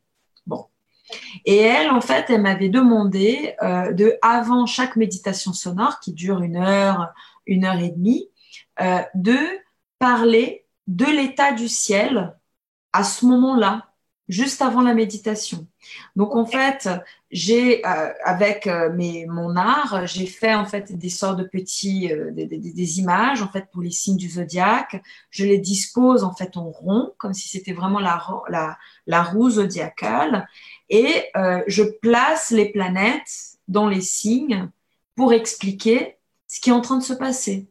Et 1.45 1.57
elle, 1.57 1.89
en 1.89 2.01
fait, 2.01 2.25
elle 2.29 2.41
m'avait 2.41 2.69
demandé 2.69 3.55
de, 3.61 4.17
avant 4.21 4.65
chaque 4.65 4.95
méditation 4.95 5.53
sonore 5.53 5.99
qui 5.99 6.13
dure 6.13 6.41
une 6.41 6.57
heure, 6.57 7.13
une 7.45 7.65
heure 7.65 7.79
et 7.79 7.89
demie, 7.89 8.29
euh, 8.81 9.01
de 9.15 9.37
parler 9.97 10.67
de 10.85 11.05
l'état 11.05 11.51
du 11.51 11.67
ciel 11.67 12.37
à 12.93 13.03
ce 13.03 13.25
moment-là, 13.25 13.86
juste 14.27 14.61
avant 14.61 14.81
la 14.81 14.93
méditation. 14.93 15.67
Donc 16.15 16.35
en 16.35 16.45
fait, 16.45 16.89
j'ai 17.31 17.85
euh, 17.85 18.11
avec 18.23 18.67
euh, 18.67 18.91
mes, 18.93 19.25
mon 19.25 19.55
art, 19.55 20.05
j'ai 20.05 20.25
fait 20.25 20.53
en 20.53 20.65
fait 20.65 20.97
des 20.97 21.09
sortes 21.09 21.39
de 21.39 21.43
petits 21.43 22.11
des, 22.31 22.45
des, 22.45 22.99
images 22.99 23.41
en 23.41 23.47
fait 23.47 23.67
pour 23.71 23.81
les 23.81 23.91
signes 23.91 24.17
du 24.17 24.29
zodiaque. 24.29 25.01
Je 25.29 25.45
les 25.45 25.59
dispose 25.59 26.23
en 26.23 26.33
fait 26.33 26.57
en 26.57 26.69
rond, 26.69 27.13
comme 27.17 27.33
si 27.33 27.47
c'était 27.47 27.73
vraiment 27.73 27.99
la, 27.99 28.21
la, 28.49 28.77
la 29.05 29.23
roue 29.23 29.49
zodiacale, 29.49 30.47
et 30.89 31.25
je 31.67 31.83
place 31.83 32.51
les 32.51 32.71
planètes 32.71 33.57
dans 33.67 33.87
les 33.87 34.01
signes 34.01 34.69
pour 35.15 35.33
expliquer 35.33 36.17
ce 36.47 36.61
qui 36.61 36.69
est 36.69 36.73
en 36.73 36.81
train 36.81 36.97
de 36.97 37.03
se 37.03 37.13
passer. 37.13 37.67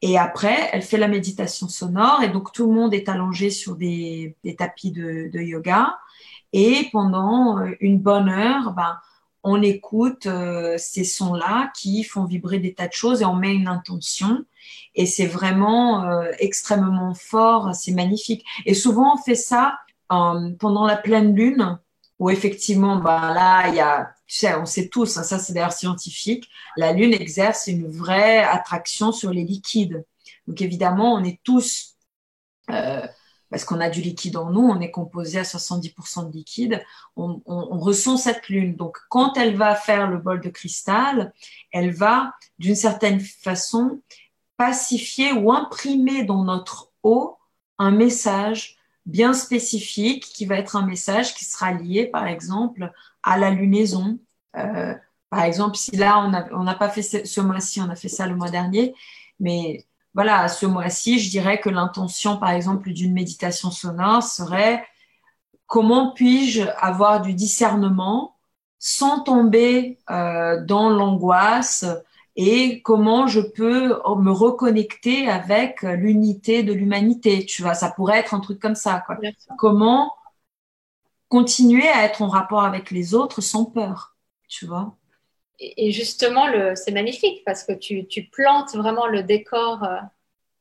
Et 0.00 0.18
après, 0.18 0.70
elle 0.72 0.82
fait 0.82 0.98
la 0.98 1.08
méditation 1.08 1.68
sonore 1.68 2.22
et 2.22 2.28
donc 2.28 2.52
tout 2.52 2.66
le 2.66 2.72
monde 2.72 2.94
est 2.94 3.08
allongé 3.08 3.50
sur 3.50 3.76
des, 3.76 4.36
tapis 4.58 4.90
de, 4.90 5.30
yoga. 5.40 5.98
Et 6.52 6.88
pendant 6.92 7.58
euh, 7.58 7.70
une 7.80 7.98
bonne 7.98 8.28
heure, 8.28 8.72
ben, 8.72 8.98
on 9.42 9.62
écoute 9.62 10.26
euh, 10.26 10.76
ces 10.78 11.04
sons-là 11.04 11.72
qui 11.74 12.04
font 12.04 12.24
vibrer 12.24 12.58
des 12.58 12.74
tas 12.74 12.88
de 12.88 12.92
choses 12.92 13.22
et 13.22 13.24
on 13.24 13.34
met 13.34 13.54
une 13.54 13.68
intention. 13.68 14.44
Et 14.94 15.06
c'est 15.06 15.26
vraiment 15.26 16.04
euh, 16.04 16.30
extrêmement 16.38 17.14
fort, 17.14 17.74
c'est 17.74 17.92
magnifique. 17.92 18.44
Et 18.66 18.74
souvent, 18.74 19.14
on 19.14 19.22
fait 19.22 19.34
ça 19.34 19.78
pendant 20.08 20.84
la 20.84 20.96
pleine 20.96 21.34
lune 21.34 21.78
où 22.18 22.28
effectivement, 22.28 22.96
bah, 22.96 23.32
là, 23.34 23.68
il 23.68 23.74
y 23.76 23.80
a, 23.80 24.12
on 24.58 24.66
sait 24.66 24.88
tous, 24.88 25.16
hein, 25.16 25.22
ça 25.22 25.38
c'est 25.38 25.52
d'ailleurs 25.52 25.72
scientifique, 25.72 26.48
la 26.76 26.92
Lune 26.92 27.12
exerce 27.12 27.66
une 27.66 27.88
vraie 27.90 28.42
attraction 28.42 29.12
sur 29.12 29.30
les 29.30 29.44
liquides. 29.44 30.04
Donc 30.46 30.60
évidemment, 30.60 31.14
on 31.14 31.24
est 31.24 31.40
tous, 31.42 31.94
euh, 32.70 33.06
parce 33.50 33.64
qu'on 33.64 33.80
a 33.80 33.90
du 33.90 34.00
liquide 34.00 34.36
en 34.36 34.50
nous, 34.50 34.62
on 34.62 34.80
est 34.80 34.90
composé 34.90 35.38
à 35.38 35.42
70% 35.42 36.28
de 36.28 36.32
liquide, 36.32 36.82
on, 37.16 37.40
ressent 37.46 38.16
cette 38.16 38.48
Lune. 38.48 38.76
Donc 38.76 38.98
quand 39.10 39.36
elle 39.36 39.56
va 39.56 39.74
faire 39.74 40.08
le 40.08 40.18
bol 40.18 40.40
de 40.40 40.48
cristal, 40.48 41.32
elle 41.70 41.92
va 41.92 42.32
d'une 42.58 42.74
certaine 42.74 43.20
façon 43.20 44.00
pacifier 44.56 45.32
ou 45.32 45.52
imprimer 45.52 46.24
dans 46.24 46.44
notre 46.44 46.90
eau 47.02 47.36
un 47.78 47.90
message 47.90 48.78
bien 49.06 49.32
spécifique 49.32 50.24
qui 50.24 50.46
va 50.46 50.56
être 50.56 50.76
un 50.76 50.86
message 50.86 51.34
qui 51.34 51.44
sera 51.44 51.72
lié, 51.72 52.06
par 52.06 52.26
exemple, 52.26 52.92
à 53.22 53.38
la 53.38 53.50
lunaison. 53.50 54.18
Euh, 54.56 54.94
par 55.30 55.42
exemple, 55.42 55.76
si 55.76 55.96
là, 55.96 56.18
on 56.52 56.62
n'a 56.62 56.74
pas 56.74 56.88
fait 56.88 57.02
ce, 57.02 57.40
mois-ci, 57.40 57.80
on 57.80 57.88
a 57.88 57.96
fait 57.96 58.08
ça 58.08 58.26
le 58.26 58.36
mois 58.36 58.50
dernier, 58.50 58.94
mais 59.40 59.86
voilà, 60.14 60.48
ce 60.48 60.66
mois-ci, 60.66 61.18
je 61.18 61.30
dirais 61.30 61.58
que 61.58 61.70
l'intention, 61.70 62.36
par 62.36 62.50
exemple, 62.50 62.92
d'une 62.92 63.14
méditation 63.14 63.70
sonore 63.70 64.22
serait 64.22 64.84
comment 65.66 66.12
puis-je 66.12 66.64
avoir 66.78 67.22
du 67.22 67.32
discernement 67.32 68.36
sans 68.78 69.20
tomber 69.20 69.98
euh, 70.10 70.62
dans 70.64 70.90
l'angoisse 70.90 71.86
et 72.36 72.80
comment 72.82 73.26
je 73.26 73.40
peux 73.40 73.88
me 73.88 74.30
reconnecter 74.30 75.28
avec 75.28 75.82
l'unité 75.82 76.62
de 76.62 76.72
l'humanité. 76.72 77.44
Tu 77.44 77.62
vois, 77.62 77.74
ça 77.74 77.90
pourrait 77.90 78.18
être 78.18 78.34
un 78.34 78.40
truc 78.40 78.58
comme 78.58 78.74
ça. 78.74 79.02
Quoi. 79.06 79.18
Comment 79.58 80.12
continuer 81.28 81.88
à 81.88 82.04
être 82.04 82.22
en 82.22 82.28
rapport 82.28 82.64
avec 82.64 82.90
les 82.90 83.14
autres 83.14 83.40
sans 83.40 83.64
peur, 83.64 84.16
tu 84.48 84.66
vois? 84.66 84.96
Et 85.58 85.92
justement, 85.92 86.46
c'est 86.74 86.90
magnifique 86.90 87.42
parce 87.44 87.64
que 87.64 87.72
tu, 87.72 88.06
tu, 88.06 88.24
plantes 88.24 88.74
vraiment 88.74 89.06
le 89.06 89.22
décor 89.22 89.84
euh, 89.84 89.96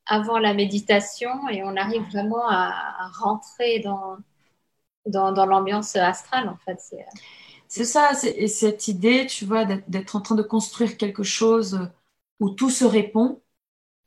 avant 0.06 0.38
la 0.38 0.54
méditation 0.54 1.50
et 1.50 1.64
on 1.64 1.76
arrive 1.76 2.04
vraiment 2.12 2.48
à, 2.48 3.10
rentrer 3.20 3.80
dans, 3.80 4.18
dans, 5.08 5.32
dans 5.32 5.46
l'ambiance 5.46 5.96
astrale, 5.96 6.48
en 6.50 6.58
fait. 6.58 6.80
C'est, 7.74 7.86
ça, 7.86 8.12
et 8.26 8.50
cette 8.50 8.90
idée, 8.90 9.26
tu 9.28 9.46
vois, 9.46 9.64
d'être 9.64 10.18
en 10.18 10.22
train 10.22 10.36
de 10.36 10.42
construire 10.44 10.98
quelque 10.98 11.24
chose 11.24 11.88
où 12.42 12.50
tout 12.50 12.70
se 12.70 12.84
répond. 12.84 13.42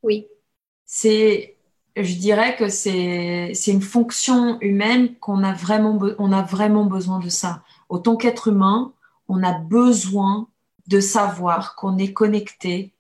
Oui. 0.03 0.27
C'est, 0.85 1.57
je 1.97 2.15
dirais 2.17 2.57
que 2.57 2.69
c'est, 2.69 3.53
c'est 3.55 3.71
une 3.73 3.81
fonction 3.81 4.61
humaine 4.61 5.17
qu'on 5.19 5.43
a 5.43 5.55
vraiment, 5.55 5.99
on 6.19 6.31
a 6.33 6.43
vraiment 6.43 6.85
besoin 6.85 7.21
de 7.21 7.31
ça. 7.31 7.65
Autant 7.89 8.17
qu'être 8.17 8.49
humain, 8.49 8.93
on 9.29 9.43
a 9.43 9.53
besoin 9.59 10.51
de 10.87 11.01
savoir 11.01 11.75
qu'on 11.75 11.97
est 11.97 12.13
connecté 12.13 12.93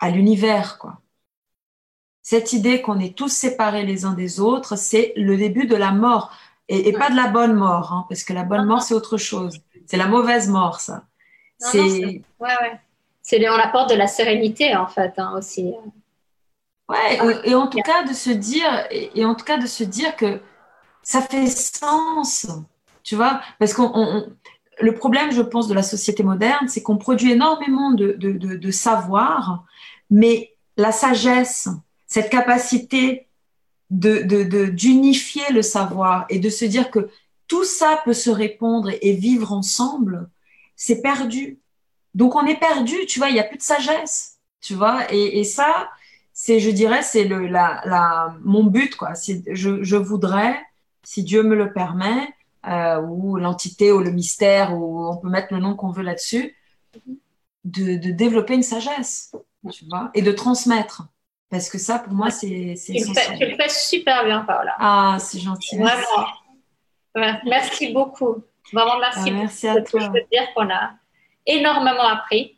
à 0.00 0.10
l'univers, 0.10 0.78
quoi. 0.78 1.00
Cette 2.22 2.52
idée 2.52 2.82
qu'on 2.82 2.98
est 2.98 3.16
tous 3.16 3.28
séparés 3.28 3.86
les 3.86 4.04
uns 4.06 4.14
des 4.14 4.40
autres, 4.40 4.74
c'est 4.76 5.12
le 5.16 5.36
début 5.36 5.68
de 5.68 5.76
la 5.76 5.92
mort. 5.92 6.32
Et, 6.74 6.92
pas 6.92 7.10
de 7.10 7.16
la 7.16 7.28
bonne 7.28 7.52
mort, 7.52 7.92
hein, 7.92 8.06
parce 8.08 8.24
que 8.24 8.32
la 8.32 8.44
bonne 8.44 8.64
mort, 8.64 8.80
c'est 8.82 8.94
autre 8.94 9.18
chose. 9.18 9.60
C'est 9.86 9.98
la 9.98 10.06
mauvaise 10.06 10.48
mort, 10.48 10.80
ça. 10.80 11.04
C'est... 11.58 11.78
Ouais, 11.78 12.22
ouais. 12.40 12.80
C'est, 13.20 13.46
on 13.48 13.54
apporte 13.54 13.90
de 13.90 13.94
la 13.94 14.06
sérénité, 14.06 14.74
en 14.74 14.86
fait, 14.86 15.12
hein, 15.18 15.34
aussi. 15.36 15.74
Ouais, 16.88 17.18
et, 17.44 17.54
en 17.54 17.66
tout 17.66 17.78
cas 17.82 18.04
de 18.04 18.14
se 18.14 18.30
dire, 18.30 18.86
et, 18.90 19.24
en 19.24 19.34
tout 19.34 19.44
cas 19.44 19.58
de 19.58 19.66
se 19.66 19.84
dire 19.84 20.16
que 20.16 20.40
ça 21.02 21.20
fait 21.20 21.46
sens, 21.46 22.46
tu 23.02 23.16
vois, 23.16 23.40
parce 23.58 23.74
qu'on 23.74 24.26
le 24.80 24.94
problème, 24.94 25.30
je 25.30 25.42
pense, 25.42 25.68
de 25.68 25.74
la 25.74 25.82
société 25.82 26.22
moderne, 26.22 26.68
c'est 26.68 26.82
qu'on 26.82 26.96
produit 26.96 27.32
énormément 27.32 27.92
de, 27.92 28.12
de, 28.18 28.32
de, 28.32 28.70
savoir, 28.70 29.64
mais 30.10 30.54
la 30.76 30.90
sagesse, 30.90 31.68
cette 32.06 32.30
capacité 32.30 33.28
de, 33.92 34.70
d'unifier 34.70 35.44
le 35.52 35.62
savoir 35.62 36.24
et 36.30 36.38
de 36.38 36.48
se 36.48 36.64
dire 36.64 36.90
que 36.90 37.10
tout 37.46 37.64
ça 37.64 38.00
peut 38.04 38.14
se 38.14 38.30
répondre 38.30 38.90
et, 39.00 39.12
vivre 39.12 39.52
ensemble, 39.52 40.28
c'est 40.76 41.02
perdu. 41.02 41.60
Donc 42.14 42.34
on 42.34 42.46
est 42.46 42.58
perdu, 42.58 42.94
tu 43.06 43.18
vois, 43.18 43.28
il 43.28 43.34
n'y 43.34 43.40
a 43.40 43.44
plus 43.44 43.58
de 43.58 43.62
sagesse, 43.62 44.38
tu 44.60 44.74
vois, 44.74 45.12
et, 45.12 45.44
ça, 45.44 45.90
c'est, 46.32 46.60
je 46.60 46.70
dirais, 46.70 47.02
c'est 47.02 47.24
le, 47.24 47.46
la, 47.46 48.34
mon 48.42 48.64
but, 48.64 48.96
quoi. 48.96 49.12
Je, 49.50 49.82
je 49.82 49.96
voudrais, 49.96 50.58
si 51.02 51.22
Dieu 51.22 51.42
me 51.42 51.54
le 51.54 51.72
permet, 51.72 52.28
euh, 52.66 53.00
ou 53.02 53.36
l'entité 53.36 53.92
ou 53.92 53.98
le 53.98 54.12
mystère, 54.12 54.74
ou 54.76 55.06
on 55.08 55.16
peut 55.16 55.28
mettre 55.28 55.52
le 55.52 55.60
nom 55.60 55.74
qu'on 55.74 55.90
veut 55.90 56.04
là-dessus, 56.04 56.56
de, 57.64 57.96
de, 57.96 58.10
développer 58.10 58.54
une 58.54 58.62
sagesse, 58.62 59.34
tu 59.70 59.84
vois, 59.86 60.10
et 60.14 60.22
de 60.22 60.32
transmettre. 60.32 61.08
Parce 61.52 61.68
que 61.68 61.76
ça, 61.76 61.98
pour 61.98 62.14
moi, 62.14 62.30
c'est 62.30 62.46
tu, 62.46 62.94
tu 62.94 63.44
le 63.44 63.56
fais 63.56 63.68
super 63.68 64.24
bien, 64.24 64.40
Paola. 64.40 64.74
Ah, 64.78 65.18
c'est 65.20 65.38
gentil. 65.38 65.76
Vraiment. 65.76 67.40
Merci 67.44 67.92
beaucoup. 67.92 68.42
Vraiment, 68.72 68.98
merci. 68.98 69.28
Ah, 69.28 69.32
merci 69.32 69.68
à 69.68 69.82
toi. 69.82 70.00
Je 70.00 70.06
peux 70.06 70.20
te 70.20 70.30
dire 70.30 70.48
qu'on 70.56 70.70
a 70.70 70.92
énormément 71.44 72.08
appris. 72.08 72.56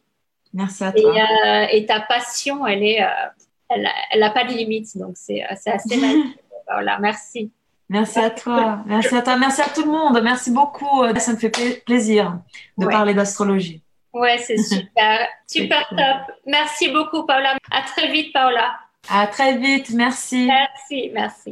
Merci 0.53 0.85
à 0.85 0.93
toi. 0.93 1.13
Et, 1.13 1.21
euh, 1.21 1.67
et 1.73 1.87
ta 1.87 2.03
passion, 2.03 2.65
elle 2.69 2.85
est, 2.85 3.03
euh, 3.03 3.85
elle 4.13 4.21
n'a 4.21 4.31
pas 4.31 4.45
de 4.45 4.53
limite. 4.53 4.97
Donc, 4.97 5.15
c'est 5.17 5.43
assez 5.43 5.97
magique. 5.97 6.39
voilà, 6.69 7.01
merci. 7.01 7.51
Merci 7.89 8.21
à 8.21 8.31
toi. 8.31 8.79
Merci 8.87 9.17
à 9.17 9.23
toi. 9.23 9.37
Merci 9.37 9.61
à 9.61 9.71
tout 9.75 9.83
le 9.83 9.91
monde. 9.91 10.21
Merci 10.23 10.53
beaucoup. 10.53 11.05
Ça 11.19 11.33
me 11.33 11.37
fait 11.37 11.83
plaisir 11.85 12.39
de 12.79 12.87
parler 12.87 13.13
d'astrologie. 13.13 13.83
Ouais, 14.13 14.39
c'est 14.39 14.57
super. 14.57 15.27
super 15.49 15.85
top. 15.89 16.37
Merci 16.47 16.93
beaucoup, 16.93 17.27
Paola. 17.27 17.57
À 17.73 17.83
très 17.83 18.13
vite, 18.13 18.33
Paola. 18.33 18.79
À 19.09 19.27
très 19.27 19.59
vite. 19.59 19.91
Merci. 19.91 20.47
Merci, 20.47 21.11
merci. 21.13 21.51